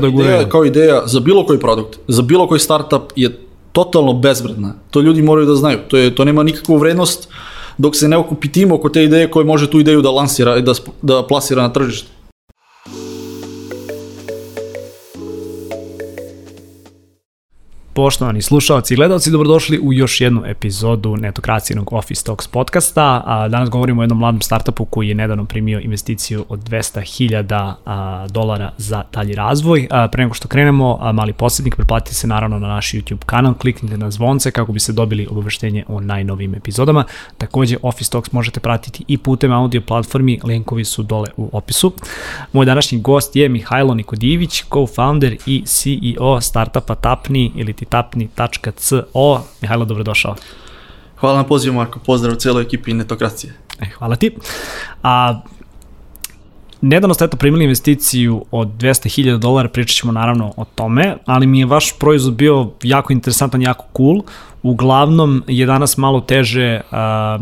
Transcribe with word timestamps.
da 0.00 0.08
Ideja 0.08 0.48
kao 0.48 0.64
ideja 0.64 1.02
za 1.06 1.20
bilo 1.20 1.46
koji 1.46 1.58
produkt, 1.58 1.98
za 2.08 2.22
bilo 2.22 2.48
koji 2.48 2.60
startup 2.60 3.12
je 3.16 3.38
totalno 3.72 4.12
bezvredna. 4.12 4.74
To 4.90 5.00
ljudi 5.00 5.22
moraju 5.22 5.46
da 5.46 5.54
znaju. 5.54 5.78
To, 5.88 5.96
je, 5.96 6.14
to 6.14 6.24
nema 6.24 6.42
nikakvu 6.42 6.76
vrednost 6.76 7.28
dok 7.78 7.96
se 7.96 8.08
ne 8.08 8.16
okupi 8.16 8.52
tim 8.52 8.72
oko 8.72 8.88
te 8.88 9.04
ideje 9.04 9.30
koji 9.30 9.46
može 9.46 9.70
tu 9.70 9.80
ideju 9.80 10.02
da 10.02 10.10
lansira 10.10 10.56
i 10.56 10.62
da, 10.62 10.72
da 11.02 11.22
plasira 11.22 11.62
na 11.62 11.72
tržište. 11.72 12.08
Poštovani 17.96 18.42
slušalci 18.42 18.94
i 18.94 18.96
gledalci, 18.96 19.30
dobrodošli 19.30 19.78
u 19.78 19.92
još 19.92 20.20
jednu 20.20 20.42
epizodu 20.46 21.16
netokracijenog 21.16 21.92
Office 21.92 22.24
Talks 22.24 22.46
podcasta. 22.46 23.22
A, 23.26 23.48
danas 23.48 23.70
govorimo 23.70 24.00
o 24.00 24.02
jednom 24.02 24.18
mladom 24.18 24.40
startupu 24.40 24.84
koji 24.84 25.08
je 25.08 25.14
nedavno 25.14 25.44
primio 25.44 25.80
investiciju 25.80 26.44
od 26.48 26.68
200.000 26.68 28.28
dolara 28.28 28.72
za 28.76 29.04
dalji 29.12 29.34
razvoj. 29.34 29.88
Pre 30.12 30.24
nego 30.24 30.34
što 30.34 30.48
krenemo, 30.48 31.12
mali 31.12 31.32
posjednik, 31.32 31.76
preplatite 31.76 32.14
se 32.14 32.26
naravno 32.26 32.58
na 32.58 32.68
naš 32.68 32.92
YouTube 32.92 33.24
kanal, 33.26 33.54
kliknite 33.54 33.96
na 33.96 34.10
zvonce 34.10 34.50
kako 34.50 34.72
biste 34.72 34.92
dobili 34.92 35.26
obaveštenje 35.30 35.84
o 35.88 36.00
najnovim 36.00 36.54
epizodama. 36.54 37.04
Takođe, 37.38 37.76
Office 37.82 38.10
Talks 38.10 38.32
možete 38.32 38.60
pratiti 38.60 39.04
i 39.08 39.18
putem 39.18 39.52
audio 39.52 39.80
platformi, 39.80 40.40
linkovi 40.44 40.84
su 40.84 41.02
dole 41.02 41.28
u 41.36 41.50
opisu. 41.52 41.92
Moj 42.52 42.66
današnji 42.66 43.00
gost 43.00 43.36
je 43.36 43.48
Mihajlo 43.48 43.94
Nikodivić, 43.94 44.64
co-founder 44.70 45.36
i 45.46 45.62
CEO 45.66 46.40
startupa 46.40 46.94
Tapni 46.94 47.52
ili 47.54 47.72
ti 47.72 47.85
tapni.co. 47.88 49.42
Mihajlo, 49.60 49.84
dobrodošao. 49.84 50.34
Hvala 51.16 51.36
na 51.36 51.44
pozivu, 51.44 51.74
Marko. 51.74 51.98
Pozdrav 51.98 52.34
cijeloj 52.34 52.62
ekipi 52.62 52.94
Netokracije. 52.94 53.54
E, 53.80 53.86
hvala 53.98 54.16
ti. 54.16 54.36
A, 55.02 55.40
Nedavno 56.80 57.14
ste 57.14 57.24
eto 57.24 57.36
primili 57.36 57.64
investiciju 57.64 58.44
od 58.50 58.68
200.000 58.68 59.38
dolara, 59.38 59.68
pričat 59.68 59.96
ćemo 59.96 60.12
naravno 60.12 60.52
o 60.56 60.64
tome, 60.64 61.16
ali 61.26 61.46
mi 61.46 61.58
je 61.58 61.66
vaš 61.66 61.98
proizvod 61.98 62.34
bio 62.34 62.70
jako 62.82 63.12
interesantan, 63.12 63.62
jako 63.62 63.84
cool. 63.96 64.22
Uglavnom 64.62 65.44
je 65.46 65.66
danas 65.66 65.96
malo 65.96 66.20
teže 66.20 66.80
a, 66.90 67.38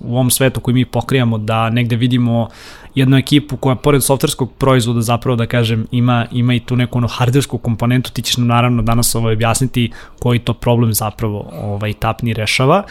u 0.00 0.14
ovom 0.14 0.30
svetu 0.30 0.60
koji 0.60 0.74
mi 0.74 0.84
pokrijamo 0.84 1.38
da 1.38 1.70
negde 1.70 1.96
vidimo 1.96 2.48
jednu 2.94 3.16
ekipu 3.16 3.56
koja 3.56 3.76
pored 3.76 4.02
softverskog 4.02 4.52
proizvoda 4.52 5.00
zapravo 5.00 5.36
da 5.36 5.46
kažem 5.46 5.86
ima, 5.90 6.26
ima 6.32 6.54
i 6.54 6.60
tu 6.60 6.76
neku 6.76 6.98
ono 6.98 7.08
hardversku 7.08 7.58
komponentu, 7.58 8.12
ti 8.12 8.22
ćeš 8.22 8.36
nam 8.36 8.46
naravno 8.46 8.82
danas 8.82 9.14
ovaj, 9.14 9.32
objasniti 9.32 9.92
koji 10.18 10.38
to 10.38 10.54
problem 10.54 10.94
zapravo 10.94 11.50
ovaj, 11.62 11.92
tapni 11.92 12.32
rešava. 12.32 12.82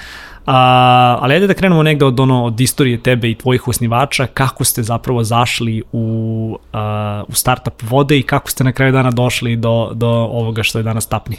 A, 0.46 1.18
ali 1.22 1.34
ajde 1.34 1.48
da 1.48 1.54
krenemo 1.54 1.84
negde 1.84 2.06
od, 2.06 2.20
ono, 2.20 2.46
od 2.46 2.62
istorije 2.62 2.98
tebe 3.04 3.30
i 3.30 3.36
tvojih 3.36 3.68
osnivača, 3.68 4.28
kako 4.28 4.64
ste 4.64 4.84
zapravo 4.84 5.24
zašli 5.24 5.84
u, 5.92 6.58
a, 6.74 7.24
u 7.28 7.34
startup 7.34 7.82
vode 7.82 8.18
i 8.18 8.24
kako 8.24 8.52
ste 8.52 8.64
na 8.64 8.72
kraju 8.72 8.92
dana 8.92 9.12
došli 9.12 9.56
do, 9.56 9.92
do 9.94 10.10
ovoga 10.10 10.64
što 10.64 10.80
je 10.80 10.84
danas 10.84 11.08
tapni. 11.08 11.38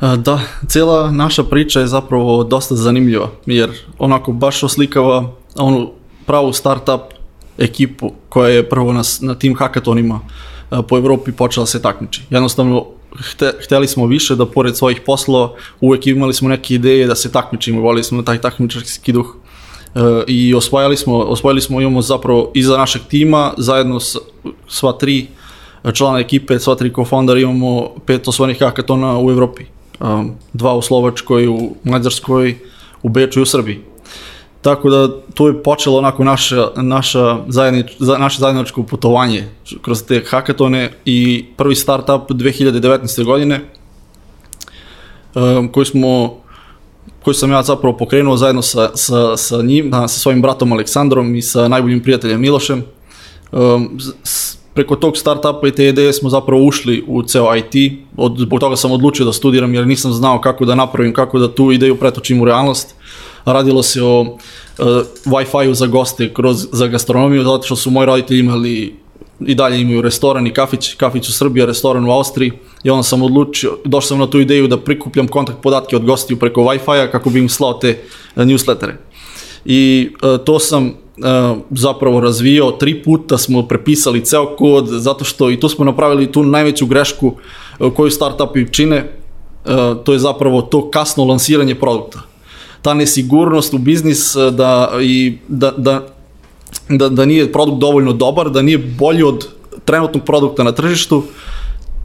Da, 0.00 0.40
cijela 0.66 1.10
naša 1.10 1.44
priča 1.44 1.80
je 1.80 1.86
zapravo 1.86 2.44
dosta 2.44 2.74
zanimljiva, 2.74 3.28
jer 3.46 3.70
onako 3.98 4.32
baš 4.32 4.62
oslikava 4.62 5.30
onu 5.56 5.90
pravu 6.26 6.52
startup 6.52 7.17
ekipu 7.58 8.12
koja 8.28 8.48
je 8.48 8.68
prvo 8.68 8.92
na, 8.92 9.02
na 9.20 9.34
tim 9.34 9.56
hakatonima 9.56 10.20
a, 10.70 10.82
po 10.82 10.98
Evropi 10.98 11.32
počela 11.32 11.66
se 11.66 11.82
takmiči. 11.82 12.22
Jednostavno, 12.30 12.86
hte, 13.16 13.52
hteli 13.64 13.86
smo 13.86 14.06
više 14.06 14.36
da 14.36 14.46
pored 14.46 14.76
svojih 14.76 15.00
poslova 15.06 15.52
uvek 15.80 16.06
imali 16.06 16.34
smo 16.34 16.48
neke 16.48 16.74
ideje 16.74 17.06
da 17.06 17.14
se 17.14 17.32
takmičimo, 17.32 17.80
volili 17.80 18.04
smo 18.04 18.22
taj 18.22 18.40
takmičarski 18.40 19.12
duh. 19.12 19.36
E, 19.94 20.00
I 20.26 20.54
osvajali 20.54 20.96
smo, 20.96 21.18
osvojili 21.18 21.60
smo, 21.60 21.80
imamo 21.80 22.02
zapravo 22.02 22.52
iza 22.54 22.76
našeg 22.76 23.02
tima, 23.08 23.52
zajedno 23.56 24.00
s, 24.00 24.16
sva 24.68 24.92
tri 24.92 25.26
člana 25.92 26.18
ekipe, 26.18 26.58
sva 26.58 26.74
tri 26.74 26.90
co-foundera 26.90 27.40
imamo 27.40 27.90
pet 28.06 28.28
osvojenih 28.28 28.58
hakatona 28.60 29.18
u 29.18 29.30
Evropi. 29.30 29.64
Um, 30.00 30.34
dva 30.52 30.74
u 30.74 30.82
Slovačkoj, 30.82 31.48
u 31.48 31.74
Mađarskoj, 31.84 32.58
u 33.02 33.08
Beču 33.08 33.40
i 33.40 33.42
u 33.42 33.46
Srbiji. 33.46 33.80
Tako 34.62 34.90
da 34.90 35.08
tu 35.34 35.46
je 35.46 35.62
počelo 35.62 35.98
onako 35.98 36.24
naša, 36.24 36.68
naša 36.76 37.38
zajednič, 37.48 37.86
za, 37.98 38.18
naše 38.18 38.38
zajedničko 38.38 38.82
putovanje 38.82 39.48
kroz 39.82 40.02
te 40.02 40.22
hakatone 40.26 40.92
i 41.04 41.44
prvi 41.56 41.74
startup 41.74 42.30
2019. 42.30 43.24
godine 43.24 43.60
um, 45.34 45.68
koji 45.72 45.86
smo 45.86 46.36
koji 47.22 47.34
sam 47.34 47.50
ja 47.50 47.62
zapravo 47.62 47.96
pokrenuo 47.96 48.36
zajedno 48.36 48.62
sa, 48.62 48.90
sa, 48.94 49.36
sa 49.36 49.62
njim, 49.62 49.90
sa 49.92 50.08
svojim 50.08 50.42
bratom 50.42 50.72
Aleksandrom 50.72 51.34
i 51.34 51.42
sa 51.42 51.68
najboljim 51.68 52.02
prijateljem 52.02 52.40
Milošem. 52.40 52.84
Um, 53.52 53.98
s- 54.24 54.58
preko 54.78 54.96
tog 54.96 55.16
startupa 55.16 55.68
i 55.68 55.72
te 55.72 55.88
ideje 55.88 56.12
smo 56.12 56.30
zapravo 56.30 56.62
ušli 56.62 57.04
u 57.06 57.22
ceo 57.22 57.56
IT, 57.56 57.92
od, 58.16 58.36
zbog 58.38 58.60
toga 58.60 58.76
sam 58.76 58.92
odlučio 58.92 59.26
da 59.26 59.32
studiram 59.32 59.74
jer 59.74 59.86
nisam 59.86 60.12
znao 60.12 60.40
kako 60.40 60.64
da 60.64 60.74
napravim, 60.74 61.12
kako 61.12 61.38
da 61.38 61.48
tu 61.54 61.72
ideju 61.72 61.96
pretočim 61.96 62.40
u 62.40 62.44
realnost. 62.44 62.94
Radilo 63.44 63.82
se 63.82 64.02
o 64.02 64.20
uh, 64.20 64.86
Wi-Fi-u 65.24 65.74
za 65.74 65.86
goste 65.86 66.28
kroz, 66.34 66.68
za 66.72 66.86
gastronomiju, 66.86 67.42
zato 67.42 67.66
što 67.66 67.76
su 67.76 67.90
moji 67.90 68.06
roditelji 68.06 68.40
imali 68.40 68.94
i 69.40 69.54
dalje 69.54 69.80
imaju 69.80 70.02
restoran 70.02 70.46
i 70.46 70.54
kafić, 70.54 70.94
kafić 70.94 71.28
u 71.28 71.32
Srbiji, 71.32 71.66
restoran 71.66 72.04
u 72.04 72.12
Austriji 72.12 72.52
i 72.84 72.90
onda 72.90 73.02
sam 73.02 73.22
odlučio, 73.22 73.78
došao 73.84 74.08
sam 74.08 74.18
na 74.18 74.30
tu 74.30 74.40
ideju 74.40 74.68
da 74.68 74.78
prikupljam 74.78 75.28
kontakt 75.28 75.58
podatke 75.62 75.96
od 75.96 76.04
gostiju 76.04 76.38
preko 76.38 76.60
Wi-Fi-a 76.60 77.10
kako 77.10 77.30
bi 77.30 77.38
im 77.38 77.48
slao 77.48 77.74
te 77.74 77.98
uh, 78.36 78.42
newslettere. 78.42 78.94
I 79.64 80.10
uh, 80.22 80.44
to 80.44 80.58
sam 80.58 80.94
zapravo 81.70 82.20
razvio, 82.20 82.70
tri 82.70 83.02
puta 83.02 83.38
smo 83.38 83.62
prepisali 83.62 84.24
ceo 84.24 84.56
kod, 84.56 84.86
zato 84.86 85.24
što 85.24 85.50
i 85.50 85.60
tu 85.60 85.68
smo 85.68 85.84
napravili 85.84 86.32
tu 86.32 86.42
najveću 86.42 86.86
grešku 86.86 87.32
uh, 87.78 87.92
koju 87.94 88.10
startupi 88.10 88.72
čine, 88.72 89.12
uh, 89.64 90.04
to 90.04 90.12
je 90.12 90.18
zapravo 90.18 90.62
to 90.62 90.90
kasno 90.90 91.24
lansiranje 91.24 91.74
produkta. 91.74 92.18
Ta 92.82 92.94
nesigurnost 92.94 93.74
u 93.74 93.78
biznis 93.78 94.36
da, 94.52 94.90
i 95.00 95.38
da, 95.48 95.70
da 95.76 96.06
da, 96.88 97.08
da 97.08 97.24
nije 97.24 97.52
produkt 97.52 97.78
dovoljno 97.78 98.12
dobar, 98.12 98.50
da 98.50 98.62
nije 98.62 98.78
bolji 98.78 99.22
od 99.22 99.48
trenutnog 99.84 100.24
produkta 100.24 100.62
na 100.62 100.72
tržištu, 100.72 101.22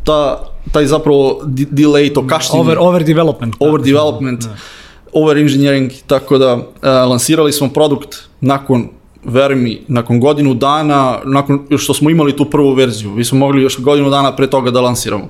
ta, 0.04 0.44
taj 0.72 0.86
zapravo 0.86 1.42
delay, 1.46 2.14
to 2.14 2.28
kašnjenje, 2.28 2.62
Over, 2.62 2.78
over 2.80 3.04
development. 3.04 3.56
over 3.60 3.82
development, 3.82 4.46
over 5.14 5.38
engineering, 5.38 5.92
tako 6.08 6.38
da 6.38 6.54
uh, 6.56 6.64
lansirali 6.84 7.52
smo 7.52 7.70
produkt 7.70 8.16
nakon 8.42 8.90
veruj 9.26 9.56
mi, 9.56 9.82
nakon 9.88 10.20
godinu 10.20 10.54
dana, 10.54 11.20
nakon 11.26 11.68
što 11.78 11.94
smo 11.94 12.10
imali 12.10 12.36
tu 12.36 12.46
prvu 12.46 12.74
verziju, 12.74 13.12
mi 13.12 13.24
smo 13.24 13.38
mogli 13.40 13.62
još 13.62 13.80
godinu 13.80 14.10
dana 14.10 14.36
pre 14.36 14.48
toga 14.48 14.72
da 14.72 14.82
lansiramo. 14.82 15.30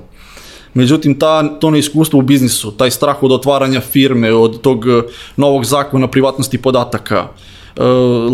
Međutim, 0.74 1.18
ta, 1.18 1.58
to 1.58 1.70
neiskustvo 1.70 2.18
u 2.18 2.22
biznisu, 2.22 2.70
taj 2.70 2.90
strah 2.90 3.22
od 3.22 3.32
otvaranja 3.32 3.80
firme, 3.80 4.32
od 4.32 4.60
tog 4.60 4.88
eh, 4.88 5.02
novog 5.36 5.64
zakona 5.64 6.06
privatnosti 6.06 6.58
podataka, 6.58 7.28
eh, 7.76 7.82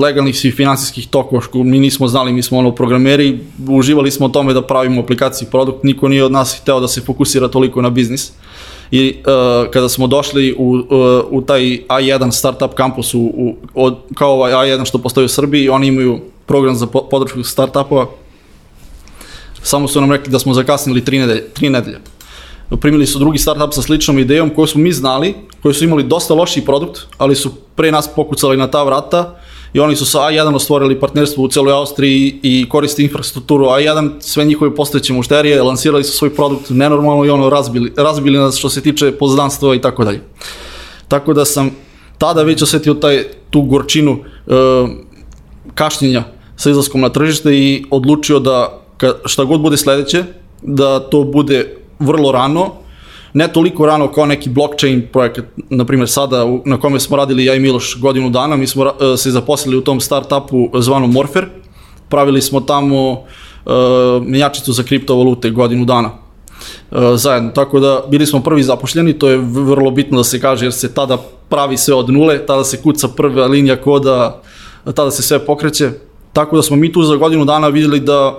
legalnih 0.03 0.45
i 0.45 0.51
finansijskih 0.51 1.09
tokova, 1.09 1.43
mi 1.55 1.79
nismo 1.79 2.09
znali, 2.09 2.33
mi 2.33 2.43
smo 2.43 2.59
ono 2.59 2.75
programeri, 2.75 3.39
uživali 3.69 4.11
smo 4.11 4.27
u 4.27 4.29
tome 4.29 4.55
da 4.55 4.63
pravimo 4.63 5.01
aplikaciju 5.01 5.49
i 5.49 5.51
produkt, 5.51 5.85
niko 5.85 6.09
nije 6.09 6.25
od 6.25 6.33
nas 6.33 6.59
hteo 6.63 6.81
da 6.81 6.89
se 6.89 7.01
fokusira 7.01 7.49
toliko 7.49 7.83
na 7.83 7.91
biznis. 7.91 8.33
I 8.91 9.17
uh, 9.19 9.71
kada 9.71 9.89
smo 9.89 10.07
došli 10.07 10.55
u, 10.59 10.65
uh, 10.65 10.85
u 11.31 11.43
taj 11.43 11.63
A1 11.89 12.31
startup 12.31 12.75
kampus, 12.75 13.15
u, 13.15 13.21
u, 13.21 13.57
od, 13.75 13.99
kao 14.15 14.33
ovaj 14.33 14.53
A1 14.53 14.85
što 14.85 14.99
postoji 14.99 15.25
u 15.25 15.29
Srbiji, 15.29 15.69
oni 15.69 15.87
imaju 15.87 16.21
program 16.47 16.75
za 16.75 16.87
po, 16.87 17.09
podršku 17.11 17.43
startupova, 17.43 18.07
samo 19.63 19.89
su 19.89 20.01
nam 20.01 20.13
rekli 20.13 20.33
da 20.33 20.39
smo 20.39 20.55
zakasnili 20.55 21.05
tri 21.05 21.19
nedelje. 21.19 21.49
Tri 21.49 21.71
nedelje. 21.71 22.01
Primili 22.81 23.07
su 23.07 23.19
drugi 23.19 23.39
startup 23.39 23.75
sa 23.75 23.83
sličnom 23.83 24.19
idejom 24.19 24.51
koju 24.51 24.67
smo 24.67 24.81
mi 24.81 24.93
znali, 24.93 25.35
koji 25.63 25.75
su 25.75 25.85
imali 25.85 26.03
dosta 26.03 26.35
lošiji 26.35 26.65
produkt, 26.65 27.01
ali 27.19 27.35
su 27.35 27.53
pre 27.75 27.93
nas 27.93 28.09
pokucali 28.17 28.57
na 28.57 28.71
ta 28.71 28.83
vrata 28.83 29.41
i 29.73 29.81
oni 29.81 29.97
su 29.97 30.07
sa 30.07 30.19
A1 30.19 30.55
ostvorili 30.55 31.01
partnerstvo 31.01 31.45
u 31.45 31.49
celoj 31.49 31.73
Austriji 31.73 32.41
i 32.43 32.67
koriste 32.69 33.03
infrastrukturu 33.03 33.65
A1, 33.65 34.11
sve 34.21 34.45
njihove 34.45 34.75
postojeće 34.75 35.13
mušterije, 35.13 35.63
lansirali 35.63 36.05
su 36.05 36.13
svoj 36.13 36.35
produkt 36.35 36.71
nenormalno 36.71 37.25
i 37.25 37.31
ono 37.31 37.51
razbili, 37.51 37.93
razbili 37.97 38.39
nas 38.39 38.57
što 38.57 38.71
se 38.71 38.81
tiče 38.81 39.13
pozdanstva 39.13 39.75
i 39.75 39.81
tako 39.81 40.05
dalje. 40.05 40.21
Tako 41.09 41.35
da 41.35 41.45
sam 41.45 41.71
tada 42.19 42.43
već 42.43 42.63
osetio 42.63 42.95
taj, 42.95 43.25
tu 43.51 43.63
gorčinu 43.63 44.19
e, 44.19 44.53
kašnjenja 45.75 46.25
sa 46.57 46.71
izlaskom 46.71 47.01
na 47.01 47.09
tržište 47.09 47.55
i 47.55 47.85
odlučio 47.91 48.39
da 48.39 48.81
ka, 48.97 49.13
šta 49.25 49.45
god 49.45 49.61
bude 49.61 49.77
sledeće, 49.77 50.25
da 50.63 51.01
to 51.01 51.25
bude 51.25 51.77
vrlo 51.99 52.33
rano, 52.33 52.73
ne 53.35 53.49
toliko 53.53 53.87
rano 53.87 54.13
kao 54.13 54.27
neki 54.27 54.51
blockchain 54.51 55.09
projekat, 55.13 55.45
na 55.71 55.85
primjer 55.85 56.09
sada 56.09 56.45
na 56.65 56.81
kome 56.81 57.01
smo 57.01 57.17
radili 57.17 57.45
ja 57.45 57.55
i 57.55 57.61
Miloš 57.61 58.01
godinu 58.01 58.31
dana, 58.31 58.57
mi 58.57 58.67
smo 58.67 58.85
e, 58.87 59.17
se 59.17 59.31
zaposlili 59.31 59.77
u 59.77 59.81
tom 59.81 60.01
startupu 60.01 60.71
zvanom 60.75 61.13
Morpher, 61.13 61.47
pravili 62.09 62.43
smo 62.43 62.61
tamo 62.61 63.11
uh, 63.11 63.23
menjačicu 64.27 64.73
za 64.73 64.83
kriptovalute 64.83 65.51
godinu 65.51 65.85
dana 65.85 66.11
uh, 66.11 66.99
zajedno, 67.15 67.51
tako 67.51 67.81
da 67.81 68.03
bili 68.09 68.27
smo 68.27 68.41
prvi 68.41 68.63
zapošljeni, 68.63 69.19
to 69.19 69.29
je 69.29 69.37
vrlo 69.43 69.91
bitno 69.91 70.17
da 70.19 70.25
se 70.25 70.41
kaže 70.41 70.65
jer 70.65 70.73
se 70.73 70.95
tada 70.95 71.19
pravi 71.49 71.77
sve 71.77 71.95
od 71.95 72.11
nule, 72.11 72.47
tada 72.47 72.65
se 72.65 72.83
kuca 72.83 73.09
prva 73.09 73.47
linija 73.47 73.77
koda, 73.77 74.43
tada 74.85 75.11
se 75.11 75.23
sve 75.23 75.39
pokreće, 75.39 75.91
tako 76.33 76.57
da 76.57 76.63
smo 76.63 76.77
mi 76.77 76.93
tu 76.93 77.03
za 77.03 77.17
godinu 77.17 77.45
dana 77.45 77.69
videli 77.69 78.01
da 78.01 78.39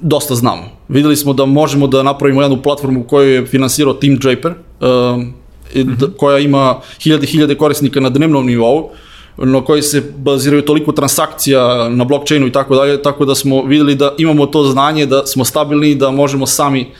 dosta 0.00 0.34
znamo 0.34 0.77
videli 0.88 1.16
smo 1.16 1.32
da 1.32 1.46
možemo 1.46 1.86
da 1.86 2.02
napravimo 2.02 2.42
jednu 2.42 2.62
platformu 2.62 3.04
koju 3.04 3.30
je 3.30 3.46
finansirao 3.46 3.94
Team 3.94 4.16
Draper, 4.16 4.52
um, 4.80 5.34
da, 5.74 6.06
koja 6.16 6.38
ima 6.38 6.80
hiljade 7.02 7.24
i 7.24 7.26
hiljade 7.26 7.54
korisnika 7.54 8.00
na 8.00 8.08
dnevnom 8.08 8.46
nivou, 8.46 8.90
na 9.36 9.64
koji 9.64 9.82
se 9.82 10.02
baziraju 10.16 10.62
toliko 10.62 10.92
transakcija 10.92 11.88
na 11.88 12.04
blockchainu 12.04 12.46
i 12.46 12.52
tako 12.52 12.74
dalje, 12.74 13.02
tako 13.02 13.24
da 13.24 13.34
smo 13.34 13.62
videli 13.62 13.94
da 13.94 14.14
imamo 14.18 14.46
to 14.46 14.64
znanje, 14.64 15.06
da 15.06 15.26
smo 15.26 15.44
stabilni 15.44 15.94
da 15.94 16.10
možemo 16.10 16.46
sami 16.46 16.90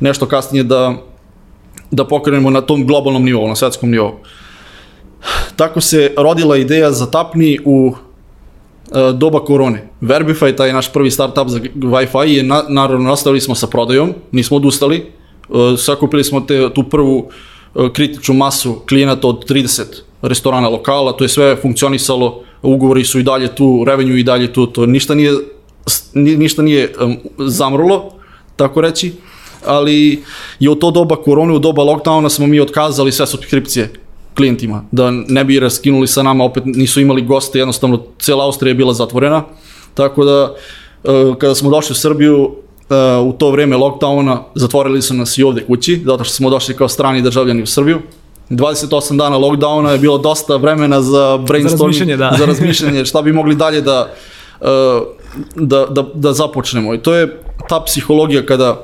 nešto 0.00 0.26
kasnije 0.26 0.64
da, 0.64 0.94
da 1.90 2.04
pokrenemo 2.04 2.50
na 2.50 2.60
tom 2.60 2.86
globalnom 2.86 3.24
nivou, 3.24 3.48
na 3.48 3.56
svetskom 3.56 3.90
nivou. 3.90 4.12
Tako 5.56 5.80
se 5.80 6.14
rodila 6.16 6.56
ideja 6.56 6.92
za 6.92 7.10
Tapni 7.10 7.58
u 7.64 7.94
doba 9.14 9.40
korone. 9.44 9.88
Verbify, 10.00 10.56
taj 10.56 10.72
naš 10.72 10.92
prvi 10.92 11.10
startup 11.10 11.48
za 11.48 11.60
Wi-Fi, 11.74 12.26
je 12.26 12.42
na, 12.42 12.62
naravno 12.68 13.08
nastavili 13.08 13.40
smo 13.40 13.54
sa 13.54 13.66
prodajom, 13.66 14.14
nismo 14.32 14.56
odustali, 14.56 14.96
e, 14.96 15.76
sakupili 15.78 16.24
smo 16.24 16.40
te, 16.40 16.70
tu 16.74 16.82
prvu 16.82 17.28
e, 17.74 17.88
kritičnu 17.92 18.34
masu 18.34 18.74
klijenata 18.88 19.28
od 19.28 19.50
30 19.50 19.82
restorana 20.22 20.68
lokala, 20.68 21.12
to 21.12 21.24
je 21.24 21.28
sve 21.28 21.56
funkcionisalo, 21.56 22.42
ugovori 22.62 23.04
su 23.04 23.18
i 23.18 23.22
dalje 23.22 23.54
tu, 23.54 23.84
revenue 23.86 24.20
i 24.20 24.22
dalje 24.22 24.52
tu, 24.52 24.66
to 24.66 24.86
ništa 24.86 25.14
nije, 25.14 25.32
ni- 26.14 26.36
ništa 26.36 26.62
nije 26.62 26.92
zamrlo, 27.38 28.10
tako 28.56 28.80
reći, 28.80 29.12
ali 29.66 30.22
je 30.60 30.70
u 30.70 30.74
to 30.74 30.90
doba 30.90 31.16
korone, 31.16 31.52
u 31.52 31.58
doba 31.58 31.82
lockdowna 31.82 32.28
smo 32.28 32.46
mi 32.46 32.60
otkazali 32.60 33.12
sve 33.12 33.26
subskripcije 33.26 33.92
klijentima, 34.36 34.84
da 34.92 35.10
ne 35.10 35.44
bi 35.44 35.60
raskinuli 35.60 36.06
sa 36.06 36.22
nama, 36.22 36.44
opet 36.44 36.62
nisu 36.66 37.00
imali 37.00 37.22
goste, 37.22 37.58
jednostavno 37.58 38.02
cijela 38.18 38.44
Austrija 38.44 38.70
je 38.70 38.74
bila 38.74 38.92
zatvorena, 38.92 39.42
tako 39.94 40.24
da 40.24 40.54
uh, 41.04 41.36
kada 41.36 41.54
smo 41.54 41.70
došli 41.70 41.92
u 41.92 41.94
Srbiju, 41.94 42.42
uh, 42.42 43.26
u 43.28 43.32
to 43.32 43.50
vreme 43.50 43.76
lockdowna 43.76 44.38
zatvorili 44.54 45.02
su 45.02 45.14
nas 45.14 45.38
i 45.38 45.42
ovde 45.42 45.64
kući, 45.66 46.02
zato 46.04 46.24
što 46.24 46.34
smo 46.34 46.50
došli 46.50 46.76
kao 46.76 46.88
strani 46.88 47.22
državljani 47.22 47.62
u 47.62 47.66
Srbiju. 47.66 48.00
28 48.50 49.16
dana 49.16 49.38
lockdowna 49.38 49.88
je 49.88 49.98
bilo 49.98 50.18
dosta 50.18 50.56
vremena 50.56 51.02
za 51.02 51.38
brainstorming, 51.46 51.80
razmišljanje, 51.80 52.16
da. 52.16 52.36
za 52.38 52.46
razmišljanje 52.46 53.04
šta 53.04 53.22
bi 53.22 53.32
mogli 53.32 53.54
dalje 53.54 53.80
da, 53.80 54.14
uh, 54.60 54.66
da, 55.54 55.86
da, 55.86 56.04
da 56.14 56.32
započnemo. 56.32 56.94
I 56.94 56.98
to 56.98 57.14
je 57.14 57.40
ta 57.68 57.80
psihologija 57.80 58.46
kada 58.46 58.82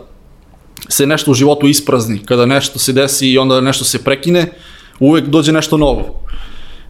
se 0.89 1.07
nešto 1.07 1.31
u 1.31 1.35
životu 1.35 1.67
isprazni, 1.67 2.19
kada 2.25 2.47
nešto 2.47 2.79
se 2.79 2.93
desi 2.93 3.29
i 3.29 3.39
onda 3.39 3.61
nešto 3.61 3.85
se 3.85 4.05
prekine, 4.05 4.53
uvek 5.01 5.27
dođe 5.27 5.53
nešto 5.53 5.77
novo. 5.77 6.23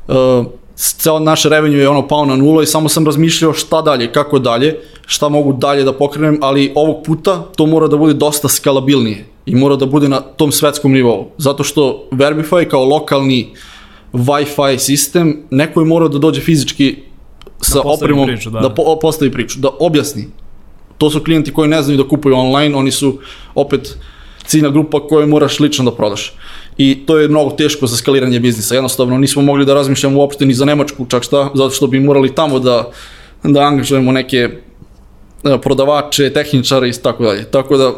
Uh, 0.09 0.47
ceo 0.77 1.19
naš 1.19 1.45
revenue 1.45 1.81
je 1.81 1.89
ono 1.89 2.09
pao 2.09 2.25
na 2.25 2.37
nula 2.37 2.63
i 2.63 2.67
samo 2.67 2.89
sam 2.89 3.07
razmišljao 3.07 3.53
šta 3.53 3.83
dalje, 3.83 4.13
kako 4.13 4.39
dalje, 4.39 4.77
šta 5.07 5.29
mogu 5.29 5.53
dalje 5.53 5.85
da 5.85 5.93
pokrenem, 5.93 6.39
ali 6.43 6.73
ovog 6.75 7.05
puta 7.05 7.43
to 7.57 7.67
mora 7.67 7.89
da 7.89 7.97
bude 7.97 8.15
dosta 8.15 8.49
skalabilnije 8.49 9.27
i 9.47 9.55
mora 9.55 9.77
da 9.77 9.87
bude 9.87 10.09
na 10.09 10.21
tom 10.21 10.53
svetskom 10.53 10.93
nivou. 10.93 11.31
Zato 11.39 11.65
što 11.65 12.05
Verbify 12.13 12.69
kao 12.69 12.85
lokalni 12.85 13.53
Wi-Fi 14.13 14.79
sistem, 14.79 15.43
neko 15.51 15.81
je 15.81 15.87
mora 15.87 16.09
da 16.09 16.19
dođe 16.19 16.41
fizički 16.41 16.97
sa 17.61 17.83
postavi 17.83 18.13
opremom, 18.13 18.27
priču, 18.27 18.51
da. 18.51 18.61
da 18.61 18.75
po, 18.75 18.99
postavi 19.03 19.33
priču, 19.33 19.59
da 19.59 19.69
objasni. 19.81 20.29
To 20.99 21.11
su 21.11 21.21
klijenti 21.25 21.53
koji 21.53 21.69
ne 21.69 21.83
znaju 21.83 22.03
da 22.03 22.09
kupuju 22.09 22.37
online, 22.37 22.77
oni 22.77 22.91
su 22.91 23.19
opet 23.55 23.97
ciljna 24.47 24.71
grupa 24.71 25.07
koju 25.09 25.27
moraš 25.27 25.61
lično 25.61 25.85
da 25.85 25.97
prodaš. 25.97 26.33
I 26.81 27.03
to 27.07 27.19
je 27.19 27.29
mnogo 27.29 27.51
teško 27.51 27.87
za 27.87 27.97
skaliranje 27.97 28.41
biznisa. 28.41 28.75
Jednostavno 28.75 29.19
nismo 29.19 29.43
mogli 29.43 29.65
da 29.65 29.75
razmišljamo 29.75 30.19
uopšte 30.19 30.47
ni 30.47 30.55
za 30.55 30.65
Nemačku, 30.65 31.07
čak 31.09 31.23
šta, 31.23 31.51
zato 31.55 31.71
što 31.71 31.87
bi 31.87 32.01
morali 32.01 32.35
tamo 32.35 32.59
da, 32.59 32.91
da 33.43 33.61
angažujemo 33.61 34.13
neke 34.13 34.37
e, 34.37 35.59
prodavače, 35.63 36.31
tehničare 36.33 36.89
i 36.89 36.93
tako 36.93 37.25
dalje. 37.25 37.45
Tako 37.45 37.77
da 37.77 37.93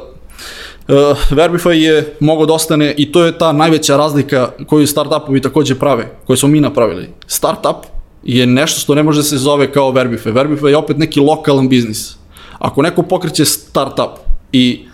Uh, 0.88 0.96
Verbify 1.30 1.70
je 1.70 2.16
mogao 2.20 2.46
da 2.46 2.52
ostane 2.52 2.94
i 2.96 3.12
to 3.12 3.24
je 3.24 3.38
ta 3.38 3.52
najveća 3.52 3.96
razlika 3.96 4.50
koju 4.66 4.86
startupovi 4.86 5.40
takođe 5.40 5.74
prave, 5.74 6.08
koju 6.26 6.36
smo 6.36 6.48
mi 6.48 6.60
napravili. 6.60 7.08
Startup 7.26 7.86
je 8.24 8.46
nešto 8.46 8.80
što 8.80 8.94
ne 8.94 9.02
može 9.02 9.18
da 9.18 9.22
se 9.22 9.38
zove 9.38 9.72
kao 9.72 9.92
Verbify. 9.92 10.32
Verbify 10.32 10.66
je 10.66 10.76
opet 10.76 10.98
neki 10.98 11.20
lokalan 11.20 11.68
biznis. 11.68 12.16
Ako 12.58 12.82
neko 12.82 13.02
pokreće 13.02 13.44
startup 13.44 14.18
i 14.52 14.84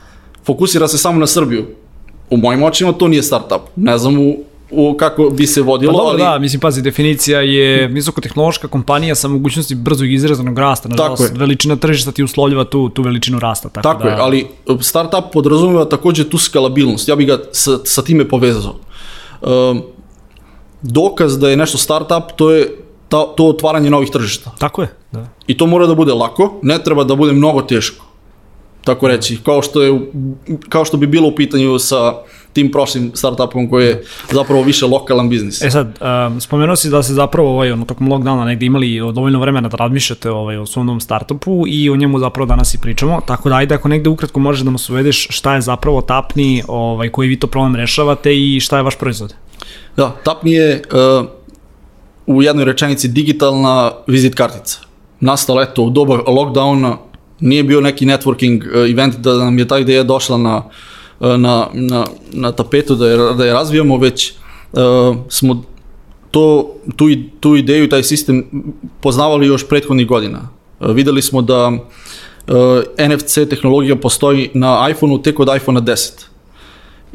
fokusira 0.45 0.89
se 0.89 0.99
samo 0.99 1.21
na 1.21 1.27
Srbiju, 1.27 1.67
u 2.31 2.37
mojim 2.37 2.63
očima 2.63 2.93
to 2.93 3.09
nije 3.09 3.23
startup. 3.23 3.63
Ne 3.77 3.99
znam 3.99 4.19
u, 4.19 4.37
u 4.71 4.97
kako 4.99 5.31
bi 5.31 5.47
se 5.47 5.61
Pa 5.61 5.67
vodilo, 5.67 5.93
dobro, 5.93 6.09
ali... 6.09 6.19
da, 6.19 6.39
mislim, 6.39 6.61
pazi, 6.61 6.83
definicija 6.83 7.41
je 7.41 7.87
visokotehnološka 7.87 8.69
kompanija 8.69 9.15
sa 9.15 9.29
mogućnosti 9.29 9.75
brzog 9.75 10.13
izrazanog 10.13 10.59
rasta. 10.59 10.89
Nažalost, 10.89 11.23
Tako 11.23 11.35
je. 11.35 11.39
veličina 11.39 11.77
tržišta 11.77 12.13
ti 12.13 12.23
uslovljava 12.23 12.65
tu, 12.65 12.89
tu 12.89 13.03
veličinu 13.03 13.39
rasta. 13.39 13.69
Tako, 13.69 13.83
Tako 13.83 14.03
da, 14.03 14.09
je, 14.09 14.17
ali 14.19 14.41
e, 14.41 14.77
startup 14.81 15.25
podrazumeva 15.33 15.85
takođe 15.85 16.31
tu 16.31 16.39
skalabilnost. 16.39 17.09
Ja 17.09 17.17
bih 17.17 17.27
ga 17.27 17.39
sa, 17.53 17.79
sa 17.85 18.03
time 18.03 18.29
povezao. 18.29 18.75
Um, 19.41 19.83
dokaz 20.83 21.39
da 21.39 21.51
je 21.51 21.57
nešto 21.57 21.79
startup, 21.79 22.33
to 22.37 22.51
je 22.51 22.77
ta, 23.09 23.27
to 23.37 23.49
otvaranje 23.49 23.91
novih 23.91 24.11
tržišta. 24.11 24.51
Tako 24.59 24.83
je, 24.83 24.89
da. 25.13 25.27
I 25.47 25.57
to 25.57 25.67
mora 25.67 25.87
da 25.87 25.95
bude 25.95 26.13
lako, 26.13 26.55
ne 26.63 26.79
treba 26.85 27.05
da 27.05 27.15
bude 27.15 27.33
mnogo 27.33 27.63
teško. 27.63 28.08
Tako 28.85 29.09
reći, 29.09 29.39
kao 29.45 29.63
što, 29.63 29.83
je, 29.83 30.01
kao 30.69 30.85
što 30.85 30.97
bi 30.97 31.07
bilo 31.07 31.29
u 31.29 31.35
pitanju 31.35 31.79
sa 31.79 32.15
tim 32.53 32.73
prošlim 32.73 33.11
startupom 33.15 33.71
koji 33.71 33.87
je 33.87 34.05
zapravo 34.33 34.63
više 34.63 34.87
lokalan 34.87 35.29
biznis. 35.29 35.63
E 35.63 35.71
sad, 35.71 35.99
um, 36.01 36.41
spomenuo 36.41 36.77
si 36.77 36.91
da 36.91 37.03
se 37.03 37.15
zapravo 37.15 37.51
ovaj, 37.51 37.73
ono, 37.73 37.85
tokom 37.85 38.09
lockdowna 38.09 38.45
negde 38.45 38.67
imali 38.67 38.99
dovoljno 39.13 39.41
vremena 39.41 39.69
da 39.69 39.77
razmišljate 39.77 40.31
ovaj, 40.31 40.57
o 40.57 40.67
svom 40.67 40.87
novom 40.87 41.01
startupu 41.01 41.65
i 41.67 41.91
o 41.91 41.97
njemu 41.97 42.19
zapravo 42.19 42.47
danas 42.47 42.75
i 42.75 42.79
pričamo, 42.79 43.21
tako 43.27 43.49
da 43.49 43.57
ajde 43.57 43.75
ako 43.75 43.89
negde 43.89 44.11
ukratko 44.11 44.41
možeš 44.41 44.63
da 44.63 44.71
nas 44.71 44.91
uvedeš 44.91 45.27
šta 45.31 45.55
je 45.55 45.61
zapravo 45.61 46.01
Tapni, 46.01 46.63
ovaj, 46.69 47.09
koji 47.09 47.29
vi 47.29 47.39
to 47.39 47.47
problem 47.47 47.77
rešavate 47.77 48.37
i 48.37 48.61
šta 48.61 48.77
je 48.77 48.83
vaš 48.83 48.99
proizvod. 48.99 49.35
Da, 49.97 50.17
Tapni 50.25 50.53
je 50.53 50.83
uh, 50.93 51.27
u 52.27 52.43
jednoj 52.43 52.65
rečenici 52.65 53.09
digitalna 53.09 53.93
vizit 54.07 54.35
kartica. 54.35 54.79
Nastala 55.21 55.63
eto 55.63 55.83
u 55.83 55.91
doba 55.91 56.15
lockdowna, 56.15 56.97
nije 57.41 57.65
bio 57.65 57.81
neki 57.81 58.07
networking 58.07 58.63
uh, 58.67 58.91
event 58.91 59.17
da 59.17 59.35
nam 59.35 59.59
je 59.59 59.69
ta 59.69 59.79
ideja 59.79 60.03
došla 60.03 60.39
na, 60.39 60.63
uh, 61.21 61.37
na, 61.37 61.67
na, 61.73 62.07
na 62.33 62.53
tapetu 62.53 62.95
da 62.95 63.09
je, 63.09 63.35
da 63.35 63.45
je 63.45 63.53
razvijamo, 63.53 63.97
već 63.97 64.33
uh, 64.73 64.81
smo 65.29 65.65
to, 66.31 66.75
tu, 66.97 67.07
tu 67.41 67.57
ideju 67.57 67.89
taj 67.89 68.03
sistem 68.03 68.45
poznavali 69.01 69.47
još 69.47 69.69
prethodnih 69.69 70.07
godina. 70.07 70.49
Uh, 70.81 70.91
videli 70.91 71.23
smo 71.23 71.43
da 71.43 71.69
uh, 71.69 71.77
NFC 73.09 73.35
tehnologija 73.51 73.97
postoji 73.97 74.51
na 74.55 74.89
iPhoneu 74.91 75.19
tek 75.19 75.41
od 75.41 75.49
iPhonea 75.57 75.83
10. 75.83 76.29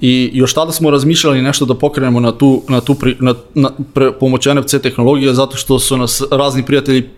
I 0.01 0.29
još 0.33 0.53
tada 0.53 0.71
smo 0.71 0.89
razmišljali 0.89 1.41
nešto 1.41 1.65
da 1.65 1.75
pokrenemo 1.75 2.19
na 2.19 2.31
tu, 2.31 2.61
na 2.69 2.81
tu 2.81 2.95
pri, 2.95 3.15
na, 3.19 3.33
na, 3.53 3.69
pre, 3.93 4.11
pomoć 4.11 4.45
NFC 4.45 4.81
tehnologije, 4.81 5.33
zato 5.33 5.57
što 5.57 5.79
su 5.79 5.97
nas 5.97 6.21
razni 6.31 6.65
prijatelji 6.65 7.09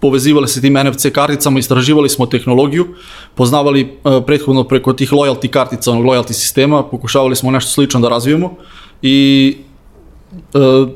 povezivali 0.00 0.48
se 0.48 0.60
tim 0.60 0.72
NFC 0.72 1.06
karticama, 1.12 1.58
istraživali 1.58 2.08
smo 2.08 2.26
tehnologiju, 2.26 2.86
poznavali 3.34 3.82
uh, 4.04 4.24
prethodno 4.26 4.64
preko 4.64 4.92
tih 4.92 5.12
loyalty 5.12 5.48
kartica, 5.48 5.90
onog 5.90 6.04
loyalty 6.04 6.32
sistema, 6.32 6.82
pokušavali 6.82 7.36
smo 7.36 7.50
nešto 7.50 7.70
slično 7.70 8.00
da 8.00 8.08
razvijemo 8.08 8.54
i 9.02 9.56
uh, 10.54 10.88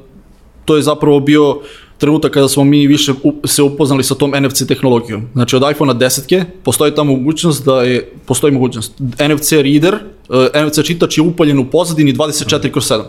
to 0.64 0.76
je 0.76 0.82
zapravo 0.82 1.20
bio 1.20 1.60
trenutak 1.98 2.32
kada 2.32 2.48
smo 2.48 2.64
mi 2.64 2.86
više 2.86 3.12
se 3.44 3.62
upoznali 3.62 4.04
sa 4.04 4.14
tom 4.14 4.32
NFC 4.40 4.66
tehnologijom. 4.68 5.28
Znači 5.32 5.56
od 5.56 5.70
iPhonea 5.70 5.94
10 5.94 6.44
postoji 6.62 6.94
ta 6.94 7.02
mogućnost 7.02 7.64
da 7.64 7.82
je, 7.82 8.12
postoji 8.26 8.52
mogućnost, 8.52 8.92
NFC 9.28 9.52
reader, 9.52 9.94
uh, 10.28 10.66
NFC 10.66 10.82
čitač 10.82 11.18
je 11.18 11.22
upaljen 11.22 11.58
u 11.58 11.70
pozadini 11.70 12.14
24 12.14 12.70
kroz 12.70 12.90
7. 12.90 13.02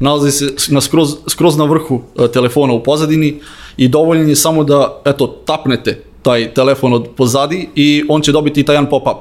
Nalazi 0.00 0.30
se 0.30 0.74
na 0.74 0.80
skroz, 0.80 1.16
skroz 1.28 1.56
na 1.56 1.64
vrhu 1.64 1.94
uh, 1.94 2.26
telefona 2.30 2.72
u 2.72 2.82
pozadini 2.82 3.40
i 3.76 3.88
dovoljen 3.88 4.28
je 4.28 4.36
samo 4.36 4.64
da, 4.64 5.02
eto, 5.04 5.26
tapnete 5.26 6.02
taj 6.22 6.54
telefon 6.54 6.92
od 6.92 7.08
pozadi 7.16 7.68
i 7.74 8.04
on 8.08 8.22
će 8.22 8.32
dobiti 8.32 8.62
taj 8.62 8.74
jedan 8.74 8.90
pop-up. 8.90 9.16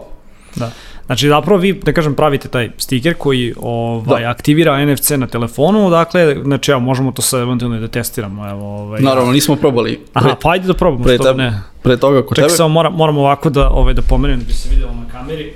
Da. 0.55 0.71
Znači 1.05 1.27
zapravo 1.27 1.59
vi, 1.59 1.73
da 1.73 1.93
kažem, 1.93 2.15
pravite 2.15 2.47
taj 2.47 2.69
stiker 2.77 3.13
koji 3.13 3.53
ovaj, 3.59 4.23
da. 4.23 4.29
aktivira 4.29 4.85
NFC 4.85 5.09
na 5.09 5.27
telefonu, 5.27 5.89
dakle, 5.89 6.35
znači 6.43 6.71
evo, 6.71 6.79
možemo 6.79 7.11
to 7.11 7.21
sad 7.21 7.41
eventualno 7.41 7.79
da 7.79 7.87
testiramo, 7.87 8.49
evo, 8.49 8.81
ovaj. 8.81 9.01
Naravno, 9.01 9.31
nismo 9.31 9.55
probali. 9.55 9.99
Aha, 10.13 10.35
pa 10.41 10.49
ajde 10.51 10.67
da 10.67 10.73
probamo, 10.73 11.03
pre, 11.03 11.15
što 11.15 11.23
tebe, 11.23 11.43
ne. 11.43 11.61
pre 11.81 11.97
toga 11.97 12.21
kod 12.21 12.35
Čekaj, 12.35 12.47
tebe. 12.47 12.57
samo 12.57 12.69
moram, 12.69 12.93
moram 12.93 13.17
ovako 13.17 13.49
da, 13.49 13.69
ovaj, 13.69 13.93
da 13.93 14.01
pomenem 14.01 14.39
da 14.39 14.45
bi 14.45 14.53
se 14.53 14.69
videlo 14.69 14.91
na 14.91 15.19
kameri. 15.19 15.53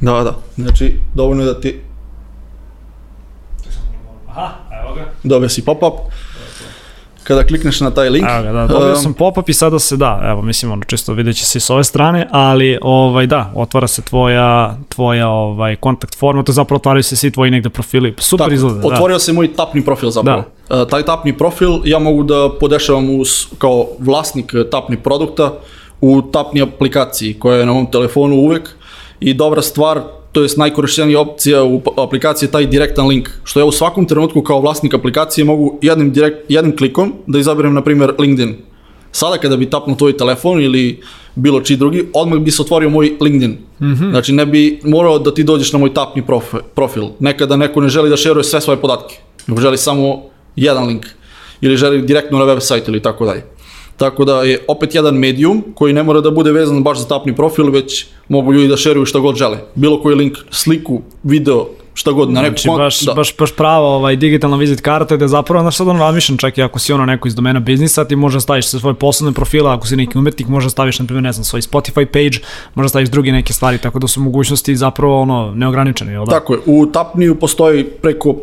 Da, 0.00 0.12
da. 0.12 0.36
Znači, 0.56 0.96
dovoljno 1.14 1.42
je 1.42 1.46
da 1.46 1.60
ti 1.60 1.80
Aha, 4.28 4.50
evo 4.82 4.94
ga. 4.94 5.04
dobije 5.22 5.48
si 5.48 5.62
pop-up. 5.62 5.94
Kada 7.32 7.46
klikneš 7.46 7.80
na 7.80 7.90
taj 7.90 8.08
link, 8.10 8.26
Evo 8.28 8.42
ga, 8.42 8.52
da, 8.52 8.66
dobio 8.66 8.88
um, 8.92 8.96
sam 8.96 9.14
pop-up 9.14 9.48
i 9.48 9.52
sada 9.52 9.78
se 9.78 9.96
da, 9.96 10.20
evo, 10.24 10.42
mislim, 10.42 10.72
ono, 10.72 10.84
čisto 10.84 11.12
vidjet 11.12 11.36
će 11.36 11.44
se 11.44 11.58
i 11.58 11.60
s 11.60 11.70
ove 11.70 11.84
strane, 11.84 12.28
ali, 12.30 12.78
ovaj, 12.82 13.26
da, 13.26 13.52
otvara 13.54 13.86
se 13.86 14.02
tvoja, 14.02 14.76
tvoja, 14.88 15.28
ovaj, 15.28 15.76
kontakt 15.76 16.18
forma, 16.18 16.42
to 16.42 16.52
zapravo 16.52 16.76
otvaraju 16.76 17.02
se 17.02 17.16
svi 17.16 17.30
tvoji 17.30 17.50
negde 17.50 17.70
profili, 17.70 18.14
super 18.18 18.44
tako, 18.44 18.54
izgleda, 18.54 18.80
da. 18.80 18.88
otvorio 18.88 19.18
se 19.18 19.32
moj 19.32 19.54
tapni 19.54 19.84
profil 19.84 20.10
zapravo. 20.10 20.44
Da. 20.68 20.84
taj 20.84 21.02
tapni 21.02 21.38
profil 21.38 21.70
ja 21.84 21.98
mogu 21.98 22.22
da 22.22 22.48
podešavam 22.60 23.20
uz, 23.20 23.46
kao 23.58 23.86
vlasnik 23.98 24.54
eh, 24.54 24.70
tapni 24.70 24.96
produkta 24.96 25.52
u 26.00 26.22
tapni 26.22 26.62
aplikaciji 26.62 27.34
koja 27.34 27.56
je 27.56 27.66
na 27.66 27.72
mom 27.72 27.86
telefonu 27.90 28.36
uvek 28.36 28.70
i 29.20 29.34
dobra 29.34 29.62
stvar, 29.62 30.00
to 30.32 30.42
je 30.42 30.48
najkorišćenija 30.56 31.20
opcija 31.20 31.64
u 31.64 31.82
aplikaciji 31.96 32.48
taj 32.48 32.66
direktan 32.66 33.08
link, 33.08 33.28
što 33.44 33.60
ja 33.60 33.64
u 33.64 33.72
svakom 33.72 34.06
trenutku 34.06 34.42
kao 34.42 34.60
vlasnik 34.60 34.94
aplikacije 34.94 35.44
mogu 35.44 35.78
jednim, 35.82 36.12
direkt, 36.12 36.36
jednim 36.48 36.76
klikom 36.76 37.12
da 37.26 37.38
izaberem, 37.38 37.74
na 37.74 37.82
primjer, 37.82 38.14
LinkedIn. 38.18 38.56
Sada 39.12 39.38
kada 39.38 39.56
bi 39.56 39.70
tapnuo 39.70 39.96
tvoj 39.96 40.16
telefon 40.16 40.62
ili 40.62 41.00
bilo 41.34 41.60
čiji 41.60 41.76
drugi, 41.76 42.04
odmah 42.14 42.38
bi 42.38 42.50
se 42.50 42.62
otvorio 42.62 42.90
moj 42.90 43.16
LinkedIn. 43.20 43.50
Mm 43.80 43.86
-hmm. 43.86 44.10
Znači 44.10 44.32
ne 44.32 44.46
bi 44.46 44.80
morao 44.84 45.18
da 45.18 45.34
ti 45.34 45.44
dođeš 45.44 45.72
na 45.72 45.78
moj 45.78 45.94
tapni 45.94 46.22
profil. 46.74 47.04
Nekada 47.18 47.56
neko 47.56 47.80
ne 47.80 47.88
želi 47.88 48.10
da 48.10 48.16
šeruje 48.16 48.44
sve 48.44 48.60
svoje 48.60 48.80
podatke, 48.80 49.18
nego 49.46 49.60
želi 49.60 49.76
samo 49.76 50.22
jedan 50.56 50.86
link 50.86 51.06
ili 51.60 51.76
želi 51.76 52.02
direktno 52.02 52.38
na 52.38 52.44
web 52.44 52.58
sajt 52.60 52.88
ili 52.88 53.02
tako 53.02 53.26
dalje. 53.26 53.42
Tako 53.96 54.24
da 54.24 54.42
je 54.42 54.64
opet 54.68 54.94
jedan 54.94 55.14
medijum 55.14 55.64
koji 55.74 55.92
ne 55.92 56.02
mora 56.02 56.20
da 56.20 56.30
bude 56.30 56.52
vezan 56.52 56.82
baš 56.82 56.98
za 56.98 57.08
tapni 57.08 57.36
profil, 57.36 57.70
već 57.70 58.06
mogu 58.28 58.52
ljudi 58.52 58.68
da 58.68 58.76
šeruju 58.76 59.06
šta 59.06 59.18
god 59.18 59.36
žele. 59.36 59.58
Bilo 59.74 60.00
koji 60.02 60.16
link, 60.16 60.38
sliku, 60.50 61.02
video, 61.22 61.66
šta 61.94 62.12
god 62.12 62.30
na 62.30 62.42
neku 62.42 62.58
znači, 62.58 62.78
baš, 62.78 63.00
da. 63.00 63.14
baš, 63.14 63.36
baš 63.36 63.52
prava 63.52 63.86
ovaj, 63.86 64.16
digitalna 64.16 64.56
vizit 64.56 64.80
karta 64.80 65.16
gde 65.16 65.28
zapravo, 65.28 65.62
znaš 65.62 65.76
sad 65.76 65.88
ono 65.88 65.98
razmišljam, 65.98 66.38
čak 66.38 66.58
i 66.58 66.62
ako 66.62 66.78
si 66.78 66.92
ono 66.92 67.06
neko 67.06 67.28
iz 67.28 67.34
domena 67.34 67.60
biznisa, 67.60 68.04
ti 68.04 68.16
možeš 68.16 68.34
da 68.34 68.40
staviš 68.40 68.68
sa 68.68 68.78
svoje 68.78 68.94
poslovne 68.94 69.34
profile, 69.34 69.70
ako 69.70 69.86
si 69.86 69.96
neki 69.96 70.18
umetnik, 70.18 70.48
možeš 70.48 70.66
da 70.66 70.70
staviš, 70.70 70.98
na 70.98 71.06
primjer, 71.06 71.22
ne 71.22 71.32
znam, 71.32 71.44
svoj 71.44 71.60
Spotify 71.60 72.04
page, 72.04 72.44
možeš 72.74 72.86
da 72.86 72.88
staviš 72.88 73.08
druge 73.08 73.32
neke 73.32 73.52
stvari, 73.52 73.78
tako 73.78 73.98
da 73.98 74.08
su 74.08 74.20
mogućnosti 74.20 74.76
zapravo 74.76 75.20
ono, 75.20 75.52
neograničene, 75.54 76.12
jel 76.12 76.24
da? 76.24 76.30
Tako 76.30 76.54
je, 76.54 76.60
u 76.66 76.86
Tapniju 76.86 77.34
postoji 77.34 77.84
preko 77.84 78.36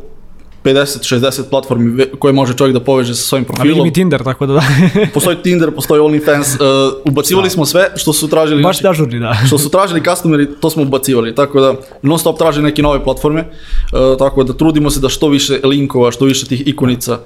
50-60 0.64 1.50
platformi 1.50 2.06
koje 2.20 2.34
može 2.34 2.54
čovjek 2.54 2.74
da 2.74 2.84
poveže 2.84 3.16
sa 3.16 3.22
svojim 3.22 3.46
profilom. 3.46 3.80
Ali 3.80 3.90
mi 3.90 3.94
Tinder, 3.94 4.24
tako 4.24 4.46
da 4.46 4.54
da. 4.54 4.62
postoji 5.14 5.38
Tinder, 5.44 5.72
postoji 5.72 6.02
OnlyFans, 6.02 6.56
uh, 6.56 6.94
ubacivali 7.06 7.46
da. 7.46 7.50
smo 7.50 7.66
sve 7.66 7.92
što 7.96 8.14
su 8.14 8.28
tražili. 8.28 8.64
Baš 8.64 8.82
da 8.82 8.94
žurni, 8.94 9.20
da. 9.20 9.38
što 9.48 9.58
su 9.58 9.70
tražili 9.70 10.04
customeri, 10.04 10.48
to 10.62 10.70
smo 10.70 10.84
ubacivali, 10.84 11.36
tako 11.36 11.62
da 11.62 11.74
non 12.02 12.20
stop 12.20 12.38
traže 12.38 12.62
neke 12.62 12.82
nove 12.82 13.04
platforme, 13.04 13.42
uh, 13.42 14.18
tako 14.18 14.44
da 14.44 14.54
trudimo 14.54 14.90
se 14.90 15.00
da 15.00 15.10
što 15.10 15.28
više 15.28 15.60
linkova, 15.64 16.12
što 16.12 16.26
više 16.26 16.46
tih 16.46 16.68
ikonica 16.68 17.14
uh, 17.14 17.20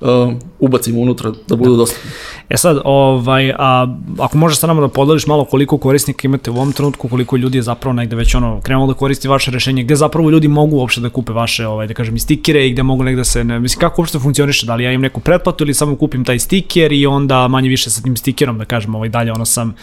uh, 0.00 0.32
ubacimo 0.58 1.00
unutra 1.00 1.32
da 1.48 1.56
budu 1.56 1.76
dostupni. 1.76 2.10
E 2.48 2.56
sad, 2.56 2.78
ovaj, 2.84 3.52
a, 3.58 3.96
ako 4.18 4.38
možeš 4.38 4.58
sa 4.58 4.66
nama 4.66 4.80
da 4.80 4.88
podeliš 4.88 5.26
malo 5.26 5.44
koliko 5.44 5.78
korisnika 5.78 6.28
imate 6.28 6.50
u 6.50 6.54
ovom 6.54 6.72
trenutku, 6.72 7.08
koliko 7.08 7.36
ljudi 7.36 7.58
je 7.58 7.62
zapravo 7.62 7.92
negde 7.92 8.16
već 8.16 8.34
ono 8.34 8.60
krenulo 8.60 8.86
da 8.86 8.94
koristi 8.94 9.28
vaše 9.28 9.50
rešenje, 9.50 9.82
gde 9.82 9.96
zapravo 9.96 10.30
ljudi 10.30 10.48
mogu 10.48 10.76
uopšte 10.76 11.00
da 11.00 11.10
kupe 11.10 11.32
vaše, 11.32 11.66
ovaj, 11.66 11.86
da 11.86 11.94
kažem, 11.94 12.18
stikere 12.18 12.66
i 12.66 12.72
gde 12.72 12.82
mogu 12.82 13.04
negde 13.04 13.24
se, 13.24 13.44
ne, 13.44 13.60
mislim, 13.60 13.80
kako 13.80 14.02
uopšte 14.02 14.18
funkcioniše, 14.18 14.66
da 14.66 14.74
li 14.74 14.84
ja 14.84 14.92
im 14.92 15.00
neku 15.00 15.20
pretplatu 15.20 15.64
ili 15.64 15.74
samo 15.74 15.96
kupim 15.96 16.24
taj 16.24 16.38
stiker 16.38 16.92
i 16.92 17.06
onda 17.06 17.48
manje 17.48 17.68
više 17.68 17.90
sa 17.90 18.02
tim 18.02 18.16
stikerom, 18.16 18.58
da 18.58 18.64
kažem, 18.64 18.94
ovaj, 18.94 19.08
dalje 19.08 19.32
ono 19.32 19.44
sam 19.44 19.74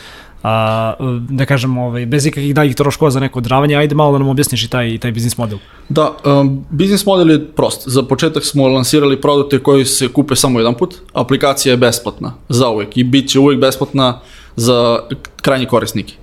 a, 0.43 0.93
da 1.29 1.45
kažem, 1.45 1.77
ovaj, 1.77 2.05
bez 2.05 2.25
ikakvih 2.25 2.55
daljih 2.55 2.75
troškova 2.75 3.11
za 3.11 3.19
neko 3.19 3.39
odravanje, 3.39 3.75
ajde 3.75 3.95
malo 3.95 4.11
da 4.11 4.17
nam 4.17 4.27
objasniš 4.27 4.63
i 4.63 4.69
taj, 4.69 4.97
taj 4.97 5.11
biznis 5.11 5.37
model. 5.37 5.57
Da, 5.89 6.11
um, 6.25 6.65
biznis 6.69 7.05
model 7.05 7.31
je 7.31 7.45
prost. 7.47 7.89
Za 7.89 8.03
početak 8.03 8.45
smo 8.45 8.67
lansirali 8.67 9.21
produkte 9.21 9.59
koji 9.59 9.85
se 9.85 10.07
kupe 10.07 10.35
samo 10.35 10.59
jedan 10.59 10.73
put. 10.73 10.95
Aplikacija 11.13 11.73
je 11.73 11.77
besplatna 11.77 12.33
za 12.49 12.69
uvek 12.69 12.97
i 12.97 13.03
bit 13.03 13.29
će 13.29 13.39
uvek 13.39 13.59
besplatna 13.59 14.19
za 14.55 14.99
krajnje 15.41 15.65
korisnike 15.65 16.13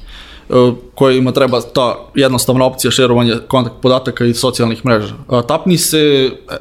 uh, 0.48 0.74
kojima 0.94 1.32
treba 1.32 1.60
ta 1.60 1.96
jednostavna 2.14 2.64
opcija 2.64 2.90
šerovanja 2.90 3.38
kontakt 3.48 3.76
podataka 3.82 4.24
i 4.24 4.34
socijalnih 4.34 4.84
mreža. 4.86 5.14
Tapni 5.48 5.78
se 5.78 5.98
e, 5.98 6.56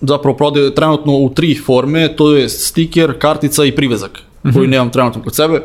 zapravo 0.00 0.36
prodaje 0.36 0.74
trenutno 0.74 1.12
u 1.12 1.30
tri 1.34 1.54
forme, 1.54 2.16
to 2.16 2.36
je 2.36 2.48
stiker, 2.48 3.18
kartica 3.18 3.64
i 3.64 3.76
privezak, 3.76 4.10
mm 4.44 4.48
-hmm. 4.48 4.54
koji 4.54 4.68
nemam 4.68 4.90
trenutno 4.90 5.22
kod 5.22 5.34
sebe. 5.34 5.54
Uh, 5.54 5.62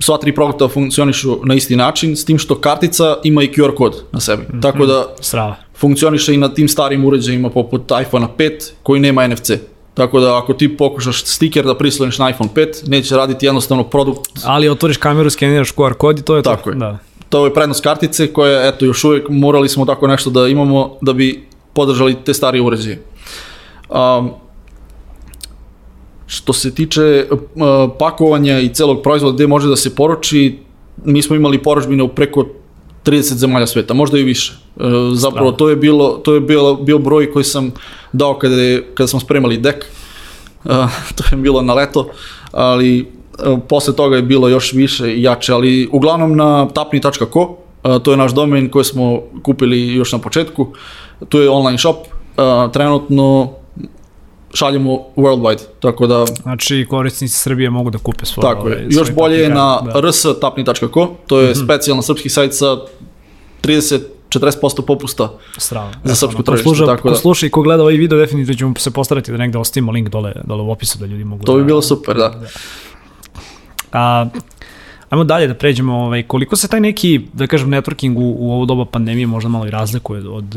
sva 0.00 0.18
tri 0.18 0.34
produkta 0.34 0.68
funkcionišu 0.68 1.38
na 1.44 1.54
isti 1.54 1.76
način, 1.76 2.16
s 2.16 2.24
tim 2.24 2.38
što 2.38 2.54
kartica 2.54 3.16
ima 3.24 3.42
i 3.42 3.48
QR 3.48 3.74
kod 3.74 4.02
na 4.12 4.20
sebi. 4.20 4.42
Mm 4.42 4.56
-hmm. 4.56 4.62
Tako 4.62 4.86
da 4.86 5.06
Strava. 5.20 5.56
funkcioniše 5.76 6.34
i 6.34 6.36
na 6.36 6.48
tim 6.48 6.68
starim 6.68 7.04
uređajima 7.04 7.50
poput 7.50 7.92
iPhone 8.02 8.26
5 8.38 8.70
koji 8.82 9.00
nema 9.00 9.26
NFC. 9.28 9.50
Tako 9.94 10.20
da 10.20 10.38
ako 10.38 10.54
ti 10.54 10.76
pokušaš 10.76 11.24
stiker 11.24 11.64
da 11.64 11.74
prisloniš 11.74 12.18
na 12.18 12.30
iPhone 12.30 12.50
5, 12.54 12.88
neće 12.88 13.16
raditi 13.16 13.46
jednostavno 13.46 13.84
produkt. 13.84 14.30
Ali 14.44 14.68
otvoriš 14.68 14.96
kameru, 14.96 15.30
skeniraš 15.30 15.72
QR 15.74 15.92
kod 15.92 16.18
i 16.18 16.22
to 16.22 16.36
je 16.36 16.42
tako 16.42 16.62
to. 16.62 16.70
Je. 16.70 16.76
Da. 16.76 16.98
To 17.28 17.44
je 17.44 17.54
prednost 17.54 17.82
kartice 17.84 18.32
koje, 18.32 18.68
eto, 18.68 18.84
još 18.84 19.04
uvijek 19.04 19.28
morali 19.28 19.68
smo 19.68 19.84
tako 19.84 20.06
nešto 20.06 20.30
da 20.30 20.48
imamo 20.48 20.96
da 21.00 21.12
bi 21.12 21.46
podržali 21.72 22.16
te 22.24 22.34
starije 22.34 22.62
uređaje. 22.62 23.02
Um, 23.88 24.30
Što 26.26 26.52
se 26.52 26.74
tiče 26.74 27.26
uh, 27.30 27.38
pakovanja 27.98 28.60
i 28.60 28.74
celog 28.74 29.02
proizvoda 29.02 29.34
gde 29.34 29.46
može 29.46 29.68
da 29.68 29.76
se 29.76 29.94
poruči, 29.94 30.58
mi 31.04 31.22
smo 31.22 31.36
imali 31.36 31.62
poručbine 31.62 32.02
u 32.02 32.08
preko 32.08 32.46
30 33.04 33.34
zemalja 33.34 33.66
sveta, 33.66 33.94
možda 33.94 34.18
i 34.18 34.22
više. 34.22 34.52
Uh, 34.76 34.84
zapravo 35.12 35.52
to 35.52 35.68
je 35.68 35.76
bilo 35.76 36.08
to 36.24 36.34
je 36.34 36.40
bilo 36.40 36.74
bio 36.74 36.98
broj 36.98 37.32
koji 37.32 37.44
sam 37.44 37.72
dao 38.12 38.38
kada 38.38 38.54
je, 38.54 38.86
kada 38.94 39.06
smo 39.08 39.20
spremali 39.20 39.58
dek. 39.58 39.84
Uh, 40.64 40.70
to 41.16 41.24
je 41.32 41.36
bilo 41.36 41.62
na 41.62 41.74
leto, 41.74 42.08
ali 42.52 43.16
posle 43.68 43.96
toga 43.96 44.16
je 44.16 44.22
bilo 44.22 44.48
još 44.48 44.72
više 44.72 45.14
i 45.14 45.22
jače, 45.22 45.52
ali 45.52 45.88
uglavnom 45.92 46.36
na 46.36 46.68
tapni.co, 46.68 47.56
to 48.02 48.10
je 48.10 48.16
naš 48.16 48.32
domen 48.32 48.68
koji 48.68 48.84
smo 48.84 49.22
kupili 49.42 49.94
još 49.94 50.12
na 50.12 50.18
početku. 50.18 50.66
To 51.28 51.40
je 51.40 51.50
online 51.50 51.78
shop. 51.78 51.96
Trenutno 52.72 53.52
šaljemo 54.56 54.98
worldwide, 55.16 55.62
tako 55.80 56.06
da... 56.06 56.24
Znači 56.42 56.86
korisnici 56.90 57.38
Srbije 57.38 57.70
mogu 57.70 57.90
da 57.90 57.98
kupe 57.98 58.26
svoje... 58.26 58.54
Tako 58.54 58.68
je, 58.68 58.86
još 58.90 59.12
bolje 59.12 59.38
je 59.38 59.48
na 59.48 59.80
da. 59.80 60.00
rstapni.co, 60.00 61.08
to 61.26 61.40
je 61.40 61.50
mm 61.50 61.54
-hmm. 61.54 61.64
specijalna 61.64 62.02
srpski 62.02 62.28
sajt 62.28 62.54
sa 62.54 62.76
30 63.62 64.00
40% 64.28 64.82
popusta 64.86 65.32
Strava. 65.58 65.92
za 66.04 66.14
srpsku 66.14 66.42
tržište. 66.42 66.70
Ko, 66.70 66.86
tako 66.86 67.02
ko 67.02 67.10
da. 67.10 67.16
sluša 67.16 67.46
i 67.46 67.50
ko 67.50 67.62
gleda 67.62 67.82
ovaj 67.82 67.94
video, 67.94 68.18
definitivno 68.18 68.58
ćemo 68.58 68.74
se 68.78 68.90
postarati 68.90 69.32
da 69.32 69.38
negde 69.38 69.58
ostavimo 69.58 69.92
link 69.92 70.08
dole, 70.08 70.32
dole 70.44 70.62
u 70.62 70.70
opisu 70.70 70.98
da 70.98 71.06
ljudi 71.06 71.24
mogu 71.24 71.44
To 71.44 71.54
bi 71.54 71.60
da, 71.60 71.66
bilo 71.66 71.82
super, 71.82 72.16
da. 72.16 72.28
da. 72.28 72.46
A, 73.92 74.26
Ajmo 75.10 75.24
dalje 75.24 75.46
da 75.46 75.54
pređemo, 75.54 75.94
ovaj, 75.94 76.22
koliko 76.22 76.56
se 76.56 76.68
taj 76.68 76.80
neki, 76.80 77.20
da 77.32 77.46
kažem, 77.46 77.70
networking 77.70 78.16
u, 78.16 78.36
u 78.38 78.52
ovo 78.52 78.66
doba 78.66 78.84
pandemije 78.84 79.26
možda 79.26 79.48
malo 79.48 79.66
i 79.66 79.70
razlikuje 79.70 80.18
od, 80.28 80.56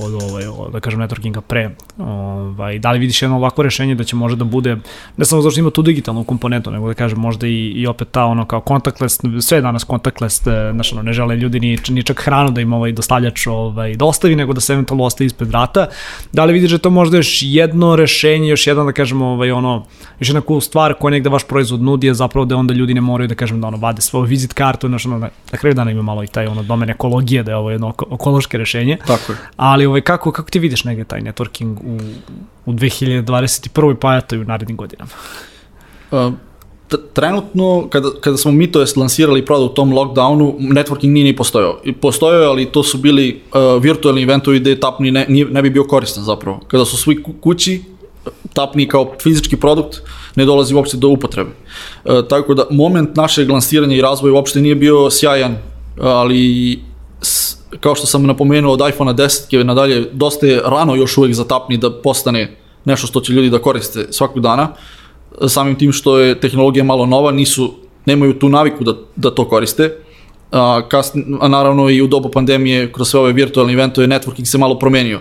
od, 0.00 0.22
ovaj, 0.22 0.44
da 0.72 0.80
kažem, 0.80 1.00
networkinga 1.00 1.40
pre. 1.40 1.70
Ovaj, 1.98 2.78
da 2.78 2.92
li 2.92 2.98
vidiš 2.98 3.22
jedno 3.22 3.36
ovako 3.36 3.62
rešenje 3.62 3.94
da 3.94 4.04
će 4.04 4.16
možda 4.16 4.36
da 4.36 4.44
bude, 4.44 4.76
ne 5.16 5.24
samo 5.24 5.42
zato 5.42 5.50
što 5.50 5.60
ima 5.60 5.70
tu 5.70 5.82
digitalnu 5.82 6.24
komponentu, 6.24 6.70
nego 6.70 6.88
da 6.88 6.94
kažem 6.94 7.18
možda 7.18 7.46
i, 7.46 7.72
i 7.76 7.86
opet 7.86 8.08
ta 8.10 8.24
ono 8.24 8.44
kao 8.44 8.62
contactless, 8.68 9.20
sve 9.40 9.60
danas 9.60 9.86
contactless, 9.86 10.46
e, 10.46 10.70
znaš, 10.72 10.92
ono, 10.92 11.02
ne 11.02 11.12
žele 11.12 11.36
ljudi 11.36 11.60
ni, 11.60 11.78
ni 11.88 12.02
čak 12.02 12.20
hranu 12.20 12.50
da 12.50 12.60
im 12.60 12.72
ovaj 12.72 12.92
dostavljač 12.92 13.46
ovaj, 13.46 13.94
dostavi, 13.94 14.36
nego 14.36 14.52
da 14.52 14.60
se 14.60 14.72
eventualno 14.72 15.04
ostavi 15.04 15.26
ispred 15.26 15.48
vrata. 15.48 15.86
Da 16.32 16.44
li 16.44 16.52
vidiš 16.52 16.70
da 16.70 16.78
to 16.78 16.90
možda 16.90 17.16
još 17.16 17.38
jedno 17.42 17.96
rešenje, 17.96 18.48
još 18.48 18.66
jedan, 18.66 18.86
da 18.86 18.92
kažemo, 18.92 19.26
ovaj, 19.26 19.50
ono, 19.50 19.84
još 20.20 20.28
jedna 20.28 20.42
cool 20.48 20.60
stvar 20.60 20.94
koja 20.94 21.10
negde 21.10 21.28
vaš 21.28 21.44
proizvod 21.44 21.82
nudi 21.82 22.06
je 22.06 22.14
zapravo 22.14 22.44
da 22.44 22.56
onda 22.56 22.74
ljudi 22.74 22.94
ne 22.94 23.00
moraju 23.00 23.28
da 23.28 23.34
kažem 23.34 23.60
da 23.60 23.66
ono 23.66 23.76
vade 23.76 24.02
svoju 24.02 24.24
vizit 24.24 24.52
kartu, 24.52 24.88
znaš, 24.88 25.06
ono, 25.06 25.18
na 25.18 25.58
kraju 25.58 25.74
dana 25.74 25.90
ima 25.90 26.02
malo 26.02 26.24
i 26.24 26.26
taj 26.26 26.46
ono 26.46 26.62
domen 26.62 26.90
ekologije, 26.90 27.42
da 27.42 27.50
je 27.50 27.56
ovo 27.56 27.70
jedno 27.70 27.94
ekološke 28.12 28.58
rešenje. 28.58 28.98
Tako 29.06 29.32
je. 29.32 29.38
Ali 29.56 29.86
ovaj, 29.86 30.00
kako, 30.00 30.32
kako 30.32 30.50
ti 30.50 30.58
vidiš 30.58 30.84
negde 30.84 31.04
taj 31.04 31.20
networking 31.20 31.85
u, 31.86 31.98
u 32.70 32.72
2021. 32.72 33.94
pa 33.94 34.36
i 34.36 34.38
u 34.38 34.44
narednim 34.44 34.76
godinama? 34.76 35.10
Uh, 36.10 36.32
trenutno, 37.12 37.88
kada, 37.90 38.08
kada 38.20 38.36
smo 38.36 38.52
mi 38.52 38.72
to 38.72 38.80
jest 38.80 38.96
lansirali 38.96 39.44
produkt 39.44 39.72
u 39.72 39.74
tom 39.74 39.92
lockdownu, 39.92 40.56
networking 40.58 41.10
nije 41.10 41.24
ni 41.24 41.36
postojao. 41.36 41.80
Postojao 42.00 42.50
ali 42.50 42.66
to 42.66 42.82
su 42.82 42.98
bili 42.98 43.40
uh, 43.54 43.82
virtualni 43.82 44.22
eventovi 44.22 44.60
gde 44.60 44.80
tapni 44.80 45.10
ne, 45.10 45.26
ne 45.28 45.62
bi 45.62 45.70
bio 45.70 45.84
koristan 45.84 46.24
zapravo. 46.24 46.60
Kada 46.68 46.84
su 46.84 46.96
svi 46.96 47.22
kući, 47.40 47.82
tapni 48.52 48.88
kao 48.88 49.12
fizički 49.22 49.56
produkt 49.56 50.02
ne 50.36 50.44
dolazi 50.44 50.74
uopšte 50.74 50.96
do 50.96 51.08
upotrebe. 51.08 51.50
E, 52.04 52.22
tako 52.28 52.54
da 52.54 52.66
moment 52.70 53.16
našeg 53.16 53.50
lansiranja 53.50 53.96
i 53.96 54.00
razvoja 54.00 54.34
uopšte 54.34 54.60
nije 54.60 54.74
bio 54.74 55.10
sjajan, 55.10 55.56
ali 56.00 56.78
s, 57.20 57.55
kao 57.80 57.94
što 57.94 58.06
sam 58.06 58.26
napomenuo 58.26 58.72
od 58.72 58.88
iPhone 58.88 59.12
10 59.12 59.62
nadalje, 59.62 60.08
dosta 60.12 60.46
je 60.46 60.60
rano 60.64 60.94
još 60.94 61.18
uvek 61.18 61.34
za 61.34 61.44
tapni 61.44 61.76
da 61.76 61.90
postane 62.02 62.56
nešto 62.84 63.06
što 63.06 63.20
će 63.20 63.32
ljudi 63.32 63.50
da 63.50 63.58
koriste 63.58 64.06
svakog 64.10 64.42
dana. 64.42 64.68
Samim 65.48 65.78
tim 65.78 65.92
što 65.92 66.18
je 66.18 66.40
tehnologija 66.40 66.84
malo 66.84 67.06
nova, 67.06 67.32
nisu, 67.32 67.74
nemaju 68.06 68.38
tu 68.38 68.48
naviku 68.48 68.84
da, 68.84 68.94
da 69.16 69.30
to 69.30 69.48
koriste. 69.48 69.96
A, 70.52 70.82
kasni, 70.88 71.24
a 71.40 71.48
naravno 71.48 71.90
i 71.90 72.02
u 72.02 72.06
dobu 72.06 72.28
pandemije, 72.28 72.92
kroz 72.92 73.10
sve 73.10 73.20
ove 73.20 73.32
virtualne 73.32 73.72
eventove, 73.72 74.06
networking 74.06 74.44
se 74.44 74.58
malo 74.58 74.78
promenio. 74.78 75.20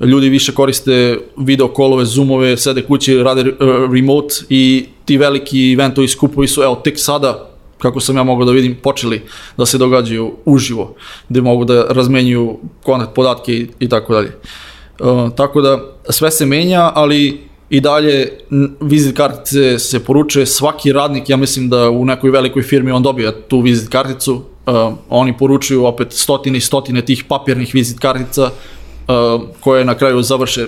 Ljudi 0.00 0.28
više 0.28 0.52
koriste 0.52 1.18
video 1.36 1.68
kolove, 1.68 2.04
zoomove, 2.04 2.56
sede 2.56 2.82
kući, 2.82 3.22
rade 3.22 3.44
remote 3.92 4.34
i 4.48 4.86
ti 5.04 5.16
veliki 5.16 5.72
eventovi 5.72 6.08
skupovi 6.08 6.48
su, 6.48 6.62
evo, 6.62 6.80
tek 6.84 6.98
sada 6.98 7.51
kako 7.82 8.00
sam 8.00 8.16
ja 8.16 8.22
mogao 8.22 8.44
da 8.44 8.52
vidim, 8.52 8.76
počeli 8.82 9.22
da 9.56 9.66
se 9.66 9.78
događaju 9.78 10.32
uživo, 10.44 10.94
gde 11.28 11.40
mogu 11.40 11.64
da 11.64 11.86
razmenjuju 11.88 12.58
kontakt 12.82 13.14
podatke 13.14 13.52
i, 13.52 13.68
i 13.80 13.88
tako 13.88 14.14
dalje. 14.14 14.32
Uh, 15.00 15.34
tako 15.36 15.60
da 15.60 15.78
sve 16.10 16.30
se 16.30 16.46
menja, 16.46 16.92
ali 16.94 17.40
i 17.70 17.80
dalje 17.80 18.38
vizit 18.80 19.16
kartice 19.16 19.78
se 19.78 20.04
poručuje, 20.04 20.46
svaki 20.46 20.92
radnik, 20.92 21.28
ja 21.28 21.36
mislim 21.36 21.68
da 21.68 21.90
u 21.90 22.04
nekoj 22.04 22.30
velikoj 22.30 22.62
firmi 22.62 22.90
on 22.90 23.02
dobija 23.02 23.32
tu 23.48 23.60
vizit 23.60 23.88
karticu, 23.88 24.42
Uh, 24.66 24.92
oni 25.08 25.36
poručuju 25.38 25.84
opet 25.84 26.12
stotine 26.12 26.58
i 26.58 26.60
stotine 26.60 27.02
tih 27.04 27.24
papirnih 27.28 27.74
vizit 27.74 27.98
kartica 27.98 28.42
uh, 28.42 29.42
koje 29.60 29.84
na 29.84 29.94
kraju 29.94 30.22
završe 30.22 30.66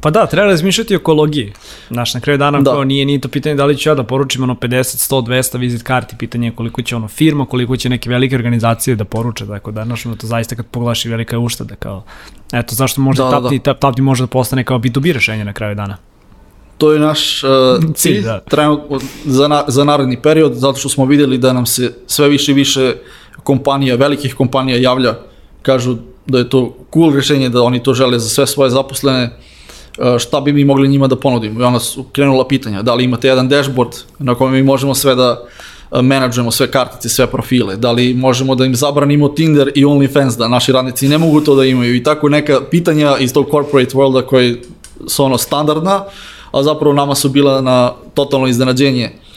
Pa 0.00 0.10
da, 0.10 0.26
treba 0.26 0.46
razmišljati 0.46 0.94
o 0.94 0.96
ekologiji. 0.96 1.52
Znaš, 1.90 2.14
na 2.14 2.20
kraju 2.20 2.38
dana 2.38 2.60
Da. 2.60 2.70
kao 2.70 2.84
nije 2.84 3.04
ni 3.04 3.20
to 3.20 3.28
pitanje 3.28 3.54
da 3.54 3.64
li 3.64 3.76
ću 3.76 3.88
ja 3.88 3.94
da 3.94 4.02
poručim 4.02 4.42
ono 4.42 4.54
50, 4.54 5.12
100, 5.12 5.26
200 5.26 5.58
vizit 5.58 5.82
karti, 5.82 6.16
pitanje 6.18 6.48
je 6.48 6.54
koliko 6.54 6.82
će 6.82 6.96
ono 6.96 7.08
firma, 7.08 7.46
koliko 7.46 7.76
će 7.76 7.88
neke 7.88 8.10
velike 8.10 8.36
organizacije 8.36 8.96
da 8.96 9.04
poruče, 9.04 9.46
tako 9.46 9.70
da, 9.70 9.84
znaš, 9.84 10.06
ono 10.06 10.16
to 10.16 10.26
zaista 10.26 10.56
kad 10.56 10.66
pogledaš 10.66 11.04
i 11.04 11.08
velika 11.08 11.36
je 11.36 11.40
ušteda, 11.40 11.74
kao, 11.74 12.04
eto, 12.52 12.74
zašto 12.74 13.00
može 13.00 13.22
Da, 13.22 13.40
da, 13.40 13.50
da, 13.64 13.74
tapni 13.74 14.02
može 14.02 14.22
da 14.22 14.26
postane 14.26 14.64
kao 14.64 14.78
B2B 14.78 15.12
rešenje 15.12 15.44
na 15.44 15.52
kraju 15.52 15.74
dana. 15.74 15.96
To 16.78 16.92
je 16.92 16.98
naš 16.98 17.44
uh, 17.44 17.50
Cilj, 17.80 17.94
cilj 17.94 18.22
da. 18.22 18.40
trenutno 18.40 19.00
za, 19.24 19.48
na, 19.48 19.64
za 19.68 19.84
naredni 19.84 20.22
period, 20.22 20.54
zato 20.54 20.78
što 20.78 20.88
smo 20.88 21.04
videli 21.04 21.38
da 21.38 21.52
nam 21.52 21.66
se 21.66 21.94
sve 22.06 22.28
više 22.28 22.52
i 22.52 22.54
više 22.54 22.94
kompanija, 23.42 23.96
velikih 23.96 24.34
kompanija 24.34 24.78
javlja, 24.78 25.14
kažu 25.62 25.96
da 26.26 26.38
je 26.38 26.48
to 26.48 26.76
cool 26.94 27.14
rešenje, 27.14 27.48
da 27.48 27.62
oni 27.62 27.82
to 27.82 27.94
žele 27.94 28.18
za 28.18 28.28
sve 28.28 28.46
svoje 28.46 28.70
zaposlene, 28.70 29.24
uh, 29.24 29.47
šta 30.18 30.40
bi 30.40 30.52
mi 30.52 30.64
mogli 30.64 30.88
njima 30.88 31.06
da 31.06 31.16
ponudimo. 31.16 31.60
I 31.60 31.64
onda 31.64 31.80
su 31.80 32.04
krenula 32.12 32.48
pitanja, 32.48 32.82
da 32.82 32.94
li 32.94 33.04
imate 33.04 33.28
jedan 33.28 33.48
dashboard 33.48 33.90
na 34.18 34.34
kojem 34.34 34.54
mi 34.54 34.62
možemo 34.62 34.94
sve 34.94 35.14
da 35.14 35.42
uh, 35.90 36.00
menadžujemo 36.02 36.50
sve 36.50 36.70
kartice, 36.70 37.08
sve 37.08 37.26
profile, 37.26 37.76
da 37.76 37.92
li 37.92 38.14
možemo 38.14 38.54
da 38.54 38.64
im 38.64 38.74
zabranimo 38.74 39.28
Tinder 39.28 39.72
i 39.74 39.84
OnlyFans, 39.84 40.38
da 40.38 40.48
naši 40.48 40.72
radnici 40.72 41.08
ne 41.08 41.18
mogu 41.18 41.40
to 41.40 41.54
da 41.54 41.64
imaju? 41.64 41.94
I 41.94 42.02
tako 42.02 42.28
neka 42.28 42.60
pitanja 42.70 43.16
iz 43.18 43.32
tog 43.32 43.46
corporate 43.50 43.96
worlda 43.96 44.26
koji 44.26 44.56
su 45.06 45.24
ono 45.24 45.38
standardna, 45.38 46.04
a 46.52 46.62
zapravo 46.62 46.94
nama 46.94 47.14
su 47.14 47.28
bila 47.28 47.60
na 47.60 47.92
totalno 48.14 48.46
iznenađenje. 48.46 49.10
uh, 49.12 49.27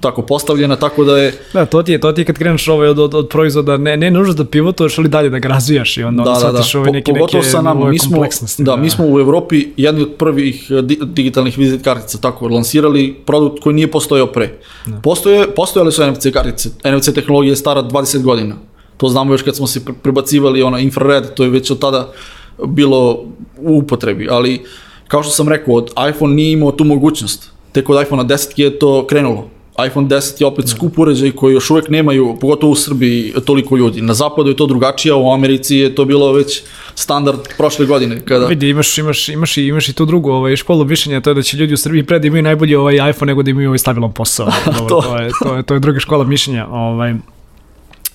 tako 0.00 0.22
postavljena, 0.22 0.76
tako 0.76 1.04
da 1.04 1.18
je 1.18 1.32
Da, 1.52 1.66
to 1.66 1.82
ti 1.82 1.92
je, 1.92 2.00
to 2.00 2.12
ti 2.12 2.20
je 2.20 2.24
kad 2.24 2.38
kreneš 2.38 2.68
ovaj 2.68 2.88
od, 2.88 2.98
od, 2.98 3.14
od 3.14 3.28
proizvoda, 3.28 3.76
ne, 3.76 3.96
ne 3.96 4.10
nužno 4.10 4.34
da 4.34 4.44
pivotuješ, 4.44 4.98
ali 4.98 5.08
dalje 5.08 5.30
da 5.30 5.38
ga 5.38 5.48
razvijaš 5.48 5.96
i 5.96 6.02
onda, 6.02 6.22
onda 6.22 6.34
shvatiš 6.40 6.74
ovaj 6.74 6.86
Po- 6.86 6.92
neke, 6.92 7.12
pogotovo 7.12 7.40
neke 7.42 7.50
sa 7.50 7.62
nama, 7.62 7.80
ove 7.80 7.90
mi 7.90 7.98
smo, 7.98 8.10
kompleksnosti. 8.10 8.64
da, 8.64 8.76
mi 8.76 8.90
smo 8.90 9.06
u 9.06 9.20
Evropi 9.20 9.68
jedni 9.76 10.02
od 10.02 10.10
prvih 10.18 10.66
eh, 10.70 10.82
di, 10.82 10.98
digitalnih 11.02 11.58
vizit 11.58 11.84
kartica, 11.84 12.18
tako, 12.18 12.48
lansirali 12.48 13.16
produkt 13.26 13.62
koji 13.62 13.74
nije 13.74 13.90
postojao 13.90 14.26
pre. 14.26 14.58
Postoje, 15.02 15.54
postojale 15.54 15.92
su 15.92 16.10
NFC 16.10 16.26
kartice, 16.32 16.68
NFC 16.96 17.14
tehnologija 17.14 17.52
je 17.52 17.56
stara 17.56 17.82
20 17.82 18.22
godina. 18.22 18.54
To 18.96 19.08
znamo 19.08 19.34
još 19.34 19.42
kad 19.42 19.56
smo 19.56 19.66
se 19.66 19.80
pre- 19.80 19.94
prebacivali 20.02 20.62
ono 20.62 20.78
infrared, 20.78 21.34
to 21.34 21.42
je 21.44 21.50
već 21.50 21.70
od 21.70 21.78
tada 21.78 22.12
bilo 22.66 23.12
u 23.58 23.78
upotrebi, 23.78 24.28
ali 24.30 24.62
kao 25.08 25.22
što 25.22 25.32
sam 25.32 25.48
rekao, 25.48 25.74
od 25.74 25.90
iPhone 26.10 26.34
nije 26.34 26.52
imao 26.52 26.72
tu 26.72 26.84
mogućnost. 26.84 27.53
Tek 27.74 27.90
od 27.90 28.02
iPhone 28.02 28.24
10 28.24 28.52
je 28.56 28.78
to 28.78 29.06
krenulo. 29.06 29.48
iPhone 29.86 30.06
10 30.06 30.40
je 30.40 30.46
opet 30.46 30.68
skup 30.68 30.98
uređaj 30.98 31.30
koji 31.30 31.54
još 31.54 31.70
uvek 31.70 31.88
nemaju, 31.88 32.36
pogotovo 32.40 32.72
u 32.72 32.76
Srbiji, 32.78 33.32
toliko 33.44 33.76
ljudi. 33.76 34.02
Na 34.02 34.14
zapadu 34.14 34.50
je 34.50 34.56
to 34.56 34.66
drugačije, 34.66 35.14
u 35.14 35.32
Americi 35.32 35.76
je 35.76 35.94
to 35.94 36.04
bilo 36.04 36.32
već 36.32 36.62
standard 36.94 37.38
prošle 37.58 37.86
godine. 37.86 38.20
Kada... 38.24 38.46
Vidi, 38.46 38.68
imaš, 38.68 38.98
imaš, 38.98 39.28
imaš, 39.28 39.56
i, 39.56 39.66
imaš 39.66 39.88
i 39.88 39.92
tu 39.92 40.04
drugu 40.06 40.30
ovaj, 40.30 40.56
školu 40.56 40.84
mišljenja, 40.84 41.20
to 41.20 41.30
je 41.30 41.34
da 41.34 41.42
će 41.42 41.56
ljudi 41.56 41.74
u 41.74 41.76
Srbiji 41.76 42.02
pre 42.02 42.18
da 42.18 42.26
imaju 42.26 42.42
najbolji 42.42 42.74
ovaj 42.74 43.10
iPhone 43.10 43.30
nego 43.32 43.42
da 43.42 43.50
imaju 43.50 43.68
ovaj 43.68 43.78
stabilan 43.78 44.12
posao. 44.12 44.46
Dobro, 44.66 44.88
To. 44.88 45.00
to. 45.00 45.16
je, 45.18 45.30
to, 45.42 45.56
je, 45.56 45.62
to 45.62 45.74
je 45.74 45.80
druga 45.80 46.00
škola 46.00 46.24
mišljenja. 46.24 46.66
Ovaj, 46.70 47.14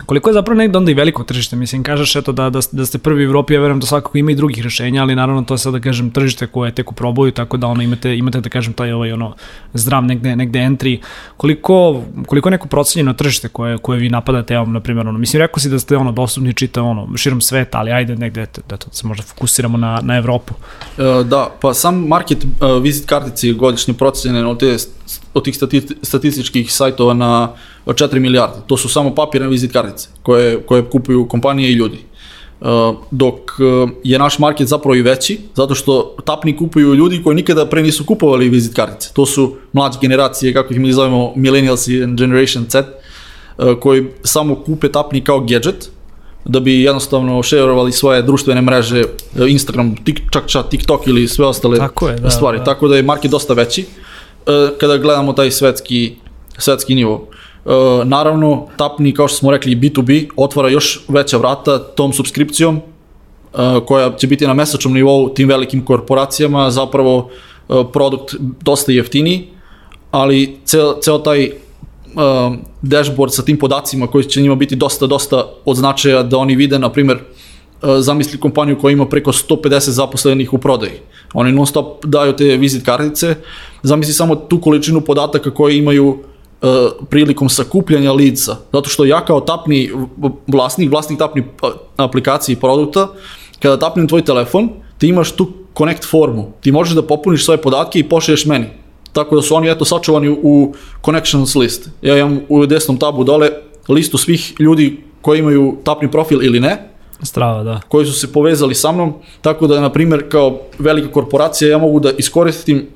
koliko 0.10 0.30
je 0.30 0.34
zapravo 0.34 0.58
negde 0.58 0.78
onda 0.78 0.92
i 0.92 0.94
veliko 0.94 1.24
tržište, 1.24 1.56
mislim, 1.56 1.84
kažeš 1.84 2.16
eto 2.16 2.32
da, 2.32 2.50
da, 2.50 2.60
da 2.72 2.86
ste 2.86 2.98
prvi 2.98 3.26
u 3.26 3.30
Evropi, 3.30 3.54
ja 3.54 3.60
verujem 3.60 3.80
da 3.80 3.86
svakako 3.86 4.18
ima 4.18 4.32
i 4.32 4.36
drugih 4.36 4.64
rešenja, 4.64 5.02
ali 5.02 5.16
naravno 5.16 5.44
to 5.44 5.54
je 5.54 5.58
sad 5.58 5.74
da 5.74 5.80
kažem 5.80 6.10
tržište 6.12 6.48
koje 6.48 6.72
tek 6.72 6.92
u 6.92 6.96
proboju, 6.96 7.32
tako 7.32 7.58
da 7.58 7.68
ono 7.68 7.84
imate, 7.84 8.18
imate 8.18 8.42
da 8.42 8.50
kažem 8.50 8.74
taj 8.74 8.92
ovaj 8.92 9.12
ono 9.12 9.36
zdrav 9.74 10.04
negde, 10.04 10.36
negde 10.36 10.60
entry. 10.60 10.98
Koliko, 11.38 12.04
koliko 12.26 12.50
je 12.50 12.52
neko 12.52 12.68
procenjeno 12.68 13.14
tržište 13.14 13.48
koje, 13.50 13.78
koje 13.78 14.00
vi 14.00 14.10
napadate, 14.10 14.54
evo, 14.54 14.66
na 14.66 14.80
primjer, 14.80 15.08
ono, 15.08 15.20
mislim, 15.20 15.42
rekao 15.42 15.60
si 15.60 15.70
da 15.70 15.80
ste 15.80 15.98
ono 15.98 16.12
dostupni 16.12 16.54
čita 16.54 16.84
ono, 16.84 17.18
širom 17.18 17.42
sveta, 17.42 17.78
ali 17.78 17.92
ajde 17.92 18.16
negde, 18.16 18.46
da 18.70 18.78
to 18.78 18.88
se 18.92 19.08
možda 19.08 19.24
fokusiramo 19.24 19.78
na, 19.78 20.00
na 20.04 20.18
Evropu. 20.18 20.54
E, 20.98 21.24
Da, 21.24 21.50
pa 21.62 21.74
sam 21.74 22.08
market 22.08 22.44
uh, 22.44 22.82
vizit 22.84 23.06
kartice 23.06 23.48
je 23.48 23.54
godišnje 23.54 23.94
procenjen 23.94 24.46
od, 24.46 24.60
te, 24.60 24.76
od 25.34 25.44
tih 25.44 25.56
stati, 25.56 25.88
statističkih 26.02 26.74
sajtova 26.74 27.14
na 27.14 27.50
4 27.86 28.20
milijarde. 28.20 28.56
To 28.68 28.78
su 28.78 28.90
samo 28.90 29.16
papirne 29.16 29.48
vizit 29.48 29.74
kartice 29.74 30.10
koje, 30.24 30.62
koje 30.62 30.86
kupuju 30.90 31.28
kompanije 31.28 31.72
i 31.72 31.74
ljudi. 31.74 31.98
Uh, 32.62 32.68
dok 33.12 33.36
uh, 33.36 33.90
je 34.04 34.20
naš 34.20 34.40
market 34.40 34.68
zapravo 34.68 34.96
i 34.96 35.02
veći, 35.02 35.40
zato 35.56 35.76
što 35.76 36.16
tapni 36.26 36.58
kupuju 36.58 36.96
ljudi 36.96 37.22
koji 37.24 37.36
nikada 37.36 37.66
pre 37.66 37.82
nisu 37.84 38.06
kupovali 38.06 38.50
vizit 38.50 38.76
kartice. 38.76 39.10
To 39.14 39.26
su 39.26 39.56
mlađe 39.74 39.98
generacije, 40.02 40.54
kako 40.54 40.74
ih 40.74 40.80
mi 40.80 40.94
zovemo 40.94 41.34
Millennials 41.36 41.88
i 41.88 42.00
Generation 42.00 42.66
Z, 42.70 42.80
uh, 42.80 43.80
koji 43.80 44.06
samo 44.24 44.56
kupe 44.56 44.92
tapni 44.92 45.24
kao 45.24 45.40
gadget, 45.40 45.90
da 46.46 46.60
bi 46.60 46.82
jednostavno 46.82 47.44
šerovali 47.44 47.92
svoje 47.92 48.22
društvene 48.22 48.62
mreže, 48.62 49.04
Instagram, 49.48 49.96
tik, 49.96 50.22
čak 50.32 50.48
čak 50.48 50.70
TikTok 50.70 51.08
ili 51.08 51.28
sve 51.28 51.46
ostale 51.46 51.78
Tako 51.78 52.10
je, 52.10 52.16
da, 52.16 52.30
stvari. 52.30 52.58
da. 52.58 52.64
Tako 52.64 52.88
da 52.88 52.96
je 52.96 53.04
market 53.04 53.32
dosta 53.32 53.54
veći 53.54 53.86
kada 54.80 54.98
gledamo 54.98 55.34
taj 55.34 55.52
svetski, 55.52 56.16
svetski 56.58 56.96
nivo. 56.96 57.28
E, 57.66 58.06
naravno, 58.06 58.68
Tapni, 58.78 59.14
kao 59.14 59.28
što 59.28 59.38
smo 59.38 59.52
rekli, 59.52 59.76
B2B 59.76 60.30
otvara 60.36 60.70
još 60.70 61.06
veća 61.08 61.38
vrata 61.38 61.80
tom 61.80 62.14
subskripcijom 62.14 62.76
e, 62.78 62.80
koja 63.86 64.16
će 64.18 64.28
biti 64.28 64.48
na 64.48 64.54
mesečnom 64.54 64.94
nivou 64.94 65.30
tim 65.30 65.50
velikim 65.50 65.86
korporacijama, 65.86 66.72
zapravo 66.72 67.30
e, 67.70 67.74
produkt 67.94 68.36
dosta 68.40 68.92
jeftiniji, 68.92 69.48
ali 70.12 70.58
ceo, 70.66 71.00
ceo 71.02 71.18
taj 71.20 71.52
dashboard 72.82 73.34
sa 73.34 73.44
tim 73.44 73.58
podacima 73.58 74.08
koji 74.08 74.24
će 74.24 74.42
njima 74.42 74.56
biti 74.56 74.76
dosta, 74.76 75.08
dosta 75.08 75.46
od 75.66 75.78
značaja 75.78 76.24
da 76.24 76.38
oni 76.38 76.56
vide, 76.56 76.80
na 76.80 76.90
primjer, 76.90 77.18
uh, 77.18 77.90
zamisli 78.00 78.40
kompaniju 78.40 78.80
koja 78.80 78.92
ima 78.92 79.06
preko 79.06 79.32
150 79.32 79.90
zaposlenih 79.90 80.54
u 80.54 80.58
prodaji. 80.58 81.00
Oni 81.34 81.52
non 81.52 81.66
stop 81.66 82.06
daju 82.06 82.34
te 82.34 82.58
vizit 82.58 82.86
kartice, 82.86 83.36
zamisli 83.84 84.14
samo 84.14 84.36
tu 84.36 84.62
količinu 84.62 85.02
podataka 85.02 85.52
koje 85.52 85.78
imaju 85.78 86.18
prilikom 87.10 87.50
sakupljanja 87.50 88.12
lica. 88.12 88.56
Zato 88.74 88.90
što 88.90 89.06
ja 89.06 89.26
kao 89.26 89.42
tapni 89.42 89.92
vlasnik, 90.48 90.92
vlasnik 90.92 91.20
tapni 91.20 91.42
uh, 91.42 91.70
aplikacije 91.98 92.54
i 92.54 92.60
produkta, 92.60 93.08
kada 93.60 93.80
tapnem 93.80 94.08
tvoj 94.08 94.26
telefon, 94.26 94.70
ti 94.98 95.08
imaš 95.08 95.32
tu 95.32 95.48
connect 95.78 96.10
formu. 96.10 96.52
Ti 96.62 96.72
možeš 96.72 96.96
da 96.96 97.02
popuniš 97.02 97.46
svoje 97.46 97.62
podatke 97.62 98.00
i 98.00 98.10
pošalješ 98.10 98.46
meni. 98.46 98.66
Tako 99.14 99.36
da 99.36 99.42
su 99.42 99.56
oni 99.56 99.70
eto 99.70 99.86
sačuvani 99.86 100.30
u 100.30 100.74
connections 101.06 101.56
list. 101.56 101.90
Ja 102.02 102.18
imam 102.18 102.40
u 102.50 102.66
desnom 102.66 102.98
tabu 102.98 103.24
dole 103.24 103.50
listu 103.88 104.18
svih 104.18 104.54
ljudi 104.60 105.04
koji 105.22 105.40
imaju 105.40 105.78
tapni 105.84 106.12
profil 106.12 106.44
ili 106.44 106.60
ne, 106.60 106.90
Strava, 107.24 107.64
da. 107.64 107.82
koji 107.88 108.06
su 108.06 108.14
se 108.14 108.32
povezali 108.34 108.76
sa 108.76 108.92
mnom, 108.92 109.14
tako 109.42 109.68
da, 109.68 109.82
na 109.82 109.92
primjer, 109.92 110.30
kao 110.30 110.60
velika 110.80 111.12
korporacija 111.12 111.70
ja 111.70 111.78
mogu 111.78 112.00
da 112.00 112.12
iskoristim 112.18 112.88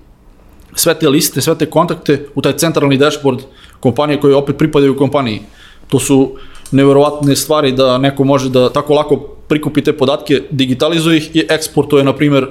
sve 0.75 0.99
te 0.99 1.09
liste, 1.09 1.41
sve 1.41 1.57
te 1.57 1.65
kontakte 1.65 2.25
u 2.35 2.41
taj 2.41 2.57
centralni 2.57 2.97
dashboard 2.97 3.39
kompanije 3.79 4.19
koje 4.19 4.35
opet 4.35 4.57
pripadaju 4.57 4.97
kompaniji. 4.97 5.41
To 5.87 5.99
su 5.99 6.31
neverovatne 6.71 7.35
stvari 7.35 7.71
da 7.71 7.97
neko 7.97 8.23
može 8.23 8.49
da 8.49 8.69
tako 8.69 8.93
lako 8.93 9.17
prikupi 9.47 9.83
te 9.83 9.93
podatke, 9.93 10.41
digitalizuje 10.51 11.17
ih 11.17 11.35
i 11.35 11.45
eksportuje, 11.49 12.03
na 12.03 12.15
primjer, 12.15 12.47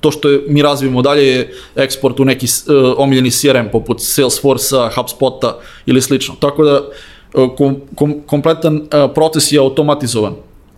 to 0.00 0.10
što 0.10 0.28
je, 0.28 0.42
mi 0.48 0.62
razvijemo 0.62 1.02
dalje 1.02 1.26
je 1.26 1.52
eksport 1.76 2.20
u 2.20 2.24
neki 2.24 2.46
uh, 2.46 2.94
omiljeni 2.96 3.30
CRM 3.30 3.68
poput 3.72 4.00
Salesforce-a, 4.00 4.90
HubSpot-a 4.94 5.56
ili 5.86 6.02
slično. 6.02 6.34
Tako 6.40 6.64
da 6.64 6.80
uh, 7.34 7.56
kom, 7.56 7.76
kom, 7.94 8.14
kompletan 8.26 8.76
uh, 8.76 9.10
proces 9.14 9.52
je 9.52 9.58
automatizovan. 9.58 10.34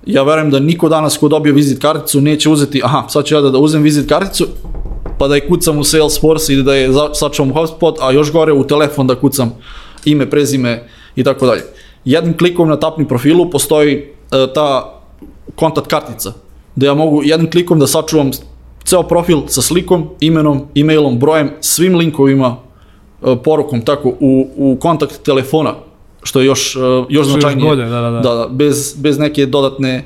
Ja 0.07 0.23
verujem 0.23 0.51
da 0.51 0.59
niko 0.59 0.89
danas 0.89 1.19
ko 1.19 1.29
dobije 1.29 1.53
vizit 1.53 1.83
karticu 1.83 2.21
neće 2.21 2.49
uzeti, 2.49 2.81
aha, 2.85 3.09
sad 3.09 3.25
ću 3.25 3.35
ja 3.35 3.41
da, 3.41 3.51
da 3.51 3.59
uzem 3.59 3.83
vizit 3.83 4.09
karticu, 4.09 4.47
pa 5.21 5.29
da 5.29 5.35
je 5.35 5.49
kucam 5.49 5.79
u 5.79 5.85
Salesforce 5.85 6.53
ili 6.53 6.63
da 6.63 6.75
je 6.75 6.89
sačuvam 7.13 7.53
HubSpot, 7.53 7.99
a 8.01 8.13
još 8.13 8.33
gore 8.33 8.53
u 8.53 8.65
telefon 8.65 9.07
da 9.07 9.15
kucam 9.15 9.53
ime, 10.05 10.31
prezime 10.31 10.89
i 11.17 11.25
tako 11.25 11.47
dalje. 11.47 11.63
Jednim 12.05 12.39
klikom 12.39 12.69
na 12.69 12.77
tapni 12.81 13.09
profilu 13.09 13.51
postoji 13.51 13.97
e, 13.97 14.07
ta 14.55 15.01
kontakt 15.55 15.91
kartica, 15.91 16.33
da 16.77 16.87
ja 16.87 16.95
mogu 16.95 17.21
jednim 17.25 17.51
klikom 17.51 17.79
da 17.79 17.87
sačuvam 17.87 18.31
ceo 18.85 19.03
profil 19.03 19.43
sa 19.47 19.63
slikom, 19.63 20.09
imenom, 20.21 20.63
e-mailom, 20.75 21.19
brojem, 21.19 21.51
svim 21.61 21.97
linkovima, 21.97 22.57
e, 22.57 23.37
porukom, 23.45 23.83
tako, 23.83 24.09
u, 24.21 24.49
u 24.57 24.77
kontakt 24.81 25.23
telefona, 25.23 25.75
što 26.23 26.41
je 26.41 26.47
još, 26.47 26.77
e, 26.77 26.79
još 26.81 26.81
Što 26.81 27.07
je 27.09 27.15
još 27.15 27.27
značajnije. 27.27 27.69
bolje, 27.69 27.85
da, 27.85 28.01
da, 28.01 28.11
da. 28.11 28.21
da, 28.21 28.35
da 28.35 28.49
bez, 28.51 28.95
bez 28.97 29.19
neke 29.19 29.47
dodatne 29.47 30.05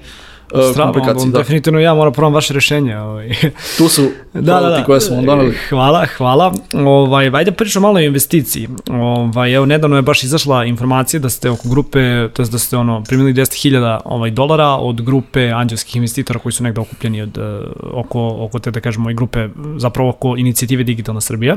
Strava, 0.73 0.93
komplikacije. 0.93 1.33
Da. 1.33 1.39
definitivno 1.39 1.81
ja 1.81 1.95
moram 1.95 2.13
probam 2.13 2.35
vaše 2.35 2.55
rešenje. 2.55 2.99
Ovaj. 2.99 3.29
Tu 3.79 3.89
su 3.89 4.03
da, 4.33 4.61
da, 4.61 4.69
da. 4.71 4.85
koje 4.85 5.01
smo 5.01 5.17
vam 5.17 5.25
doneli. 5.25 5.55
Hvala, 5.69 6.07
hvala. 6.17 6.55
Ovaj, 6.73 7.31
ajde 7.35 7.53
pričamo 7.53 7.89
malo 7.89 7.99
o 7.99 8.03
investiciji. 8.03 8.69
Ovaj, 8.91 9.55
evo, 9.55 9.67
nedavno 9.67 9.97
je 9.97 10.03
baš 10.03 10.23
izašla 10.25 10.65
informacija 10.65 11.21
da 11.21 11.31
ste 11.31 11.51
oko 11.51 11.69
grupe, 11.69 12.29
to 12.33 12.43
jest 12.43 12.53
da 12.53 12.59
ste 12.59 12.77
ono, 12.77 13.03
primili 13.09 13.35
10.000 13.35 14.01
ovaj, 14.05 14.31
dolara 14.31 14.69
od 14.69 15.03
grupe 15.03 15.51
anđelskih 15.51 15.97
investitora 15.97 16.39
koji 16.39 16.53
su 16.53 16.65
negde 16.65 16.81
okupljeni 16.81 17.23
od, 17.23 17.39
eh, 17.39 17.61
oko, 17.93 18.37
oko 18.39 18.59
te, 18.59 18.71
da 18.71 18.81
kažemo, 18.81 19.11
i 19.11 19.15
grupe, 19.15 19.49
zapravo 19.77 20.11
oko 20.11 20.37
inicijative 20.37 20.85
Digitalna 20.85 21.21
Srbija. 21.21 21.57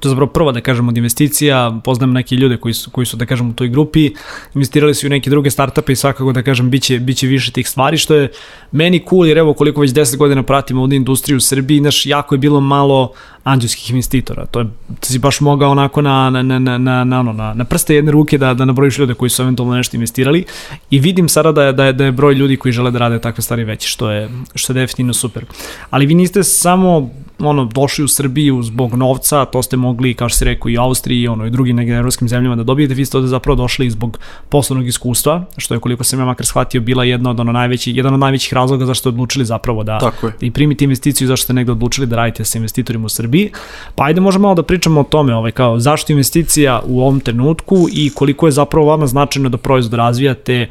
To 0.00 0.08
je 0.08 0.10
zapravo 0.10 0.30
prva, 0.30 0.52
da 0.52 0.60
kažem, 0.60 0.88
od 0.88 0.96
investicija, 0.96 1.80
poznajem 1.84 2.12
neke 2.12 2.36
ljude 2.36 2.56
koji 2.56 2.74
su, 2.74 2.90
koji 2.90 3.06
su, 3.06 3.16
da 3.16 3.26
kažem, 3.26 3.50
u 3.50 3.54
toj 3.54 3.68
grupi, 3.68 4.10
investirali 4.54 4.94
su 4.94 5.06
u 5.06 5.10
neke 5.10 5.30
druge 5.30 5.50
startupe 5.50 5.92
i 5.92 5.96
svakako, 5.96 6.32
da 6.32 6.42
kažem, 6.42 6.70
biće, 6.70 6.98
biće 6.98 7.26
više 7.26 7.52
tih 7.52 7.68
stvari, 7.68 7.98
što 7.98 8.14
je 8.14 8.32
meni 8.72 9.04
cool, 9.08 9.26
jer 9.26 9.38
evo 9.38 9.54
koliko 9.54 9.80
već 9.80 9.90
10 9.90 10.16
godina 10.16 10.42
pratim 10.42 10.78
ovdje 10.78 10.96
industriju 10.96 11.36
u 11.36 11.40
Srbiji, 11.40 11.80
znaš, 11.80 12.06
jako 12.06 12.34
je 12.34 12.38
bilo 12.38 12.60
malo 12.60 13.12
anđelskih 13.44 13.90
investitora, 13.90 14.46
to 14.46 14.60
je, 14.60 14.66
ti 15.00 15.12
si 15.12 15.18
baš 15.18 15.40
mogao 15.40 15.70
onako 15.70 16.02
na, 16.02 16.30
na, 16.30 16.42
na, 16.42 16.58
na, 16.58 16.78
na, 16.78 17.04
na, 17.04 17.22
na, 17.22 17.54
na 17.54 17.64
prste 17.64 17.94
jedne 17.94 18.12
ruke 18.12 18.38
da, 18.38 18.54
da 18.54 18.64
nabrojiš 18.64 18.98
ljude 18.98 19.14
koji 19.14 19.30
su 19.30 19.42
eventualno 19.42 19.76
nešto 19.76 19.96
investirali. 19.96 20.44
I 20.90 20.98
vidim 20.98 21.28
sada 21.28 21.52
da 21.52 21.64
je, 21.64 21.72
da 21.72 21.84
je, 21.84 21.92
da 21.92 22.04
je 22.04 22.12
broj 22.12 22.34
ljudi 22.34 22.56
koji 22.56 22.72
žele 22.72 22.90
da 22.90 22.98
rade 22.98 23.20
takve 23.20 23.42
stvari 23.42 23.64
veći, 23.64 23.88
što 23.88 24.10
je, 24.10 24.28
što 24.54 24.72
je 24.72 24.74
definitivno 24.74 25.12
super. 25.12 25.44
Ali 25.90 26.06
vi 26.06 26.14
niste 26.14 26.42
samo 26.42 27.10
ono, 27.38 27.64
došli 27.64 28.04
u 28.04 28.08
Srbiju 28.08 28.62
zbog 28.62 28.94
novca, 28.94 29.44
to 29.44 29.62
ste 29.62 29.76
mogli, 29.76 30.14
kao 30.14 30.28
što 30.28 30.38
se 30.38 30.44
rekao, 30.44 30.68
i 30.68 30.78
u 30.78 30.80
Austriji, 30.80 31.28
ono, 31.28 31.46
i 31.46 31.50
drugim 31.50 31.76
nekim 31.76 31.94
evropskim 31.94 32.28
zemljama 32.28 32.56
da 32.56 32.62
dobijete, 32.62 32.94
vi 32.94 33.06
ste 33.06 33.16
ovde 33.16 33.28
zapravo 33.28 33.56
došli 33.56 33.90
zbog 33.90 34.18
poslovnog 34.48 34.88
iskustva, 34.88 35.44
što 35.56 35.74
je 35.74 35.80
koliko 35.80 36.04
sam 36.04 36.18
ja 36.18 36.24
makar 36.24 36.46
shvatio 36.46 36.80
bila 36.80 37.04
jedna 37.04 37.30
od 37.30 37.40
ono 37.40 37.52
najveći, 37.52 37.92
jedan 37.92 38.14
od 38.14 38.20
najvećih 38.20 38.52
razloga 38.52 38.86
zašto 38.86 39.00
ste 39.00 39.08
odlučili 39.08 39.44
zapravo 39.44 39.82
da, 39.82 40.12
je. 40.22 40.32
i 40.40 40.50
primite 40.50 40.84
investiciju, 40.84 41.28
zašto 41.28 41.44
ste 41.44 41.52
negde 41.52 41.72
odlučili 41.72 42.06
da 42.06 42.16
radite 42.16 42.44
sa 42.44 42.58
investitorima 42.58 43.06
u 43.06 43.08
Srbiji. 43.08 43.50
Pa 43.94 44.04
ajde 44.04 44.20
možemo 44.20 44.42
malo 44.42 44.54
da 44.54 44.62
pričamo 44.62 45.00
o 45.00 45.04
tome, 45.04 45.34
ovaj, 45.34 45.52
kao 45.52 45.78
zašto 45.80 46.12
investicija 46.12 46.80
u 46.86 47.00
ovom 47.00 47.20
trenutku 47.20 47.86
i 47.92 48.10
koliko 48.10 48.46
je 48.46 48.52
zapravo 48.52 48.86
vama 48.86 49.06
značajno 49.06 49.48
da 49.48 49.56
proizvod 49.56 49.94
razvijate 49.94 50.70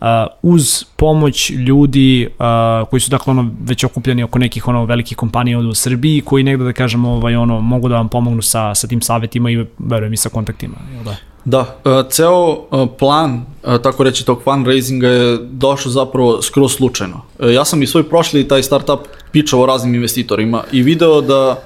uh, 0.00 0.06
uz 0.42 0.84
pomoć 0.96 1.50
ljudi 1.50 2.28
uh, 2.38 2.88
koji 2.88 3.00
su 3.00 3.10
dakle 3.10 3.30
ono 3.30 3.50
već 3.64 3.84
okupljeni 3.84 4.22
oko 4.22 4.38
nekih 4.38 4.68
ono 4.68 4.84
velikih 4.84 5.16
kompanija 5.16 5.58
ovde 5.58 5.68
u 5.68 5.74
Srbiji 5.74 6.20
koji 6.20 6.44
negde 6.44 6.64
da 6.64 6.72
kažemo 6.72 7.10
ovaj 7.10 7.36
ono 7.36 7.60
mogu 7.60 7.88
da 7.88 7.94
vam 7.94 8.08
pomognu 8.08 8.42
sa 8.42 8.74
sa 8.74 8.86
tim 8.86 9.00
savetima 9.00 9.50
i 9.50 9.66
verujem 9.78 10.12
i 10.12 10.16
sa 10.16 10.28
kontaktima, 10.28 10.76
jel 10.94 11.04
da? 11.04 11.16
Da, 11.44 11.60
uh, 11.60 12.10
ceo 12.10 12.50
uh, 12.50 12.88
plan, 12.98 13.44
uh, 13.64 13.82
tako 13.82 14.04
reći, 14.04 14.26
tog 14.26 14.42
fundraisinga 14.42 15.08
je 15.08 15.38
došao 15.50 15.92
zapravo 15.92 16.42
skroz 16.42 16.72
slučajno. 16.72 17.20
Ja 17.54 17.64
sam 17.64 17.82
i 17.82 17.86
svoj 17.86 18.08
prošli 18.08 18.48
taj 18.48 18.62
startup 18.62 19.00
pičao 19.32 19.66
raznim 19.66 19.94
investitorima 19.94 20.62
i 20.72 20.82
video 20.82 21.20
da 21.20 21.62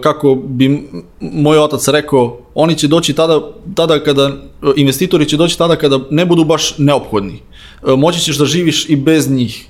kako 0.00 0.34
bi 0.34 0.88
moj 1.20 1.58
otac 1.58 1.88
rekao, 1.88 2.38
oni 2.54 2.78
će 2.78 2.88
doći 2.88 3.12
tada, 3.12 3.40
tada 3.74 4.04
kada, 4.04 4.30
investitori 4.76 5.28
će 5.28 5.36
doći 5.36 5.58
tada 5.58 5.76
kada 5.76 6.00
ne 6.10 6.26
budu 6.26 6.44
baš 6.44 6.78
neophodni. 6.78 7.40
Uh, 7.82 7.98
moći 7.98 8.20
ćeš 8.20 8.38
da 8.38 8.44
živiš 8.44 8.88
i 8.88 8.96
bez 8.96 9.30
njih. 9.30 9.66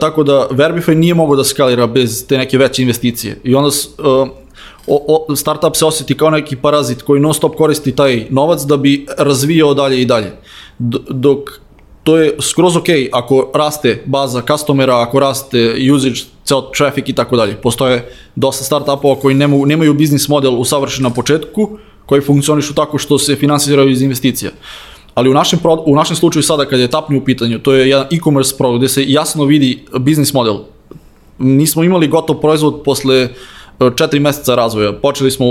Tako 0.00 0.22
da 0.22 0.48
Verbify 0.50 0.94
nije 0.94 1.14
mogao 1.14 1.36
da 1.36 1.44
skalira 1.44 1.86
bez 1.86 2.26
te 2.26 2.38
neke 2.38 2.58
veće 2.58 2.82
investicije. 2.82 3.40
I 3.44 3.54
onda 3.54 3.70
o, 4.86 5.26
o, 5.28 5.36
startup 5.36 5.76
se 5.76 5.84
osjeti 5.84 6.16
kao 6.16 6.30
neki 6.30 6.56
parazit 6.56 7.02
koji 7.02 7.20
non 7.20 7.34
stop 7.34 7.56
koristi 7.56 7.96
taj 7.96 8.26
novac 8.30 8.62
da 8.62 8.76
bi 8.76 9.06
razvijao 9.18 9.74
dalje 9.74 10.02
i 10.02 10.04
dalje. 10.04 10.32
Dok 11.08 11.38
to 12.04 12.16
je 12.16 12.36
skroz 12.40 12.76
ok 12.76 12.88
ako 13.12 13.50
raste 13.54 14.02
baza 14.06 14.42
customera, 14.42 15.00
ako 15.00 15.20
raste 15.20 15.76
usage, 15.94 16.20
ceo 16.44 16.60
traffic 16.60 17.08
i 17.08 17.12
tako 17.12 17.36
dalje. 17.36 17.56
Postoje 17.56 18.10
dosta 18.36 18.64
startupova 18.64 19.16
koji 19.20 19.34
nemaju, 19.34 19.66
nemaju 19.66 19.94
biznis 19.94 20.28
model 20.28 20.60
usavršen 20.60 21.02
na 21.02 21.10
početku, 21.10 21.78
koji 22.06 22.20
funkcionišu 22.20 22.74
tako 22.74 22.98
što 22.98 23.18
se 23.18 23.36
finansiraju 23.36 23.90
iz 23.90 24.02
investicija. 24.02 24.50
Ali 25.14 25.30
u 25.30 25.34
našem, 25.34 25.58
u 25.86 25.96
našem 25.96 26.16
slučaju 26.16 26.42
sada 26.42 26.64
kad 26.64 26.80
je 26.80 26.90
tapni 26.90 27.16
u 27.16 27.24
pitanju, 27.24 27.58
to 27.58 27.72
je 27.72 27.88
jedan 27.88 28.06
e-commerce 28.12 28.56
produkt 28.58 28.78
gde 28.78 28.88
se 28.88 29.04
jasno 29.06 29.44
vidi 29.44 29.84
biznis 29.98 30.32
model. 30.32 30.58
Nismo 31.38 31.84
imali 31.84 32.08
gotov 32.08 32.40
proizvod 32.40 32.82
posle 32.84 33.28
četiri 33.96 34.20
meseca 34.20 34.54
razvoja. 34.54 34.92
Počeli 34.92 35.30
smo 35.30 35.46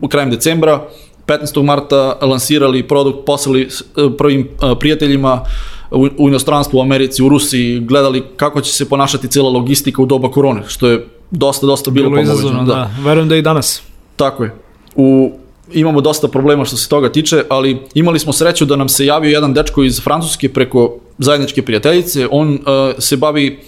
u 0.00 0.08
krajem 0.08 0.30
decembra, 0.30 0.88
15. 1.26 1.62
marta 1.62 2.18
lansirali 2.22 2.88
produkt, 2.88 3.26
poslali 3.26 3.68
prvim 4.18 4.48
prijateljima 4.80 5.44
u, 5.90 6.08
u 6.18 6.28
inostranstvu, 6.28 6.78
u 6.78 6.82
Americi, 6.82 7.22
u 7.22 7.28
Rusiji, 7.28 7.80
gledali 7.80 8.24
kako 8.36 8.60
će 8.60 8.72
se 8.72 8.88
ponašati 8.88 9.28
cela 9.28 9.50
logistika 9.50 10.02
u 10.02 10.06
doba 10.06 10.30
korone, 10.30 10.62
što 10.66 10.88
je 10.88 11.06
dosta, 11.30 11.66
dosta 11.66 11.90
bilo, 11.90 12.10
bilo 12.10 12.22
izazovno, 12.22 12.64
da. 12.64 12.74
da. 12.74 12.90
Verujem 13.04 13.28
da 13.28 13.36
i 13.36 13.42
danas. 13.42 13.82
Tako 14.16 14.44
je. 14.44 14.54
U, 14.96 15.32
imamo 15.72 16.00
dosta 16.00 16.28
problema 16.28 16.64
što 16.64 16.76
se 16.76 16.88
toga 16.88 17.12
tiče, 17.12 17.44
ali 17.48 17.78
imali 17.94 18.18
smo 18.18 18.32
sreću 18.32 18.64
da 18.64 18.76
nam 18.76 18.88
se 18.88 19.06
javio 19.06 19.30
jedan 19.30 19.54
dečko 19.54 19.82
iz 19.82 20.00
Francuske 20.00 20.48
preko 20.48 20.96
zajedničke 21.18 21.62
prijateljice. 21.62 22.28
On 22.30 22.52
uh, 22.52 22.58
se 22.98 23.16
bavi 23.16 23.58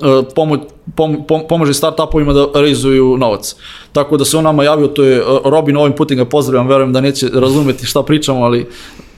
uh, 0.00 0.26
pomoć, 0.34 0.60
pom, 0.96 1.24
pom, 1.28 1.42
pomaže 1.48 1.74
startupovima 1.74 2.32
da 2.32 2.46
realizuju 2.54 3.16
novac. 3.16 3.56
Tako 3.92 4.16
da 4.16 4.24
se 4.24 4.36
on 4.36 4.44
nama 4.44 4.64
javio, 4.64 4.86
to 4.86 5.04
je 5.04 5.22
uh, 5.22 5.40
Robin, 5.44 5.76
ovim 5.76 5.92
putem 5.92 6.16
ga 6.16 6.24
pozdravljam, 6.24 6.68
verujem 6.68 6.92
da 6.92 7.00
neće 7.00 7.28
razumeti 7.34 7.86
šta 7.86 8.02
pričamo, 8.02 8.44
ali 8.44 8.66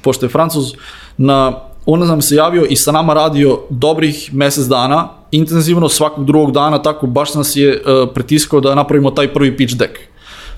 pošto 0.03 0.27
je 0.27 0.31
Francuz, 0.31 0.73
na, 1.17 1.70
on 1.87 2.01
nam 2.01 2.23
se 2.23 2.35
javio 2.35 2.65
i 2.65 2.77
sa 2.77 2.93
nama 2.93 3.15
radio 3.15 3.61
dobrih 3.71 4.35
mesec 4.35 4.67
dana, 4.67 5.09
intenzivno 5.31 5.89
svakog 5.89 6.25
drugog 6.25 6.53
dana, 6.53 6.83
tako 6.83 7.07
baš 7.07 7.35
nas 7.35 7.57
je 7.57 7.83
uh, 7.83 8.09
pritiskao 8.15 8.61
da 8.61 8.75
napravimo 8.75 9.11
taj 9.11 9.33
prvi 9.33 9.57
pitch 9.57 9.77
deck. 9.77 9.93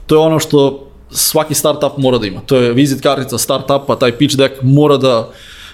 To 0.06 0.14
je 0.14 0.18
ono 0.18 0.38
što 0.38 0.88
svaki 1.11 1.54
startup 1.54 1.98
mora 1.98 2.18
da 2.18 2.26
ima. 2.26 2.40
To 2.46 2.56
je 2.56 2.72
vizit 2.72 3.02
kartica 3.02 3.38
startupa, 3.38 3.96
taj 3.96 4.18
pitch 4.18 4.37
deck 4.37 4.54
mora 4.62 4.96
da 4.96 5.28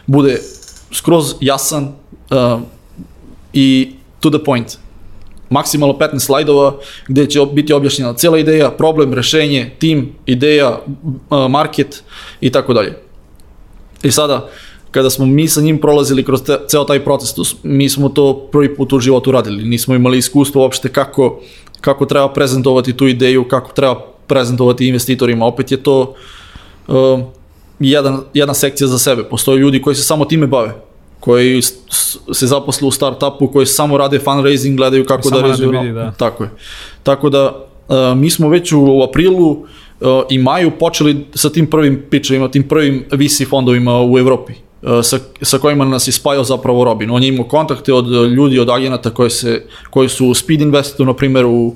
bude 0.07 0.39
skroz 0.93 1.35
jasan 1.41 1.85
uh, 2.31 2.61
i 3.53 3.93
to 4.21 4.31
the 4.31 4.45
point. 4.45 4.79
Maksimalno 5.51 5.95
15 5.95 6.19
slajdova 6.19 6.75
gde 7.09 7.27
će 7.27 7.41
biti 7.53 7.73
objašnjena 7.73 8.15
cela 8.15 8.39
ideja, 8.39 8.71
problem, 8.71 9.15
rešenje, 9.15 9.71
tim, 9.79 10.13
ideja, 10.27 10.81
uh, 11.31 11.51
market 11.51 12.03
i 12.41 12.51
tako 12.51 12.75
dalje. 12.75 12.99
I 14.03 14.11
sada, 14.11 14.49
kada 14.91 15.11
smo 15.11 15.27
mi 15.27 15.49
sa 15.49 15.61
njim 15.61 15.79
prolazili 15.79 16.25
kroz 16.25 16.43
te, 16.43 16.59
ceo 16.69 16.85
taj 16.85 17.05
proces, 17.05 17.35
to, 17.35 17.43
mi 17.63 17.89
smo 17.89 18.09
to 18.09 18.49
prvi 18.53 18.77
put 18.77 18.93
u 18.93 19.01
životu 19.01 19.33
radili, 19.33 19.65
nismo 19.65 19.95
imali 19.95 20.19
iskustvo 20.19 20.63
uopšte 20.63 20.89
kako, 20.89 21.41
kako 21.81 22.07
treba 22.07 22.29
prezentovati 22.29 22.93
tu 22.93 23.09
ideju, 23.09 23.49
kako 23.49 23.73
treba 23.73 24.01
prezentovati 24.27 24.89
investitorima, 24.89 25.47
opet 25.47 25.73
je 25.73 25.83
to 25.83 26.15
uh, 26.89 27.21
jedan, 27.81 28.21
jedna 28.35 28.55
sekcija 28.55 28.89
za 28.89 28.99
sebe, 28.99 29.25
postoje 29.25 29.59
ljudi 29.59 29.83
koji 29.83 29.97
se 29.97 30.03
samo 30.03 30.25
time 30.25 30.47
bave, 30.47 30.75
koji 31.21 31.63
se 32.33 32.47
zaposle 32.47 32.89
u 32.89 32.91
startupu, 32.91 33.49
koji 33.49 33.67
samo 33.67 33.99
rade 33.99 34.19
fundraising, 34.19 34.77
gledaju 34.77 35.05
kako 35.05 35.31
da 35.31 35.43
rezuju. 35.43 35.73
Da. 35.95 36.13
Tako 36.13 36.45
je. 36.45 36.51
Tako 37.03 37.31
da 37.31 37.67
uh, 37.89 37.97
mi 38.17 38.31
smo 38.31 38.49
već 38.49 38.73
u, 38.73 38.81
u 38.81 39.03
aprilu 39.03 39.51
uh, 39.51 39.67
i 40.31 40.39
maju 40.39 40.71
počeli 40.79 41.27
sa 41.35 41.51
tim 41.51 41.67
prvim 41.67 42.03
pitchovima, 42.11 42.51
tim 42.51 42.69
prvim 42.69 43.05
VC 43.13 43.49
fondovima 43.49 44.03
u 44.05 44.19
Evropi 44.19 44.68
sa, 45.03 45.19
sa 45.43 45.59
kojima 45.59 45.85
nas 45.85 46.09
je 46.09 46.13
spajao 46.13 46.45
zapravo 46.45 46.85
Robin. 46.85 47.11
On 47.11 47.23
je 47.23 47.29
imao 47.29 47.49
kontakte 47.49 47.93
od 47.93 48.07
ljudi, 48.09 48.59
od 48.59 48.71
agenata 48.71 49.11
koji, 49.11 49.31
se, 49.31 49.63
koji 49.91 50.09
su 50.09 50.27
u 50.27 50.35
Speed 50.35 50.61
Investu, 50.61 51.05
na 51.05 51.15
primjer, 51.15 51.47
u, 51.47 51.75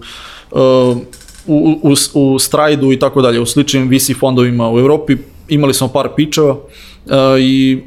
uh, 0.50 0.96
u, 1.46 1.78
u, 1.82 1.94
u 2.14 2.38
Strajdu 2.38 2.92
i 2.92 2.98
tako 2.98 3.22
dalje, 3.22 3.40
u 3.40 3.46
sličnim 3.46 3.90
VC 3.90 4.10
fondovima 4.18 4.72
u 4.72 4.78
Evropi. 4.78 5.16
Imali 5.48 5.74
smo 5.74 5.88
par 5.88 6.08
pičeva 6.16 6.56
i 7.40 7.78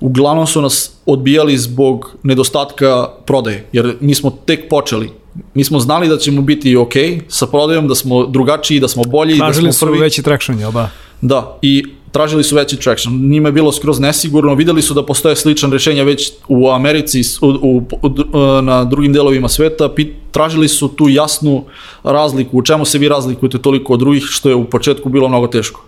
uglavnom 0.00 0.46
su 0.46 0.62
nas 0.62 0.92
odbijali 1.06 1.58
zbog 1.58 2.16
nedostatka 2.22 3.08
prodaje, 3.26 3.66
jer 3.72 3.96
mi 4.00 4.14
smo 4.14 4.30
tek 4.30 4.68
počeli. 4.68 5.10
Mi 5.54 5.64
smo 5.64 5.78
znali 5.78 6.08
da 6.08 6.16
ćemo 6.16 6.42
biti 6.42 6.76
ok 6.76 6.92
sa 7.28 7.46
prodajom, 7.46 7.88
da 7.88 7.94
smo 7.94 8.26
drugačiji, 8.26 8.80
da 8.80 8.88
smo 8.88 9.04
bolji. 9.04 9.38
Tražili 9.38 9.66
da 9.66 9.72
smo 9.72 9.86
prvi... 9.86 9.98
su 9.98 10.02
veći 10.02 10.22
traction, 10.22 10.58
jel 10.58 10.72
da? 10.72 10.90
Da, 11.20 11.58
i 11.62 11.84
tražili 12.12 12.44
su 12.44 12.56
veći 12.56 12.76
traction. 12.76 13.28
Njima 13.30 13.48
je 13.48 13.52
bilo 13.52 13.72
skroz 13.72 14.00
nesigurno, 14.00 14.54
videli 14.54 14.82
su 14.82 14.94
da 14.94 15.06
postoje 15.06 15.36
sličan 15.36 15.72
rešenja 15.72 16.02
već 16.02 16.32
u 16.48 16.70
Americi, 16.70 17.22
u, 17.40 17.46
u, 17.46 17.82
u, 18.02 18.62
na 18.62 18.84
drugim 18.84 19.12
delovima 19.12 19.48
sveta, 19.48 19.88
tražili 20.30 20.68
su 20.68 20.88
tu 20.88 21.08
jasnu 21.08 21.64
razliku, 22.02 22.58
u 22.58 22.62
čemu 22.62 22.84
se 22.84 22.98
vi 22.98 23.08
razlikujete 23.08 23.58
toliko 23.58 23.92
od 23.92 23.98
drugih, 23.98 24.22
što 24.22 24.48
je 24.48 24.54
u 24.54 24.64
početku 24.64 25.08
bilo 25.08 25.28
mnogo 25.28 25.46
teško. 25.46 25.84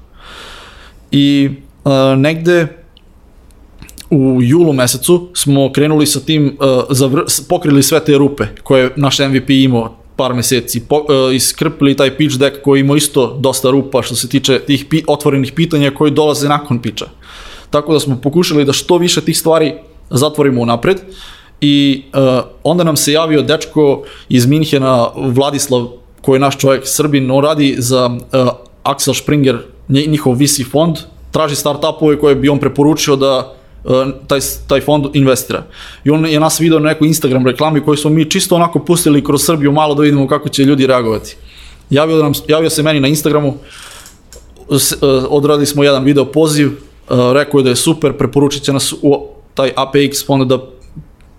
I 1.10 1.50
uh, 1.84 1.92
negde 2.16 2.82
u 4.10 4.38
julu 4.42 4.72
mesecu 4.72 5.28
smo 5.34 5.72
krenuli 5.72 6.06
sa 6.06 6.20
tim, 6.20 6.56
uh, 6.60 6.84
zavr, 6.90 7.24
pokrili 7.48 7.82
sve 7.82 8.04
te 8.04 8.18
rupe 8.18 8.46
koje 8.62 8.92
naš 8.96 9.18
MVP 9.18 9.50
imao 9.50 10.01
par 10.16 10.34
meseci, 10.34 10.80
po, 10.88 10.96
uh, 10.96 11.34
iskrpili 11.34 11.96
taj 11.96 12.16
pitch 12.16 12.38
deck 12.38 12.62
koji 12.62 12.80
ima 12.80 12.96
isto 12.96 13.36
dosta 13.40 13.70
rupa 13.70 14.02
što 14.02 14.14
se 14.14 14.28
tiče 14.28 14.58
tih 14.58 14.84
pi, 14.90 15.02
otvorenih 15.06 15.52
pitanja 15.52 15.90
koji 15.90 16.10
dolaze 16.10 16.48
nakon 16.48 16.82
piča. 16.82 17.06
Tako 17.70 17.92
da 17.92 18.00
smo 18.00 18.20
pokušali 18.22 18.64
da 18.64 18.72
što 18.72 18.98
više 18.98 19.20
tih 19.20 19.38
stvari 19.38 19.74
zatvorimo 20.10 20.60
unapred 20.60 21.00
i 21.60 22.02
uh, 22.12 22.44
onda 22.64 22.84
nam 22.84 22.96
se 22.96 23.12
javio 23.12 23.42
dečko 23.42 24.02
iz 24.28 24.46
Minhena, 24.46 25.08
Vladislav, 25.16 25.88
koji 26.20 26.36
je 26.36 26.40
naš 26.40 26.58
čovjek 26.58 26.82
Srbin, 26.84 27.30
on 27.30 27.44
radi 27.44 27.74
za 27.78 28.06
uh, 28.06 28.48
Axel 28.84 29.14
Springer, 29.14 29.58
njihov 29.88 30.34
VC 30.34 30.70
fond, 30.70 30.96
traži 31.30 31.56
startupove 31.56 32.18
koje 32.18 32.34
bi 32.34 32.48
on 32.48 32.58
preporučio 32.58 33.16
da 33.16 33.54
taj, 34.26 34.40
taj 34.66 34.80
fond 34.80 35.06
investira. 35.12 35.62
I 36.04 36.10
on 36.10 36.26
je 36.26 36.40
nas 36.40 36.60
video 36.60 36.78
na 36.78 36.88
nekoj 36.88 37.08
Instagram 37.08 37.46
reklami 37.46 37.80
koju 37.80 37.96
smo 37.96 38.10
mi 38.10 38.30
čisto 38.30 38.56
onako 38.56 38.78
pustili 38.78 39.24
kroz 39.24 39.44
Srbiju 39.44 39.72
malo 39.72 39.94
da 39.94 40.02
vidimo 40.02 40.28
kako 40.28 40.48
će 40.48 40.64
ljudi 40.64 40.86
reagovati. 40.86 41.36
Javio, 41.90 42.22
nam, 42.22 42.32
javio 42.48 42.70
se 42.70 42.82
meni 42.82 43.00
na 43.00 43.08
Instagramu, 43.08 43.48
uh, 43.48 44.78
odradili 45.28 45.66
smo 45.66 45.84
jedan 45.84 46.04
video 46.04 46.24
poziv, 46.24 46.68
uh, 46.68 47.32
rekao 47.32 47.58
je 47.58 47.64
da 47.64 47.70
je 47.70 47.76
super, 47.76 48.12
preporučit 48.12 48.62
će 48.62 48.72
nas 48.72 48.92
u 49.02 49.26
taj 49.54 49.72
APX 49.76 50.26
fond 50.26 50.48
da 50.48 50.58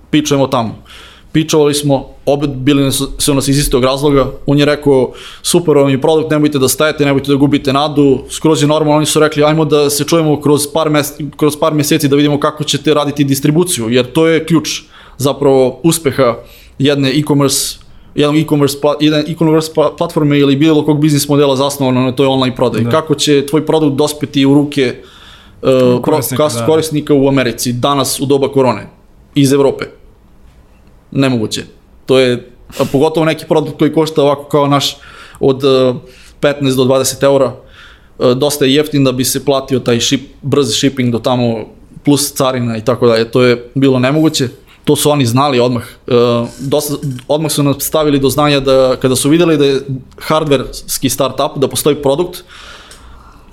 pičujemo 0.10 0.48
tamo. 0.48 0.84
Pičovali 1.34 1.74
smo, 1.74 2.06
opet 2.26 2.50
bili 2.50 2.92
su, 2.92 3.34
nas 3.34 3.48
iz 3.48 3.58
istog 3.58 3.84
razloga, 3.84 4.32
on 4.46 4.60
je 4.60 4.66
rekao 4.66 5.12
super 5.42 5.76
vam 5.78 5.90
je 5.90 6.02
produkt, 6.02 6.32
nemojte 6.32 6.60
da 6.60 6.68
stajete, 6.68 7.06
nemojte 7.06 7.32
da 7.32 7.38
gubite 7.38 7.74
nadu, 7.74 8.20
skroz 8.30 8.62
je 8.62 8.68
normalno, 8.68 8.98
oni 8.98 9.06
su 9.06 9.20
rekli 9.20 9.44
ajmo 9.44 9.66
da 9.66 9.90
se 9.90 10.04
čujemo 10.04 10.42
kroz 10.42 10.68
par, 10.74 10.90
mes, 10.90 11.14
kroz 11.38 11.58
par 11.60 11.74
meseci 11.74 12.08
da 12.08 12.16
vidimo 12.16 12.40
kako 12.40 12.64
ćete 12.64 12.94
raditi 12.94 13.24
distribuciju, 13.24 13.90
jer 13.90 14.12
to 14.12 14.28
je 14.28 14.46
ključ 14.46 14.82
zapravo 15.18 15.80
uspeha 15.84 16.36
jedne 16.80 17.10
e-commerce 17.20 17.84
jedan 18.16 18.36
e-commerce, 18.36 18.78
jedan 19.00 19.24
e-commerce 19.28 19.72
platforme 19.98 20.40
ili 20.40 20.56
bilo 20.56 20.86
kog 20.86 21.02
biznis 21.02 21.28
modela 21.30 21.56
zasnovano 21.56 22.02
na 22.02 22.12
toj 22.12 22.28
online 22.28 22.56
prodaji. 22.56 22.84
Da. 22.84 22.90
Kako 22.90 23.16
će 23.16 23.46
tvoj 23.46 23.66
produkt 23.66 23.96
dospeti 23.96 24.46
u 24.46 24.54
ruke 24.54 24.96
uh, 25.62 26.02
korisnika, 26.02 26.48
da. 26.48 26.66
korisnika 26.66 27.14
u 27.14 27.28
Americi 27.28 27.74
danas 27.74 28.20
u 28.20 28.26
doba 28.26 28.52
korone 28.52 28.88
iz 29.36 29.54
Evrope? 29.54 29.86
Nemoguće. 31.16 31.64
To 32.06 32.20
je 32.20 32.52
pogotovo 32.92 33.26
neki 33.26 33.46
produkt 33.46 33.80
koji 33.80 33.94
košta 33.94 34.22
ovako 34.22 34.44
kao 34.44 34.68
naš 34.68 34.98
od 35.40 35.64
uh, 35.64 35.96
15 36.42 36.76
do 36.76 36.84
20 36.84 37.24
eura, 37.24 37.54
uh, 38.18 38.32
dosta 38.32 38.66
je 38.66 38.76
jeftin 38.76 39.04
da 39.04 39.12
bi 39.12 39.24
se 39.24 39.46
platio 39.46 39.80
taj 39.80 40.00
ship, 40.00 40.22
brz 40.42 40.70
shipping 40.78 41.12
do 41.12 41.20
tamo 41.20 41.66
plus 42.06 42.34
carina 42.34 42.78
i 42.78 42.86
tako 42.86 43.08
dalje. 43.08 43.32
To 43.32 43.42
je 43.42 43.72
bilo 43.76 44.00
nemoguće 44.00 44.50
to 44.86 44.96
su 44.96 45.10
oni 45.10 45.26
znali 45.26 45.60
odmah. 45.60 45.84
E, 46.08 46.14
dosta, 46.60 46.94
odmah 47.28 47.52
su 47.52 47.64
nas 47.64 47.76
stavili 47.80 48.20
do 48.20 48.30
znanja 48.30 48.60
da 48.60 48.96
kada 49.02 49.16
su 49.16 49.30
videli 49.30 49.58
da 49.58 49.66
je 49.66 49.82
hardverski 50.18 51.10
startup, 51.10 51.58
da 51.58 51.68
postoji 51.68 51.96
produkt, 51.96 52.44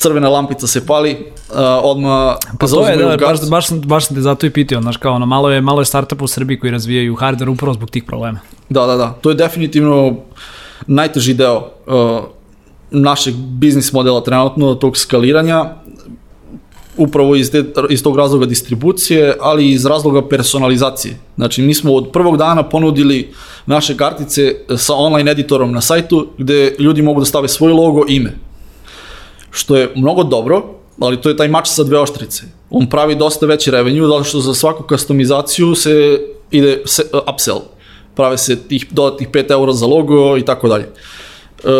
crvena 0.01 0.29
lampica 0.29 0.67
se 0.67 0.87
pali, 0.87 1.11
uh, 1.51 1.57
odmah 1.83 2.37
pa 2.59 2.67
to 2.67 2.89
je, 2.89 2.97
da, 2.97 3.17
baš, 3.17 3.49
baš, 3.51 3.71
baš 3.73 4.07
sam 4.07 4.17
te 4.17 4.23
zato 4.23 4.47
i 4.47 4.51
pitio, 4.51 4.81
znaš 4.81 4.97
kao 4.97 5.15
ono, 5.15 5.27
malo 5.27 5.51
je, 5.51 5.61
malo 5.61 5.81
je 5.81 5.85
startup 5.85 6.23
u 6.23 6.27
Srbiji 6.27 6.59
koji 6.59 6.71
razvijaju 6.71 7.17
hardware 7.17 7.49
upravo 7.49 7.75
zbog 7.75 7.91
tih 7.91 8.05
problema. 8.05 8.39
Da, 8.69 8.87
da, 8.87 8.97
da, 8.97 9.13
to 9.21 9.31
je 9.31 9.35
definitivno 9.35 10.17
najteži 10.87 11.35
deo 11.35 11.57
uh, 11.57 12.21
našeg 12.91 13.35
biznis 13.35 13.93
modela 13.93 14.21
trenutno, 14.21 14.75
tog 14.75 14.97
skaliranja, 14.97 15.75
upravo 16.97 17.37
iz, 17.37 17.51
te, 17.51 17.65
iz 17.91 18.03
tog 18.03 18.17
razloga 18.17 18.47
distribucije, 18.47 19.37
ali 19.41 19.67
i 19.67 19.73
iz 19.73 19.87
razloga 19.87 20.29
personalizacije. 20.29 21.17
Znači, 21.37 21.63
mi 21.63 21.75
smo 21.75 21.95
od 21.95 22.11
prvog 22.13 22.37
dana 22.37 22.63
ponudili 22.63 23.33
naše 23.67 23.97
kartice 23.97 24.55
sa 24.77 24.95
online 24.95 25.31
editorom 25.31 25.73
na 25.73 25.81
sajtu, 25.81 26.27
gde 26.39 26.75
ljudi 26.79 27.03
mogu 27.03 27.21
da 27.21 27.27
stave 27.27 27.49
svoj 27.49 27.73
logo 27.73 28.05
i 28.09 28.17
ime. 28.17 28.33
Što 29.51 29.77
je 29.77 29.93
mnogo 29.97 30.23
dobro, 30.25 30.63
ali 31.01 31.21
to 31.21 31.29
je 31.29 31.37
taj 31.37 31.49
mač 31.49 31.69
sa 31.69 31.85
dve 31.85 31.99
oštrice. 31.99 32.43
On 32.71 32.87
pravi 32.87 33.15
dosta 33.15 33.47
veći 33.47 33.71
revenue, 33.71 34.09
zato 34.09 34.25
što 34.25 34.41
za 34.41 34.55
svaku 34.55 34.85
customizaciju 34.89 35.75
se 35.75 36.21
ide 36.51 36.83
se, 36.87 37.03
uh, 37.13 37.21
upsell. 37.35 37.61
Prave 38.15 38.39
se 38.39 38.57
tih 38.69 38.87
dodatnih 38.91 39.29
5 39.29 39.53
eura 39.53 39.73
za 39.73 39.87
logo 39.87 40.37
i 40.39 40.45
tako 40.45 40.69
dalje. 40.69 40.89
Uh, 41.65 41.71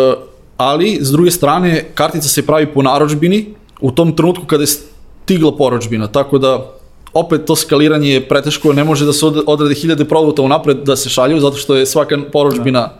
ali, 0.57 0.97
s 1.01 1.11
druge 1.11 1.31
strane, 1.31 1.91
kartica 1.95 2.27
se 2.27 2.45
pravi 2.45 2.65
po 2.73 2.81
naročbini, 2.81 3.53
u 3.81 3.91
tom 3.91 4.15
trenutku 4.15 4.45
kada 4.45 4.63
je 4.63 4.67
stigla 4.67 5.55
poročbina, 5.57 6.07
tako 6.07 6.37
da 6.37 6.71
opet 7.13 7.45
to 7.45 7.55
skaliranje 7.55 8.13
je 8.13 8.27
preteško, 8.27 8.73
ne 8.73 8.83
može 8.83 9.05
da 9.05 9.13
se 9.13 9.25
odradi 9.25 9.75
hiljade 9.75 10.05
produkta 10.05 10.41
unapred 10.41 10.77
da 10.77 10.95
se 10.95 11.09
šalju, 11.09 11.39
zato 11.39 11.57
što 11.57 11.75
je 11.75 11.85
svaka 11.85 12.17
poročbina 12.31 12.79
da. 12.79 12.99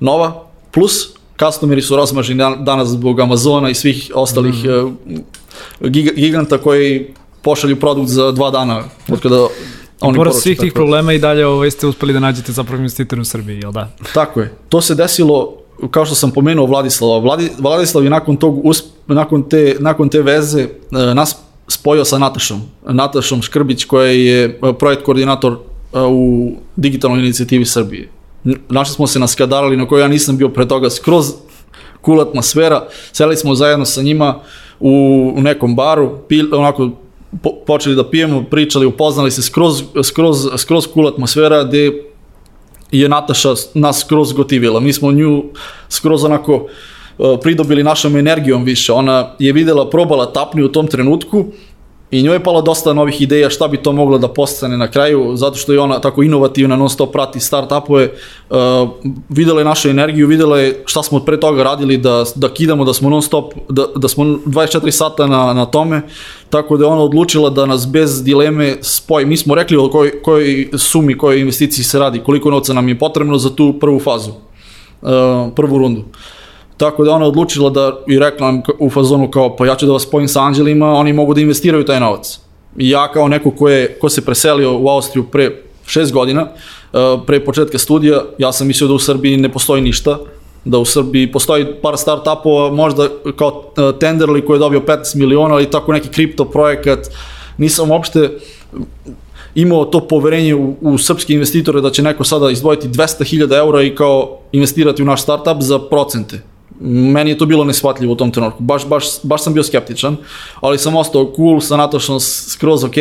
nova, 0.00 0.44
plus 0.72 1.17
customeri 1.38 1.82
su 1.82 1.96
razmaženi 1.96 2.42
danas 2.58 2.88
zbog 2.88 3.20
Amazona 3.20 3.70
i 3.70 3.74
svih 3.74 4.12
ostalih 4.14 4.54
mm. 4.64 5.86
giganta 6.16 6.58
koji 6.58 7.14
pošalju 7.42 7.76
produkt 7.76 8.08
za 8.08 8.32
dva 8.32 8.50
dana 8.50 8.82
od 9.08 9.20
kada 9.20 9.46
oni 10.00 10.16
pored 10.16 10.34
svih 10.34 10.58
tih 10.58 10.72
problema 10.72 11.12
i 11.12 11.18
dalje 11.18 11.46
ovaj, 11.46 11.70
ste 11.70 11.86
uspeli 11.86 12.12
da 12.12 12.20
nađete 12.20 12.52
zapravo 12.52 12.78
investitor 12.78 13.20
u 13.20 13.24
Srbiji, 13.24 13.60
jel 13.60 13.72
da? 13.72 13.90
Tako 14.14 14.40
je. 14.40 14.54
To 14.68 14.80
se 14.80 14.94
desilo 14.94 15.54
kao 15.90 16.06
što 16.06 16.14
sam 16.14 16.30
pomenuo 16.30 16.66
Vladislava, 16.66 17.18
Vladi, 17.18 17.50
Vladislav 17.58 18.04
je 18.04 18.10
nakon 18.10 18.36
tog 18.36 18.62
nakon 19.06 19.48
te 19.48 19.76
nakon 19.80 20.08
te 20.08 20.22
veze 20.22 20.62
e, 20.62 20.68
nas 21.14 21.36
spojio 21.68 22.04
sa 22.04 22.18
Natašom, 22.18 22.62
Natašom 22.86 23.42
Škrbić 23.42 23.84
koja 23.84 24.10
je 24.10 24.44
e, 24.44 24.72
projekt 24.78 25.04
koordinator 25.04 25.58
u 25.92 26.52
digitalnoj 26.76 27.20
inicijativi 27.20 27.64
Srbije. 27.64 28.08
Našli 28.68 28.94
smo 28.94 29.06
se 29.06 29.18
na 29.18 29.26
Skadarali 29.26 29.76
na 29.76 29.86
kojoj 29.86 30.02
ja 30.02 30.08
nisam 30.08 30.36
bio 30.36 30.48
pre 30.48 30.68
toga 30.68 30.90
skroz 30.90 31.32
cool 32.04 32.20
atmosfera, 32.20 32.86
seli 33.12 33.36
smo 33.36 33.54
zajedno 33.54 33.84
sa 33.84 34.02
njima 34.02 34.40
u, 34.80 34.90
u 35.36 35.42
nekom 35.42 35.76
baru, 35.76 36.18
pil, 36.28 36.54
onako 36.54 36.90
po, 37.42 37.50
počeli 37.66 37.96
da 37.96 38.10
pijemo, 38.10 38.44
pričali, 38.50 38.86
upoznali 38.86 39.30
se 39.30 39.42
skroz, 39.42 39.82
skroz, 40.02 40.48
skroz 40.56 40.86
cool 40.94 41.08
atmosfera 41.08 41.64
gde 41.64 41.92
je 42.92 43.08
Nataša 43.08 43.54
nas 43.74 44.00
skroz 44.00 44.32
gotivila. 44.32 44.80
Mi 44.80 44.92
smo 44.92 45.12
nju 45.12 45.44
skroz 45.88 46.24
onako 46.24 46.68
E, 47.18 47.36
pridobili 47.42 47.82
našom 47.82 48.16
energijom 48.16 48.64
više. 48.64 48.92
Ona 48.92 49.30
je 49.38 49.52
videla, 49.52 49.90
probala 49.90 50.32
tapni 50.32 50.62
u 50.62 50.72
tom 50.72 50.86
trenutku 50.86 51.44
i 52.10 52.22
njoj 52.22 52.34
je 52.34 52.42
palo 52.42 52.62
dosta 52.62 52.92
novih 52.92 53.22
ideja 53.22 53.50
šta 53.50 53.68
bi 53.68 53.76
to 53.76 53.92
moglo 53.92 54.18
da 54.18 54.28
postane 54.28 54.76
na 54.76 54.90
kraju, 54.90 55.36
zato 55.36 55.56
što 55.56 55.72
je 55.72 55.80
ona 55.80 56.00
tako 56.00 56.22
inovativna, 56.22 56.76
non 56.76 56.88
stop 56.88 57.12
prati 57.12 57.38
start-upove, 57.38 58.08
uh, 58.50 58.88
videla 59.28 59.60
je 59.60 59.64
našu 59.64 59.88
energiju, 59.88 60.26
videla 60.26 60.58
je 60.58 60.82
šta 60.86 61.02
smo 61.02 61.20
pre 61.20 61.40
toga 61.40 61.62
radili, 61.62 61.96
da, 61.96 62.24
da 62.34 62.48
kidamo, 62.48 62.84
da 62.84 62.94
smo 62.94 63.10
non 63.10 63.22
stop, 63.22 63.54
da, 63.68 63.86
da 63.96 64.08
smo 64.08 64.24
24 64.24 64.90
sata 64.90 65.26
na, 65.26 65.52
na 65.52 65.66
tome, 65.66 66.02
tako 66.50 66.76
da 66.76 66.84
je 66.84 66.90
ona 66.90 67.02
odlučila 67.02 67.50
da 67.50 67.66
nas 67.66 67.88
bez 67.88 68.24
dileme 68.24 68.76
spoji. 68.80 69.26
Mi 69.26 69.36
smo 69.36 69.54
rekli 69.54 69.76
o 69.76 69.90
kojoj, 69.90 70.22
kojoj 70.22 70.68
sumi, 70.78 71.18
kojoj 71.18 71.40
investiciji 71.40 71.84
se 71.84 71.98
radi, 71.98 72.18
koliko 72.18 72.50
novca 72.50 72.72
nam 72.72 72.88
je 72.88 72.98
potrebno 72.98 73.38
za 73.38 73.50
tu 73.50 73.74
prvu 73.80 74.00
fazu, 74.00 74.30
uh, 74.30 75.10
prvu 75.56 75.78
rundu. 75.78 76.00
Uh, 76.00 76.37
Tako 76.78 77.04
da 77.04 77.12
ona 77.12 77.26
odlučila 77.26 77.70
da 77.70 77.98
i 78.06 78.18
rekla 78.18 78.46
nam 78.46 78.62
u 78.78 78.90
fazonu 78.90 79.30
kao 79.30 79.56
pa 79.56 79.66
ja 79.66 79.74
ću 79.74 79.86
da 79.86 79.92
vas 79.92 80.02
spojim 80.02 80.28
sa 80.28 80.42
anđelima, 80.42 80.92
oni 80.92 81.12
mogu 81.12 81.34
da 81.34 81.40
investiraju 81.40 81.84
taj 81.84 82.00
novac. 82.00 82.38
I 82.76 82.90
ja 82.90 83.12
kao 83.12 83.28
neko 83.28 83.50
ko, 83.50 83.68
je, 83.68 83.98
ko 84.00 84.08
se 84.08 84.24
preselio 84.24 84.78
u 84.78 84.88
Austriju 84.88 85.24
pre 85.24 85.62
šest 85.86 86.12
godina, 86.12 86.42
uh, 86.42 87.20
pre 87.26 87.44
početka 87.44 87.78
studija, 87.78 88.22
ja 88.38 88.52
sam 88.52 88.66
mislio 88.66 88.88
da 88.88 88.94
u 88.94 88.98
Srbiji 88.98 89.36
ne 89.36 89.52
postoji 89.52 89.82
ništa, 89.82 90.18
da 90.64 90.78
u 90.78 90.84
Srbiji 90.84 91.32
postoji 91.32 91.66
par 91.82 91.94
start-upova, 91.94 92.70
možda 92.74 93.08
kao 93.36 93.48
uh, 93.48 93.74
Tenderly 93.74 94.46
koji 94.46 94.56
je 94.56 94.58
dobio 94.58 94.80
15 94.80 95.16
miliona, 95.16 95.54
ali 95.54 95.70
tako 95.70 95.92
neki 95.92 96.08
kripto 96.08 96.44
projekat. 96.44 96.98
Nisam 97.56 97.90
uopšte 97.90 98.30
imao 99.54 99.84
to 99.84 100.00
poverenje 100.00 100.54
u, 100.54 100.76
u 100.80 100.98
srpske 100.98 101.34
investitore 101.34 101.80
da 101.80 101.90
će 101.90 102.02
neko 102.02 102.24
sada 102.24 102.50
izdvojiti 102.50 102.88
200.000 102.88 103.56
eura 103.56 103.82
i 103.82 103.94
kao 103.94 104.38
investirati 104.52 105.02
u 105.02 105.06
naš 105.06 105.22
startup 105.22 105.60
za 105.60 105.78
procente 105.78 106.42
meni 106.80 107.30
je 107.30 107.38
to 107.38 107.46
bilo 107.46 107.64
neshvatljivo 107.64 108.12
u 108.12 108.16
tom 108.16 108.30
trenutku. 108.30 108.62
Baš, 108.62 108.86
baš, 108.86 109.04
baš 109.22 109.42
sam 109.42 109.54
bio 109.54 109.62
skeptičan, 109.62 110.16
ali 110.60 110.78
sam 110.78 110.96
ostao 110.96 111.32
cool, 111.36 111.60
sa 111.60 111.76
Natašom 111.76 112.20
skroz 112.20 112.84
ok 112.84 112.96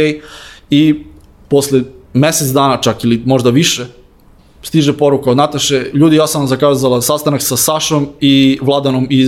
i 0.70 1.04
posle 1.48 1.82
mesec 2.14 2.48
dana 2.48 2.78
čak 2.82 3.04
ili 3.04 3.22
možda 3.26 3.50
više 3.50 3.86
stiže 4.62 4.94
poruka 4.94 5.32
od 5.32 5.38
Nataše, 5.38 5.86
ljudi 5.94 6.16
ja 6.16 6.28
sam 6.28 6.48
zakazala 6.48 7.02
sastanak 7.02 7.42
sa 7.42 7.58
Sašom 7.58 8.08
i 8.20 8.60
Vladanom 8.62 9.08
i 9.10 9.28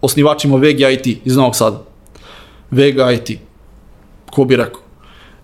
osnivačima 0.00 0.56
Vega 0.56 0.90
IT 0.90 1.06
iz 1.24 1.36
Novog 1.36 1.56
Sada. 1.56 1.82
Vega 2.70 3.12
IT. 3.12 3.38
Ko 4.30 4.44
bi 4.44 4.56
rekao? 4.56 4.80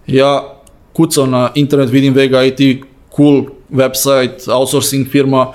Ja 0.07 0.55
kucao 0.93 1.27
na 1.27 1.51
internet, 1.55 1.91
vidim 1.91 2.15
Vega 2.15 2.45
IT, 2.45 2.85
cool 3.17 3.45
website, 3.73 4.51
outsourcing 4.53 5.09
firma, 5.09 5.53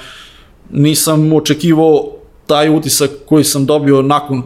nisam 0.69 1.33
očekivao 1.33 2.11
taj 2.47 2.69
utisak 2.69 3.09
koji 3.25 3.43
sam 3.43 3.65
dobio 3.65 4.01
nakon 4.01 4.43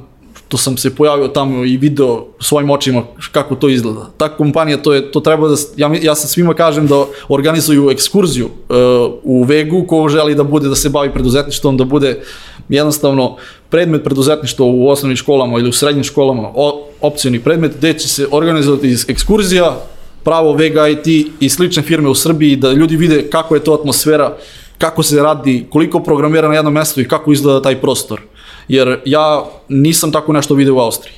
što 0.50 0.58
sam 0.58 0.78
se 0.78 0.96
pojavio 0.96 1.28
tamo 1.28 1.66
i 1.66 1.78
video 1.78 2.26
svojim 2.40 2.70
očima 2.70 3.04
kako 3.32 3.56
to 3.56 3.70
izgleda. 3.70 4.10
Ta 4.18 4.30
kompanija, 4.30 4.78
to, 4.78 4.94
je, 4.94 5.12
to 5.12 5.20
treba 5.20 5.48
da, 5.48 5.56
ja, 5.78 5.92
ja 6.02 6.16
sam 6.16 6.30
svima 6.30 6.54
kažem 6.54 6.88
da 6.88 7.06
organizuju 7.28 7.90
ekskurziju 7.92 8.46
uh, 8.46 8.76
u 9.24 9.44
Vegu 9.44 9.86
ko 9.88 10.10
želi 10.10 10.36
da 10.36 10.44
bude, 10.44 10.70
da 10.70 10.76
se 10.76 10.90
bavi 10.90 11.14
preduzetništvom, 11.14 11.78
da 11.78 11.86
bude 11.86 12.22
jednostavno 12.70 13.36
predmet 13.70 14.04
preduzetništva 14.04 14.66
u 14.66 14.90
osnovnim 14.90 15.18
školama 15.18 15.60
ili 15.60 15.70
u 15.70 15.74
srednjim 15.74 16.04
školama, 16.04 16.50
o, 16.56 16.88
opcijni 17.02 17.40
predmet, 17.40 17.78
gde 17.78 17.94
će 17.94 18.08
se 18.08 18.28
organizovati 18.32 18.96
ekskurzija, 19.08 19.78
pravo 20.24 20.54
Vega 20.54 20.88
IT 20.88 21.08
i 21.40 21.50
slične 21.50 21.84
firme 21.84 22.10
u 22.10 22.16
Srbiji, 22.16 22.56
da 22.56 22.72
ljudi 22.72 22.98
vide 22.98 23.30
kako 23.30 23.56
je 23.56 23.64
to 23.64 23.74
atmosfera, 23.74 24.38
kako 24.80 25.04
se 25.04 25.24
radi, 25.24 25.68
koliko 25.70 26.00
programira 26.00 26.48
na 26.48 26.56
jednom 26.56 26.74
mestu 26.74 27.02
i 27.02 27.08
kako 27.08 27.32
izgleda 27.32 27.62
taj 27.62 27.82
prostor. 27.82 28.22
Jer 28.68 29.00
ja 29.06 29.46
nisam 29.70 30.12
tako 30.12 30.34
nešto 30.34 30.54
video 30.56 30.76
u 30.76 30.80
Austriji. 30.80 31.15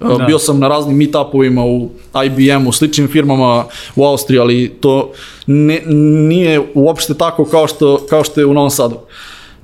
Da. 0.00 0.24
Bio 0.26 0.38
sam 0.38 0.58
na 0.58 0.68
raznim 0.68 0.96
meetupovima 0.96 1.64
u 1.64 1.90
IBM-u, 2.26 2.72
sličnim 2.72 3.08
firmama 3.08 3.64
u 3.96 4.04
Austriji, 4.04 4.38
ali 4.38 4.76
to 4.80 5.12
ne, 5.46 5.82
nije 6.28 6.60
uopšte 6.74 7.14
tako 7.14 7.44
kao 7.44 7.66
što, 7.66 8.06
kao 8.10 8.24
što 8.24 8.40
je 8.40 8.46
u 8.46 8.54
Novom 8.54 8.70
Sadu. 8.70 8.98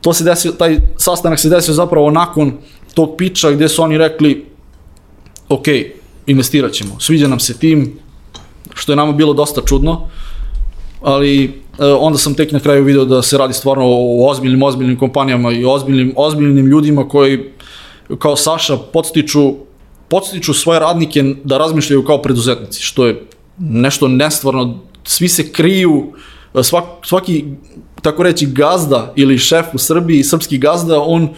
to 0.01 0.13
se 0.13 0.25
desio, 0.25 0.53
taj 0.53 0.77
sastanak 0.97 1.39
se 1.39 1.49
desio 1.49 1.75
zapravo 1.75 2.11
nakon 2.11 2.53
tog 2.95 3.15
piča 3.19 3.51
gde 3.51 3.69
su 3.69 3.83
oni 3.83 3.99
rekli 3.99 4.47
ok, 5.49 5.67
investirat 6.27 6.73
ćemo, 6.73 7.01
sviđa 7.01 7.29
nam 7.29 7.41
se 7.41 7.59
tim, 7.59 7.99
što 8.75 8.93
je 8.93 8.97
nama 8.97 9.13
bilo 9.13 9.33
dosta 9.33 9.61
čudno, 9.67 10.09
ali 11.03 11.45
e, 11.45 11.51
onda 11.81 12.19
sam 12.19 12.35
tek 12.35 12.53
na 12.53 12.61
kraju 12.61 12.85
video 12.85 13.05
da 13.05 13.23
se 13.23 13.38
radi 13.38 13.55
stvarno 13.55 13.85
o 13.87 14.29
ozbiljnim, 14.31 14.62
ozbiljnim 14.62 14.99
kompanijama 14.99 15.53
i 15.53 15.64
ozbiljnim, 15.64 16.12
ozbiljnim 16.16 16.66
ljudima 16.66 17.09
koji 17.09 17.40
kao 18.19 18.37
Saša 18.37 18.77
podstiču, 18.77 19.55
podstiču 20.09 20.55
svoje 20.55 20.81
radnike 20.81 21.25
da 21.45 21.59
razmišljaju 21.59 22.05
kao 22.05 22.23
preduzetnici, 22.23 22.83
što 22.83 23.07
je 23.07 23.27
nešto 23.59 24.09
nestvarno, 24.09 24.79
svi 25.05 25.29
se 25.29 25.53
kriju, 25.53 26.12
svak, 26.62 26.85
svaki, 27.05 27.45
tako 28.03 28.23
reći, 28.23 28.47
gazda 28.47 29.12
ili 29.16 29.38
šef 29.38 29.66
u 29.75 29.79
Srbiji, 29.79 30.25
srpski 30.25 30.59
gazda, 30.59 31.01
on 31.01 31.29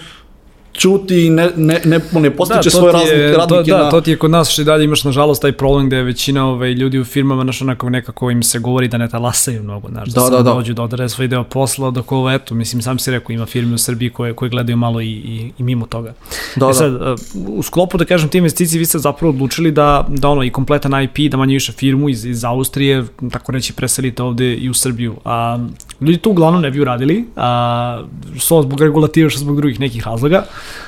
čuti 0.73 1.27
i 1.27 1.31
ne, 1.31 1.51
ne, 1.57 1.81
ne, 1.85 2.01
ne 2.13 2.31
postiče 2.31 2.61
da, 2.65 2.71
svoje 2.71 2.93
razlike, 2.93 3.35
radnike 3.39 3.71
to, 3.71 3.77
da, 3.77 3.85
na... 3.85 3.91
to 3.91 4.01
ti 4.01 4.11
je 4.11 4.19
kod 4.19 4.31
nas 4.31 4.51
što 4.51 4.63
i 4.63 4.65
dalje 4.65 4.85
imaš 4.85 5.05
nažalost 5.05 5.43
taj 5.43 5.53
problem 5.53 5.87
gde 5.87 5.97
je 5.97 6.03
većina 6.03 6.47
ovaj, 6.47 6.73
ljudi 6.73 6.99
u 6.99 7.05
firmama 7.05 7.45
naš 7.45 7.63
onako 7.63 7.91
nekako 7.91 8.31
im 8.31 8.43
se 8.43 8.59
govori 8.59 8.89
da 8.89 8.99
ne 8.99 9.09
talasaju 9.09 9.63
mnogo, 9.63 9.89
znaš, 9.89 10.09
da, 10.09 10.21
da, 10.21 10.31
da, 10.31 10.43
da. 10.43 10.53
dođu 10.53 10.75
da 10.75 10.83
odare 10.83 11.09
svoj 11.09 11.29
deo 11.29 11.45
posla, 11.45 11.91
dok 11.91 12.13
ovo 12.13 12.31
eto, 12.31 12.55
mislim 12.55 12.83
sam 12.83 12.99
si 12.99 13.11
rekao 13.11 13.33
ima 13.33 13.47
firme 13.47 13.75
u 13.75 13.79
Srbiji 13.79 14.11
koje, 14.11 14.35
koje 14.35 14.49
gledaju 14.49 14.77
malo 14.77 15.01
i, 15.01 15.11
i, 15.11 15.53
i 15.59 15.63
mimo 15.63 15.87
toga. 15.87 16.15
Da, 16.57 16.69
e 16.71 16.75
sad, 16.75 16.93
da. 16.93 17.15
u 17.47 17.63
sklopu 17.63 17.99
da 17.99 18.05
kažem 18.05 18.29
te 18.29 18.39
investicije 18.39 18.79
vi 18.79 18.87
ste 18.87 18.99
zapravo 18.99 19.31
odlučili 19.31 19.71
da, 19.71 20.07
da 20.09 20.29
ono 20.29 20.43
i 20.43 20.51
kompletan 20.51 21.03
IP, 21.03 21.31
da 21.31 21.37
manje 21.37 21.55
više 21.55 21.73
firmu 21.73 22.09
iz, 22.09 22.25
iz 22.25 22.45
Austrije, 22.45 23.05
tako 23.33 23.53
reći 23.53 23.73
preselite 23.73 24.23
ovde 24.23 24.55
i 24.55 24.71
u 24.71 24.75
Srbiju. 24.75 25.17
A, 25.25 25.59
ljudi 26.01 26.19
to 26.19 26.31
uglavnom 26.31 26.63
ne 26.63 26.71
bi 26.71 26.81
uradili, 26.81 27.25
a, 27.37 28.03
što 28.39 28.63
zbog 28.63 28.81
regulativa, 28.81 29.31
što 29.31 29.41
zbog 29.41 29.57
drugih 29.57 29.81
nekih 29.81 30.07
razloga. 30.07 30.45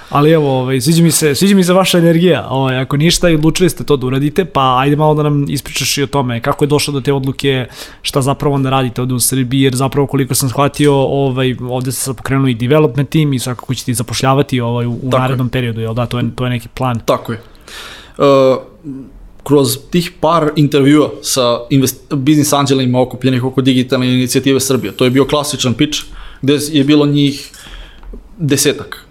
Ali 0.09 0.31
evo, 0.31 0.61
ovaj, 0.61 0.81
sviđa 0.81 1.03
mi 1.03 1.11
se, 1.11 1.35
sviđa 1.35 1.57
mi 1.57 1.65
se 1.65 1.73
vaša 1.73 1.99
energija. 1.99 2.47
Ovaj, 2.51 2.79
ako 2.79 2.97
ništa 2.97 3.29
i 3.29 3.35
odlučili 3.35 3.71
ste 3.71 3.85
to 3.85 3.97
da 3.97 4.07
uradite, 4.07 4.45
pa 4.45 4.79
ajde 4.79 4.97
malo 4.97 5.15
da 5.15 5.23
nam 5.23 5.45
ispričaš 5.49 5.99
i 5.99 6.03
o 6.03 6.07
tome 6.07 6.41
kako 6.41 6.65
je 6.65 6.69
došlo 6.69 6.93
do 6.93 7.01
te 7.01 7.13
odluke, 7.13 7.67
šta 8.03 8.23
zapravo 8.23 8.55
onda 8.55 8.71
radite 8.71 9.03
ovde 9.03 9.15
u 9.15 9.21
Srbiji, 9.21 9.61
jer 9.61 9.75
zapravo 9.75 10.07
koliko 10.07 10.35
sam 10.35 10.49
shvatio, 10.49 10.95
ovaj, 10.95 11.57
ovde 11.71 11.93
ste 11.93 12.01
sad 12.01 12.17
pokrenuli 12.17 12.51
i 12.51 12.55
development 12.55 13.11
team 13.11 13.33
i 13.33 13.39
svakako 13.39 13.75
ćete 13.75 13.95
zapošljavati 13.95 14.61
ovaj, 14.61 14.87
u, 14.87 14.93
u 15.03 15.11
narednom 15.11 15.47
je. 15.47 15.51
periodu, 15.51 15.81
jel 15.81 15.95
da? 15.95 16.07
To 16.07 16.19
je, 16.19 16.25
to 16.37 16.45
je 16.45 16.51
neki 16.51 16.69
plan. 16.69 17.01
Tako 17.05 17.33
je. 17.33 17.41
Uh, 18.19 18.25
kroz 19.43 19.79
tih 19.91 20.13
par 20.21 20.51
intervjua 20.57 21.11
sa 21.23 21.59
invest, 21.71 22.15
biznis 22.15 22.53
anđelima 22.53 23.01
okupljenih 23.01 23.45
oko 23.45 23.63
digitalne 23.63 24.15
inicijative 24.15 24.61
Srbije, 24.61 24.93
to 24.93 25.05
je 25.05 25.11
bio 25.11 25.25
klasičan 25.25 25.75
pitch, 25.75 25.99
gde 26.43 26.59
je 26.73 26.85
bilo 26.85 27.07
njih 27.07 27.51
desetak 28.39 29.04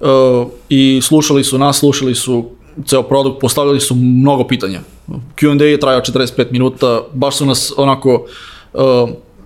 uh, 0.00 0.48
i 0.68 1.00
slušali 1.02 1.44
su 1.44 1.58
nas, 1.58 1.78
slušali 1.78 2.14
su 2.14 2.44
ceo 2.84 3.02
produkt, 3.02 3.40
postavljali 3.40 3.80
su 3.80 3.94
mnogo 3.94 4.44
pitanja. 4.44 4.80
Q&A 5.08 5.64
je 5.64 5.80
trajao 5.80 6.00
45 6.00 6.52
minuta, 6.52 7.00
baš 7.12 7.36
su 7.36 7.46
nas 7.46 7.72
onako 7.76 8.26
uh, 8.72 8.82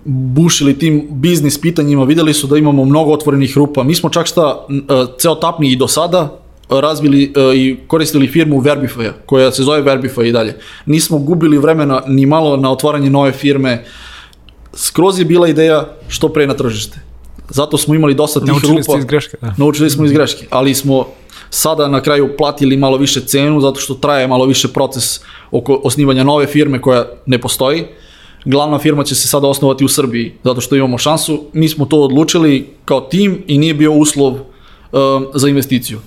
bušili 0.05 0.79
tim 0.79 1.07
biznis 1.11 1.61
pitanjima, 1.61 2.03
videli 2.03 2.33
su 2.33 2.47
da 2.47 2.57
imamo 2.57 2.85
mnogo 2.85 3.11
otvorenih 3.11 3.57
rupa. 3.57 3.83
Mi 3.83 3.95
smo 3.95 4.09
čak 4.09 4.25
šta, 4.25 4.65
uh, 4.69 5.07
ceo 5.19 5.35
tapni 5.35 5.71
i 5.71 5.75
do 5.75 5.87
sada 5.87 6.37
razvili 6.69 7.33
uh, 7.35 7.55
i 7.55 7.77
koristili 7.87 8.27
firmu 8.27 8.61
Verbify, 8.61 9.11
koja 9.25 9.51
se 9.51 9.63
zove 9.63 9.81
Verbify 9.81 10.27
i 10.27 10.31
dalje. 10.31 10.57
Nismo 10.85 11.17
gubili 11.17 11.57
vremena 11.57 12.03
ni 12.07 12.25
malo 12.25 12.57
na 12.57 12.71
otvaranje 12.71 13.09
nove 13.09 13.31
firme. 13.31 13.85
Skroz 14.73 15.19
je 15.19 15.25
bila 15.25 15.47
ideja 15.47 15.97
što 16.07 16.29
pre 16.29 16.47
na 16.47 16.53
tržište 16.53 17.10
Zato 17.53 17.77
smo 17.77 17.95
imali 17.95 18.13
dosta 18.13 18.39
tih 18.39 18.47
Naučili 18.47 18.77
rupa. 18.77 18.77
Naučili 18.77 18.83
ste 18.83 18.99
iz 18.99 19.05
greške, 19.05 19.37
da. 19.41 19.53
Naučili 19.57 19.89
smo 19.89 20.05
iz 20.05 20.11
greške, 20.11 20.47
ali 20.49 20.75
smo 20.75 21.05
sada 21.49 21.87
na 21.87 22.01
kraju 22.01 22.37
platili 22.37 22.77
malo 22.77 22.97
više 22.97 23.21
cenu 23.25 23.61
zato 23.61 23.79
što 23.79 23.93
traje 23.93 24.27
malo 24.27 24.45
više 24.45 24.67
proces 24.67 25.19
oko 25.51 25.81
osnivanja 25.83 26.23
nove 26.23 26.47
firme 26.47 26.81
koja 26.81 27.05
ne 27.25 27.41
postoji. 27.41 27.85
Glavna 28.45 28.79
firma 28.79 29.03
će 29.03 29.15
se 29.15 29.27
sada 29.27 29.47
osnovati 29.47 29.85
u 29.85 29.87
Srbiji 29.87 30.33
zato 30.43 30.61
što 30.61 30.75
imamo 30.75 30.97
šansu. 30.97 31.43
Mi 31.53 31.69
smo 31.69 31.85
to 31.85 32.01
odlučili 32.01 32.69
kao 32.85 33.01
tim 33.01 33.43
i 33.47 33.57
nije 33.57 33.73
bio 33.73 33.93
uslov 33.93 34.33
um, 34.33 34.41
za 35.33 35.49
investiciju. 35.49 35.99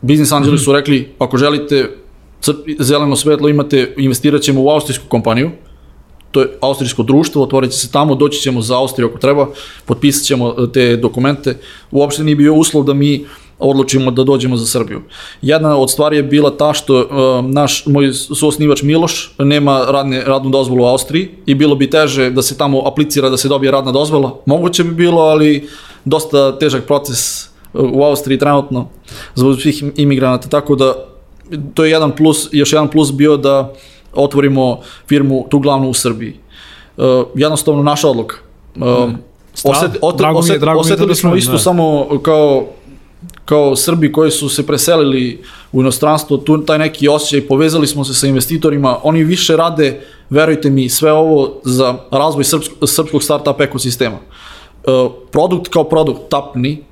Business 0.00 0.32
Angeli 0.32 0.58
su 0.58 0.72
rekli 0.72 1.08
ako 1.18 1.36
želite 1.36 1.96
zeleno 2.78 3.16
svetlo 3.16 3.48
imate, 3.48 3.94
investirat 3.96 4.42
ćemo 4.42 4.62
u 4.62 4.68
austrijsku 4.68 5.04
kompaniju, 5.08 5.50
to 6.30 6.40
je 6.40 6.48
austrijsko 6.60 7.02
društvo, 7.02 7.42
otvorit 7.42 7.70
će 7.70 7.78
se 7.78 7.92
tamo, 7.92 8.14
doći 8.14 8.40
ćemo 8.40 8.62
za 8.62 8.78
Austriju 8.78 9.08
ako 9.08 9.18
treba, 9.18 9.46
potpisat 9.86 10.24
ćemo 10.24 10.54
e, 10.58 10.72
te 10.72 10.96
dokumente. 10.96 11.58
Uopšte 11.90 12.24
nije 12.24 12.36
bio 12.36 12.54
uslov 12.54 12.84
da 12.84 12.94
mi 12.94 13.24
odlučimo 13.60 14.10
da 14.10 14.24
dođemo 14.24 14.56
za 14.56 14.66
Srbiju. 14.66 15.02
Jedna 15.42 15.76
od 15.76 15.90
stvari 15.90 16.16
je 16.16 16.22
bila 16.22 16.56
ta 16.56 16.72
što 16.72 16.98
uh, 16.98 17.50
naš, 17.50 17.86
moj 17.86 18.12
suosnivač 18.12 18.82
Miloš 18.82 19.34
nema 19.38 19.84
radne, 19.88 20.24
radnu 20.24 20.50
dozvolu 20.50 20.84
u 20.84 20.86
Austriji 20.86 21.28
i 21.46 21.54
bilo 21.54 21.74
bi 21.74 21.90
teže 21.90 22.30
da 22.30 22.42
se 22.42 22.56
tamo 22.58 22.86
aplicira 22.88 23.28
da 23.28 23.36
se 23.36 23.48
dobije 23.48 23.70
radna 23.70 23.92
dozvola. 23.92 24.40
Moguće 24.46 24.84
bi 24.84 24.94
bilo, 24.94 25.20
ali 25.20 25.68
dosta 26.04 26.58
težak 26.58 26.84
proces 26.84 27.48
u 27.74 28.02
Austriji 28.02 28.38
trenutno 28.38 28.88
zbog 29.34 29.60
svih 29.60 29.84
imigranata, 29.96 30.48
tako 30.48 30.76
da 30.76 30.94
to 31.74 31.84
je 31.84 31.90
jedan 31.90 32.16
plus, 32.16 32.48
još 32.52 32.72
jedan 32.72 32.88
plus 32.88 33.12
bio 33.12 33.36
da 33.36 33.60
uh, 33.60 33.76
otvorimo 34.14 34.80
firmu 35.08 35.46
tu 35.50 35.58
glavnu 35.58 35.90
u 35.90 35.94
Srbiji. 35.94 36.34
Uh, 36.96 37.04
jednostavno 37.34 37.82
naša 37.82 38.08
odluka. 38.08 38.36
Uh, 38.76 39.10
Osjet, 39.64 39.90
ot, 40.02 40.18
drago 40.18 40.38
osjet, 40.38 40.60
drago 40.60 40.80
osetili 40.80 41.08
da 41.08 41.14
smo 41.14 41.36
isto 41.36 41.52
da. 41.52 41.58
samo 41.58 42.06
kao 42.22 42.66
kao 43.44 43.76
Srbi 43.76 44.12
koji 44.12 44.30
su 44.30 44.48
se 44.48 44.66
preselili 44.66 45.42
u 45.72 45.80
inostranstvo, 45.80 46.36
tu, 46.36 46.64
taj 46.64 46.78
neki 46.78 47.08
osjećaj, 47.08 47.48
povezali 47.48 47.86
smo 47.86 48.04
se 48.04 48.14
sa 48.14 48.26
investitorima, 48.26 48.98
oni 49.02 49.24
više 49.24 49.56
rade, 49.56 50.00
verujte 50.30 50.70
mi, 50.70 50.88
sve 50.88 51.12
ovo 51.12 51.60
za 51.64 51.94
razvoj 52.10 52.44
srpsko, 52.44 52.86
srpskog 52.86 53.22
startup 53.22 53.60
ekosistema. 53.60 54.16
Uh, 54.16 55.12
produkt 55.30 55.68
kao 55.68 55.84
produkt, 55.84 56.20
tapni, 56.30 56.84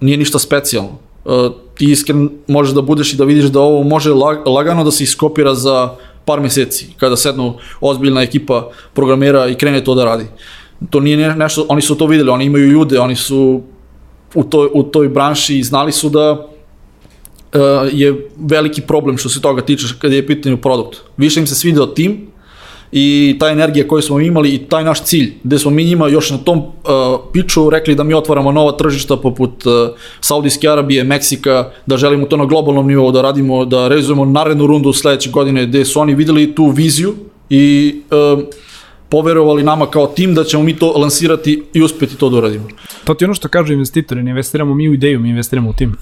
nije 0.00 0.16
ništa 0.16 0.38
specijalno. 0.38 0.98
Uh, 1.24 1.52
ti 1.74 1.90
iskren 1.92 2.30
možeš 2.46 2.74
da 2.74 2.82
budeš 2.82 3.12
i 3.12 3.16
da 3.16 3.24
vidiš 3.24 3.44
da 3.44 3.60
ovo 3.60 3.82
može 3.82 4.12
lagano 4.46 4.84
da 4.84 4.90
se 4.90 5.04
iskopira 5.04 5.54
za 5.54 5.96
par 6.24 6.40
meseci, 6.40 6.94
kada 6.96 7.16
sednu 7.16 7.54
ozbiljna 7.80 8.22
ekipa 8.22 8.70
programera 8.94 9.46
i 9.48 9.54
krene 9.54 9.84
to 9.84 9.94
da 9.94 10.04
radi. 10.04 10.26
To 10.90 11.00
nije 11.00 11.36
nešto, 11.36 11.66
oni 11.68 11.82
su 11.82 11.94
to 11.94 12.06
videli, 12.06 12.30
oni 12.30 12.44
imaju 12.44 12.66
ljude, 12.66 13.00
oni 13.00 13.16
su 13.16 13.62
u 14.34 14.44
toj, 14.44 14.68
u 14.74 14.82
toj 14.82 15.08
branši 15.08 15.58
i 15.58 15.62
znali 15.62 15.92
su 15.92 16.08
da 16.08 16.32
uh, 16.32 17.60
je 17.92 18.28
veliki 18.36 18.80
problem 18.80 19.18
što 19.18 19.28
se 19.28 19.40
toga 19.40 19.62
tiče 19.62 19.86
kada 19.98 20.14
je 20.14 20.26
pitanje 20.26 20.56
produkt. 20.56 20.98
Više 21.16 21.40
im 21.40 21.46
se 21.46 21.54
svideo 21.54 21.86
tim, 21.86 22.26
i 22.96 23.36
ta 23.40 23.48
energija 23.48 23.88
koju 23.88 24.02
smo 24.02 24.20
imali 24.20 24.54
i 24.54 24.58
taj 24.58 24.84
naš 24.84 25.02
cilj, 25.02 25.32
gde 25.44 25.58
smo 25.58 25.70
mi 25.70 25.84
njima 25.84 26.08
još 26.08 26.30
na 26.30 26.38
tom 26.38 26.58
uh, 26.58 26.64
piču 27.32 27.70
rekli 27.70 27.94
da 27.94 28.04
mi 28.04 28.14
otvaramo 28.14 28.52
nova 28.52 28.72
tržišta 28.72 29.16
poput 29.16 29.66
uh, 29.66 29.72
Saudijske 30.20 30.68
Arabije, 30.68 31.04
Meksika, 31.04 31.70
da 31.86 31.96
želimo 31.96 32.26
to 32.26 32.36
na 32.36 32.44
globalnom 32.44 32.86
nivou 32.86 33.12
da 33.12 33.22
radimo, 33.22 33.64
da 33.64 33.88
realizujemo 33.88 34.24
narednu 34.24 34.66
rundu 34.66 34.92
sledeće 34.92 35.30
godine, 35.30 35.66
gde 35.66 35.84
su 35.84 36.00
oni 36.00 36.14
videli 36.14 36.54
tu 36.54 36.66
viziju 36.66 37.14
i 37.50 37.94
uh, 38.10 38.42
poverovali 39.08 39.62
nama 39.62 39.86
kao 39.86 40.06
tim 40.06 40.34
da 40.34 40.44
ćemo 40.44 40.62
mi 40.62 40.76
to 40.76 40.92
lansirati 40.92 41.62
i 41.72 41.82
uspeti 41.82 42.16
to 42.16 42.30
da 42.30 42.36
uradimo. 42.36 42.68
To 43.04 43.14
ti 43.14 43.24
ono 43.24 43.34
što 43.34 43.48
kažu 43.48 43.72
investitori, 43.72 44.22
ne 44.22 44.30
investiramo 44.30 44.74
mi 44.74 44.88
u 44.88 44.94
ideju, 44.94 45.20
mi 45.20 45.28
investiramo 45.28 45.70
u 45.70 45.72
tim. 45.72 45.96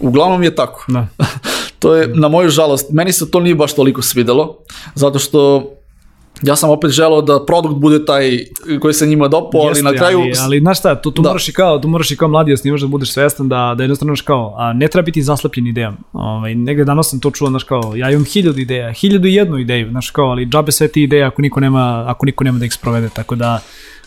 Uglavnom 0.00 0.42
je 0.42 0.54
tako. 0.54 0.84
Da. 0.88 1.06
to 1.80 1.94
je, 1.94 2.08
na 2.14 2.28
moju 2.28 2.48
žalost, 2.48 2.90
meni 2.92 3.12
se 3.12 3.30
to 3.30 3.40
nije 3.40 3.54
baš 3.54 3.74
toliko 3.74 4.02
svidelo, 4.02 4.56
zato 4.94 5.18
što 5.18 5.72
ja 6.42 6.56
sam 6.56 6.70
opet 6.70 6.90
želeo 6.90 7.22
da 7.22 7.44
produkt 7.46 7.74
bude 7.74 8.04
taj 8.04 8.38
koji 8.80 8.94
se 8.94 9.06
njima 9.06 9.28
dopao, 9.28 9.60
ali 9.60 9.82
na 9.82 9.92
kraju... 9.92 10.18
Ali, 10.18 10.32
ali 10.42 10.60
znaš 10.60 10.78
šta, 10.78 11.02
tu, 11.02 11.10
tu, 11.10 11.22
da. 11.22 11.28
moraš 11.28 11.48
i 11.48 11.52
kao, 11.52 11.78
tu 11.78 11.88
moraš 11.88 12.10
i 12.10 12.16
kao 12.16 12.28
mladi 12.28 12.52
osnivaš 12.52 12.80
da 12.80 12.86
budeš 12.86 13.12
svestan 13.12 13.48
da, 13.48 13.74
da 13.76 13.82
jednostavno 13.82 14.10
znaš 14.10 14.20
kao, 14.20 14.54
a 14.56 14.72
ne 14.72 14.88
treba 14.88 15.04
biti 15.04 15.22
zaslepljen 15.22 15.66
idejom. 15.66 15.96
Ovaj, 16.12 16.54
negde 16.54 16.84
danas 16.84 17.10
sam 17.10 17.20
to 17.20 17.30
čuo, 17.30 17.48
znaš 17.48 17.64
kao, 17.64 17.92
ja 17.96 18.10
imam 18.10 18.24
hiljadu 18.24 18.60
ideja, 18.60 18.92
hiljadu 18.92 19.28
i 19.28 19.34
jednu 19.34 19.58
ideju, 19.58 19.90
znaš 19.90 20.10
kao, 20.10 20.26
ali 20.26 20.46
džabe 20.46 20.72
sve 20.72 20.88
ti 20.88 21.02
ideje 21.02 21.24
ako 21.24 21.42
niko 21.42 21.60
nema, 21.60 22.04
ako 22.06 22.26
niko 22.26 22.44
nema 22.44 22.58
da 22.58 22.64
ih 22.64 22.72
sprovede, 22.72 23.08
tako 23.08 23.34
da 23.34 23.60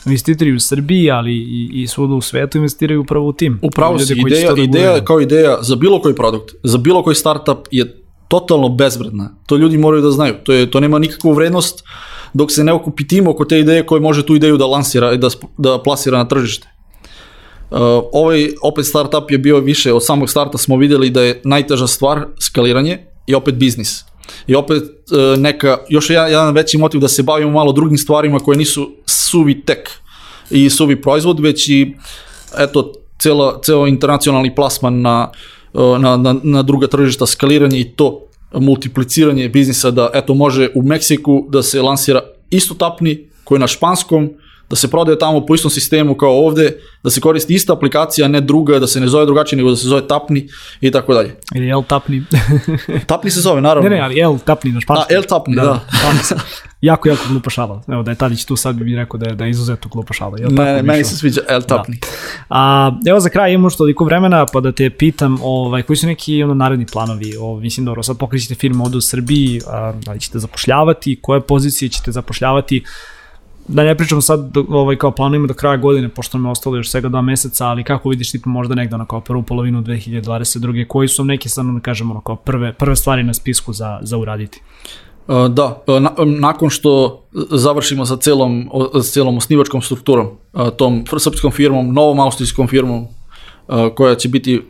investitori 0.05 0.53
u 0.53 0.59
Srbiji, 0.59 1.11
ali 1.11 1.33
i, 1.33 1.69
i 1.73 1.87
svuda 1.87 2.13
u 2.13 2.21
svetu 2.21 2.57
investiraju 2.57 3.01
upravo 3.01 3.27
u 3.27 3.33
tim. 3.33 3.59
Upravo 3.61 3.99
si, 3.99 4.13
ideja, 4.27 4.53
da 4.53 4.61
ideja 4.61 5.05
kao 5.05 5.21
ideja 5.21 5.57
za 5.61 5.75
bilo 5.75 6.01
koji 6.01 6.15
produkt, 6.15 6.55
za 6.63 6.77
bilo 6.77 7.03
koji 7.03 7.15
startup 7.15 7.67
je 7.71 8.01
totalno 8.27 8.69
bezvredna. 8.69 9.35
To 9.45 9.57
ljudi 9.57 9.77
moraju 9.77 10.03
da 10.03 10.11
znaju. 10.11 10.35
To, 10.43 10.53
je, 10.53 10.71
to 10.71 10.79
nema 10.79 10.99
nikakvu 10.99 11.33
vrednost 11.33 11.83
dok 12.33 12.51
se 12.51 12.63
ne 12.63 12.73
okupi 12.73 13.07
tim 13.07 13.27
oko 13.27 13.45
te 13.45 13.59
ideje 13.59 13.85
koje 13.85 14.01
može 14.01 14.25
tu 14.25 14.35
ideju 14.35 14.57
da 14.57 14.65
lansira 14.65 15.13
i 15.13 15.17
da, 15.17 15.29
da 15.57 15.79
plasira 15.83 16.17
na 16.17 16.27
tržište. 16.27 16.67
Uh, 17.71 17.77
ovaj 18.11 18.49
opet 18.61 18.85
startup 18.85 19.31
je 19.31 19.37
bio 19.37 19.59
više, 19.59 19.93
od 19.93 20.05
samog 20.05 20.29
starta 20.29 20.57
smo 20.57 20.77
videli 20.77 21.09
da 21.09 21.21
je 21.21 21.41
najteža 21.43 21.87
stvar 21.87 22.25
skaliranje 22.39 23.05
i 23.27 23.35
opet 23.35 23.55
biznis. 23.55 24.03
I 24.47 24.55
opet 24.55 24.83
uh, 24.83 25.39
neka, 25.39 25.77
još 25.89 26.09
jedan, 26.09 26.29
jedan 26.29 26.53
veći 26.53 26.77
motiv 26.77 27.01
da 27.01 27.07
se 27.07 27.23
bavimo 27.23 27.51
malo 27.51 27.71
drugim 27.71 27.97
stvarima 27.97 28.39
koje 28.39 28.57
nisu 28.57 28.91
suvi 29.05 29.61
tek 29.61 29.89
i 30.49 30.69
suvi 30.69 31.01
proizvod, 31.01 31.39
već 31.39 31.69
i 31.69 31.95
eto, 32.59 32.93
cela, 33.19 33.59
ceo 33.63 33.87
internacionalni 33.87 34.55
plasman 34.55 35.01
na, 35.01 35.31
na, 35.73 36.17
na, 36.17 36.35
na 36.43 36.61
druga 36.61 36.87
tržišta, 36.87 37.25
skaliranje 37.25 37.79
i 37.79 37.91
to 37.95 38.27
multipliciranje 38.53 39.49
biznisa 39.49 39.91
da 39.91 40.09
eto 40.13 40.33
može 40.33 40.69
u 40.75 40.81
Meksiku 40.81 41.45
da 41.49 41.63
se 41.63 41.81
lansira 41.81 42.21
isto 42.49 42.73
tapni 42.73 43.27
koji 43.43 43.59
na 43.59 43.67
španskom, 43.67 44.29
da 44.71 44.75
se 44.75 44.87
prodaje 44.87 45.19
tamo 45.19 45.45
po 45.45 45.55
istom 45.55 45.71
sistemu 45.71 46.15
kao 46.15 46.45
ovde, 46.45 46.77
da 47.03 47.09
se 47.09 47.21
koristi 47.21 47.53
ista 47.53 47.73
aplikacija, 47.73 48.27
ne 48.27 48.41
druga, 48.41 48.79
da 48.79 48.87
se 48.87 48.99
ne 48.99 49.07
zove 49.07 49.25
drugačije, 49.25 49.57
nego 49.57 49.69
da 49.69 49.75
se 49.75 49.87
zove 49.87 50.07
Tapni 50.07 50.47
i 50.81 50.91
tako 50.91 51.13
dalje. 51.13 51.35
Ili 51.55 51.69
El 51.69 51.83
Tapni. 51.83 52.23
tapni 53.07 53.31
se 53.31 53.41
zove, 53.41 53.61
naravno. 53.61 53.89
Ne, 53.89 53.95
ne, 53.95 54.01
ali 54.01 54.19
El 54.19 54.37
Tapni 54.45 54.71
na 54.71 54.81
španskom. 54.81 55.05
Da, 55.09 55.15
El 55.15 55.23
Tapni, 55.23 55.55
da. 55.55 55.63
da. 55.63 55.79
jako, 56.81 57.09
jako 57.09 57.23
glupa 57.29 57.49
šala. 57.49 57.81
Evo, 57.87 58.03
da 58.03 58.11
je 58.11 58.15
Tadić 58.15 58.45
tu 58.45 58.55
sad 58.55 58.75
bi 58.75 58.85
mi 58.85 58.95
rekao 58.95 59.17
da 59.17 59.29
je, 59.29 59.35
da 59.35 59.45
je 59.45 59.49
izuzetno 59.49 59.89
glupa 59.93 60.13
šala. 60.13 60.37
El 60.41 60.53
ne, 60.53 60.73
ne, 60.73 60.83
meni 60.83 61.03
se 61.03 61.17
sviđa 61.17 61.41
El 61.49 61.61
Tapni. 61.61 61.97
Da. 62.01 62.07
A, 62.49 62.91
evo 63.07 63.19
za 63.19 63.29
kraj 63.29 63.53
imamo 63.53 63.69
što 63.69 63.77
toliko 63.77 64.05
vremena, 64.05 64.45
pa 64.53 64.59
da 64.59 64.71
te 64.71 64.89
pitam, 64.89 65.37
ovaj, 65.43 65.83
koji 65.83 65.97
su 65.97 66.07
neki 66.07 66.43
ono, 66.43 66.53
naredni 66.53 66.85
planovi? 66.85 67.35
O, 67.39 67.59
mislim, 67.59 67.85
dobro, 67.85 68.03
sad 68.03 68.17
pokrećete 68.17 68.55
firmu 68.55 68.83
ovde 68.83 68.97
u 68.97 69.01
Srbiji, 69.01 69.61
a, 69.67 69.93
da 70.05 70.11
li 70.11 70.19
ćete 70.19 70.39
zapošljavati, 70.39 71.19
koje 71.21 71.41
pozicije 71.41 71.89
ćete 71.89 72.11
zapošljavati? 72.11 72.83
Da 73.71 73.83
ne 73.83 73.97
pričamo 73.97 74.21
sad 74.21 74.57
ovaj, 74.69 74.95
kao 74.95 75.11
planujemo 75.11 75.47
do 75.47 75.53
kraja 75.53 75.77
godine, 75.77 76.09
pošto 76.09 76.37
nam 76.37 76.45
je 76.45 76.51
ostalo 76.51 76.75
još 76.75 76.89
svega 76.89 77.09
dva 77.09 77.21
meseca, 77.21 77.67
ali 77.67 77.83
kako 77.83 78.09
vidiš 78.09 78.31
ti 78.31 78.39
možda 78.45 78.75
negde 78.75 78.95
ono 78.95 79.05
kao 79.05 79.21
prvu 79.21 79.43
polovinu 79.43 79.81
2022. 79.81 80.87
Koji 80.87 81.07
su 81.07 81.23
neke 81.23 81.49
sad, 81.49 81.65
da 81.65 81.79
kažemo, 81.79 82.13
ono 82.13 82.21
kao 82.21 82.35
prve, 82.35 82.73
prve 82.73 82.95
stvari 82.95 83.23
na 83.23 83.33
spisku 83.33 83.73
za, 83.73 83.99
za 84.01 84.17
uraditi? 84.17 84.61
Uh, 85.27 85.47
da, 85.47 85.83
uh, 85.87 86.01
na, 86.01 86.11
nakon 86.39 86.69
što 86.69 87.23
završimo 87.49 88.05
sa 88.05 88.17
celom, 88.17 88.69
sa 88.93 89.11
celom 89.11 89.37
osnivačkom 89.37 89.81
strukturom, 89.81 90.27
tom 90.77 91.05
srpskom 91.17 91.51
firmom, 91.51 91.93
novom 91.93 92.19
austrijskom 92.19 92.67
firmom, 92.67 93.07
koja 93.95 94.15
će 94.15 94.29
biti 94.29 94.61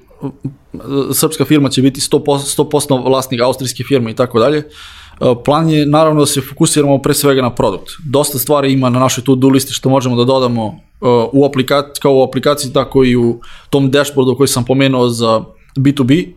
srpska 1.13 1.45
firma 1.45 1.69
će 1.69 1.81
biti 1.81 2.01
100%, 2.01 2.63
100% 2.63 3.09
vlasnik 3.09 3.41
austrijske 3.41 3.83
firme 3.83 4.11
i 4.11 4.15
tako 4.15 4.39
dalje. 4.39 4.63
Plan 5.45 5.69
je 5.69 5.85
naravno 5.85 6.19
da 6.19 6.25
se 6.25 6.41
fokusiramo 6.41 6.97
pre 6.97 7.13
svega 7.13 7.41
na 7.41 7.55
produkt. 7.55 7.89
Dosta 8.11 8.39
stvari 8.39 8.73
ima 8.73 8.89
na 8.89 8.99
našoj 8.99 9.23
to-do 9.23 9.47
listi 9.47 9.73
što 9.73 9.89
možemo 9.89 10.15
da 10.15 10.23
dodamo 10.23 10.79
u 11.31 11.45
aplikaciji, 11.45 12.01
kao 12.01 12.15
u 12.15 12.23
aplikaciji, 12.23 12.73
tako 12.73 13.03
i 13.03 13.15
u 13.15 13.39
tom 13.69 13.91
dashboardu 13.91 14.35
koji 14.35 14.47
sam 14.47 14.65
pomenuo 14.65 15.09
za 15.09 15.41
B2B. 15.77 16.33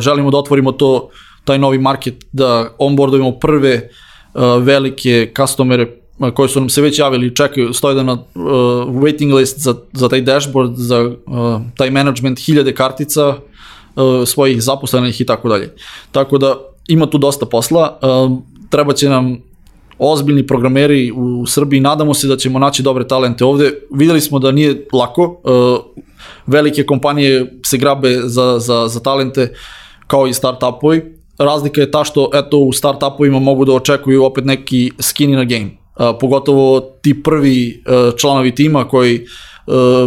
Želimo 0.00 0.30
da 0.30 0.38
otvorimo 0.38 0.72
to, 0.72 1.10
taj 1.44 1.58
novi 1.58 1.78
market, 1.78 2.26
da 2.32 2.70
onboardujemo 2.78 3.32
prve 3.32 3.88
velike 4.60 5.32
customere 5.36 5.98
koji 6.34 6.48
su 6.48 6.60
nam 6.60 6.68
se 6.68 6.82
već 6.82 6.98
javili, 6.98 7.36
čekaju, 7.36 7.72
stoje 7.72 7.94
da 7.94 8.02
na 8.02 8.12
uh, 8.12 8.20
waiting 8.86 9.34
list 9.34 9.58
za, 9.58 9.74
za 9.92 10.08
taj 10.08 10.20
dashboard, 10.20 10.72
za 10.76 11.02
uh, 11.02 11.62
taj 11.76 11.90
management 11.90 12.38
hiljade 12.38 12.74
kartica 12.74 13.28
uh, 13.28 13.36
svojih 14.26 14.62
zaposlenih 14.62 15.20
i 15.20 15.26
tako 15.26 15.48
dalje. 15.48 15.74
Tako 16.12 16.38
da 16.38 16.56
ima 16.88 17.06
tu 17.06 17.18
dosta 17.18 17.46
posla, 17.46 17.98
uh, 18.02 18.38
treba 18.70 18.92
će 18.92 19.08
nam 19.08 19.36
ozbiljni 19.98 20.46
programeri 20.46 21.12
u 21.12 21.46
Srbiji, 21.46 21.80
nadamo 21.80 22.14
se 22.14 22.28
da 22.28 22.36
ćemo 22.36 22.58
naći 22.58 22.82
dobre 22.82 23.08
talente 23.08 23.44
ovde. 23.44 23.72
Videli 23.90 24.20
smo 24.20 24.38
da 24.38 24.52
nije 24.52 24.86
lako, 24.92 25.40
uh, 25.44 26.04
velike 26.46 26.86
kompanije 26.86 27.58
se 27.64 27.78
grabe 27.78 28.10
za, 28.24 28.58
za, 28.58 28.88
za 28.88 29.00
talente 29.00 29.54
kao 30.06 30.26
i 30.26 30.32
start-upovi. 30.32 31.02
Razlika 31.38 31.80
je 31.80 31.90
ta 31.90 32.04
što 32.04 32.30
eto 32.34 32.58
u 32.58 32.72
start-upovima 32.72 33.38
mogu 33.38 33.64
da 33.64 33.72
očekuju 33.72 34.24
opet 34.24 34.44
neki 34.44 34.90
skin 35.00 35.30
in 35.30 35.38
a 35.38 35.44
game. 35.44 35.70
Uh, 35.70 36.16
pogotovo 36.20 36.80
ti 36.80 37.22
prvi 37.22 37.82
uh, 37.86 38.16
članovi 38.16 38.54
tima 38.54 38.88
koji 38.88 39.20
uh, 39.20 39.28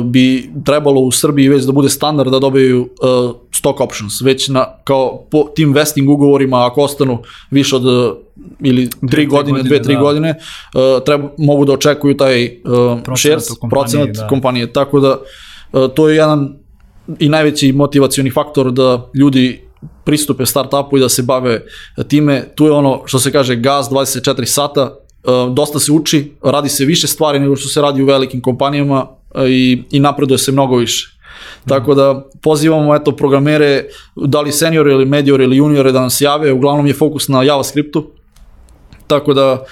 bi 0.03 0.51
trebalo 0.65 1.01
u 1.01 1.11
Srbiji 1.11 1.49
već 1.49 1.63
da 1.63 1.71
bude 1.71 1.89
standard 1.89 2.31
da 2.31 2.39
dobiju 2.39 2.81
uh, 2.81 3.35
stock 3.51 3.81
options, 3.81 4.21
već 4.21 4.47
na, 4.47 4.65
kao 4.83 5.25
po 5.31 5.43
tim 5.55 5.73
vesting 5.73 6.09
ugovorima 6.09 6.65
ako 6.65 6.81
ostanu 6.81 7.19
više 7.51 7.75
od 7.75 7.85
uh, 7.85 8.13
ili 8.59 8.89
3 9.01 9.27
godine, 9.27 9.63
2 9.63 9.83
3 9.83 9.93
da. 9.93 9.99
godine, 9.99 10.35
uh, 10.75 11.03
treba, 11.05 11.29
mogu 11.37 11.65
da 11.65 11.73
očekuju 11.73 12.17
taj 12.17 12.45
uh, 12.45 13.17
shares, 13.17 13.43
procenat 13.69 14.09
da. 14.09 14.27
kompanije, 14.27 14.73
tako 14.73 14.99
da 14.99 15.17
uh, 15.73 15.91
to 15.95 16.09
je 16.09 16.15
jedan 16.15 16.55
i 17.19 17.29
najveći 17.29 17.71
motivacioni 17.71 18.31
faktor 18.31 18.71
da 18.71 19.09
ljudi 19.15 19.61
pristupe 20.03 20.45
startupu 20.45 20.97
i 20.97 20.99
da 20.99 21.09
se 21.09 21.23
bave 21.23 21.61
time. 22.07 22.43
Tu 22.55 22.65
je 22.65 22.71
ono 22.71 23.01
što 23.05 23.19
se 23.19 23.31
kaže 23.31 23.55
gaz 23.55 23.89
24 23.89 24.45
sata, 24.45 24.95
dosta 25.53 25.79
se 25.79 25.91
uči, 25.91 26.31
radi 26.43 26.69
se 26.69 26.85
više 26.85 27.07
stvari 27.07 27.39
nego 27.39 27.55
što 27.55 27.69
se 27.69 27.81
radi 27.81 28.01
u 28.01 28.05
velikim 28.05 28.41
kompanijama, 28.41 29.07
i, 29.47 29.83
i 29.91 29.99
napreduje 29.99 30.37
se 30.37 30.51
mnogo 30.51 30.77
više. 30.77 31.17
Tako 31.67 31.95
da 31.95 32.25
pozivamo 32.41 32.95
eto 32.95 33.15
programere, 33.15 33.85
da 34.15 34.41
li 34.41 34.51
seniore 34.51 34.91
ili 34.91 35.05
mediore 35.05 35.43
ili 35.43 35.57
juniore 35.57 35.91
da 35.91 35.99
nam 35.99 36.09
se 36.09 36.25
jave, 36.25 36.51
uglavnom 36.51 36.87
je 36.87 36.93
fokus 36.93 37.27
na 37.27 37.43
JavaScriptu. 37.43 38.11
Tako 39.07 39.33
da 39.33 39.63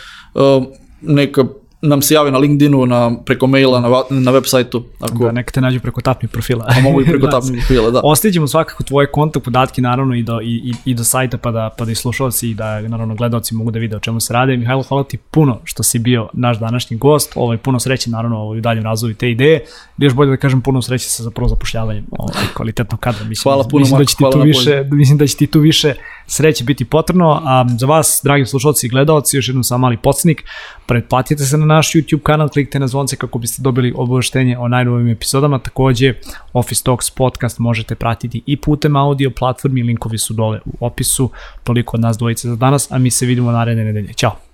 neka 1.01 1.45
nam 1.82 2.02
se 2.02 2.14
jave 2.14 2.32
na 2.32 2.38
LinkedInu, 2.38 2.86
na, 2.86 3.12
preko 3.26 3.48
maila, 3.48 3.80
na, 3.80 3.90
na 4.10 4.32
web 4.32 4.44
sajtu. 4.46 4.84
Ako... 5.00 5.26
Da, 5.26 5.32
neka 5.32 5.52
te 5.52 5.62
nađu 5.62 5.80
preko 5.80 6.02
tapni 6.02 6.30
profila. 6.30 6.66
A 6.78 6.82
mogu 6.82 7.02
i 7.02 7.06
preko 7.06 7.26
da, 7.28 7.32
tapni 7.32 7.58
profila, 7.58 7.92
da. 7.92 8.02
Ostavićemo 8.04 8.48
svakako 8.48 8.84
tvoje 8.84 9.12
kontakt 9.12 9.46
podatke 9.46 9.82
naravno 9.82 10.16
i 10.16 10.24
do, 10.24 10.42
i, 10.42 10.74
i, 10.86 10.94
do 10.94 11.04
sajta 11.04 11.38
pa 11.38 11.52
da, 11.52 11.70
pa 11.78 11.86
da 11.86 11.92
i 11.92 11.96
slušalci 11.96 12.50
i 12.50 12.54
da 12.54 12.82
naravno 12.82 13.16
gledalci 13.16 13.56
mogu 13.56 13.72
da 13.72 13.80
vide 13.80 13.96
o 13.96 14.00
čemu 14.00 14.20
se 14.20 14.34
rade. 14.34 14.58
Mihajlo, 14.58 14.84
hvala 14.84 15.04
ti 15.04 15.18
puno 15.18 15.60
što 15.64 15.84
si 15.84 16.00
bio 16.00 16.30
naš 16.34 16.60
današnji 16.60 16.98
gost. 16.98 17.32
Ovaj, 17.36 17.58
puno 17.58 17.80
sreće 17.80 18.10
naravno 18.10 18.38
ovaj, 18.38 18.58
u 18.58 18.62
daljem 18.62 18.84
razvoju 18.84 19.16
te 19.16 19.32
ideje. 19.32 19.64
I 19.98 20.06
još 20.06 20.14
bolje 20.14 20.30
da 20.30 20.38
kažem 20.38 20.62
puno 20.62 20.82
sreće 20.82 21.10
sa 21.10 21.24
zapravo 21.24 21.50
zapošljavanjem 21.50 22.06
ovaj, 22.12 22.46
kvalitetnog 22.54 23.00
kadra. 23.00 23.26
Mislim, 23.26 23.44
hvala 23.44 23.64
puno, 23.64 23.82
mislim 23.82 24.00
da 24.00 24.06
će 24.06 24.16
ti 24.16 24.24
tu 24.32 24.42
više, 24.42 24.84
mislim 24.92 25.18
da 25.18 25.28
će 25.28 25.36
ti 25.36 25.48
tu 25.48 25.60
više 25.60 25.94
sreće 26.30 26.64
biti 26.64 26.86
potrebno. 26.86 27.42
A 27.46 27.66
za 27.78 27.86
vas, 27.86 28.22
dragi 28.24 28.46
slušalci 28.46 28.86
i 28.86 28.90
gledalci, 28.90 29.38
još 29.38 29.48
jednom 29.48 29.64
sam 29.64 29.82
mali 29.82 29.98
podsnik, 29.98 30.44
pretplatite 30.86 31.44
se 31.44 31.58
na 31.58 31.66
naš 31.66 31.92
YouTube 31.94 32.24
kanal, 32.24 32.50
klikite 32.50 32.80
na 32.80 32.88
zvonce 32.88 33.16
kako 33.16 33.40
biste 33.40 33.62
dobili 33.62 33.94
obaveštenje 33.96 34.58
o 34.58 34.68
najnovim 34.68 35.08
epizodama. 35.08 35.60
Takođe, 35.60 36.14
Office 36.54 36.84
Talks 36.84 37.10
podcast 37.10 37.60
možete 37.60 37.96
pratiti 37.96 38.42
i 38.46 38.58
putem 38.58 38.96
audio 38.96 39.32
platformi, 39.40 39.84
linkovi 39.84 40.18
su 40.18 40.34
dole 40.34 40.60
u 40.66 40.86
opisu. 40.86 41.30
Toliko 41.64 41.98
od 41.98 42.02
nas 42.02 42.18
dvojice 42.18 42.50
za 42.50 42.56
danas, 42.56 42.92
a 42.92 42.98
mi 42.98 43.12
se 43.12 43.26
vidimo 43.26 43.52
naredne 43.52 43.84
nedelje. 43.84 44.14
Ćao! 44.14 44.49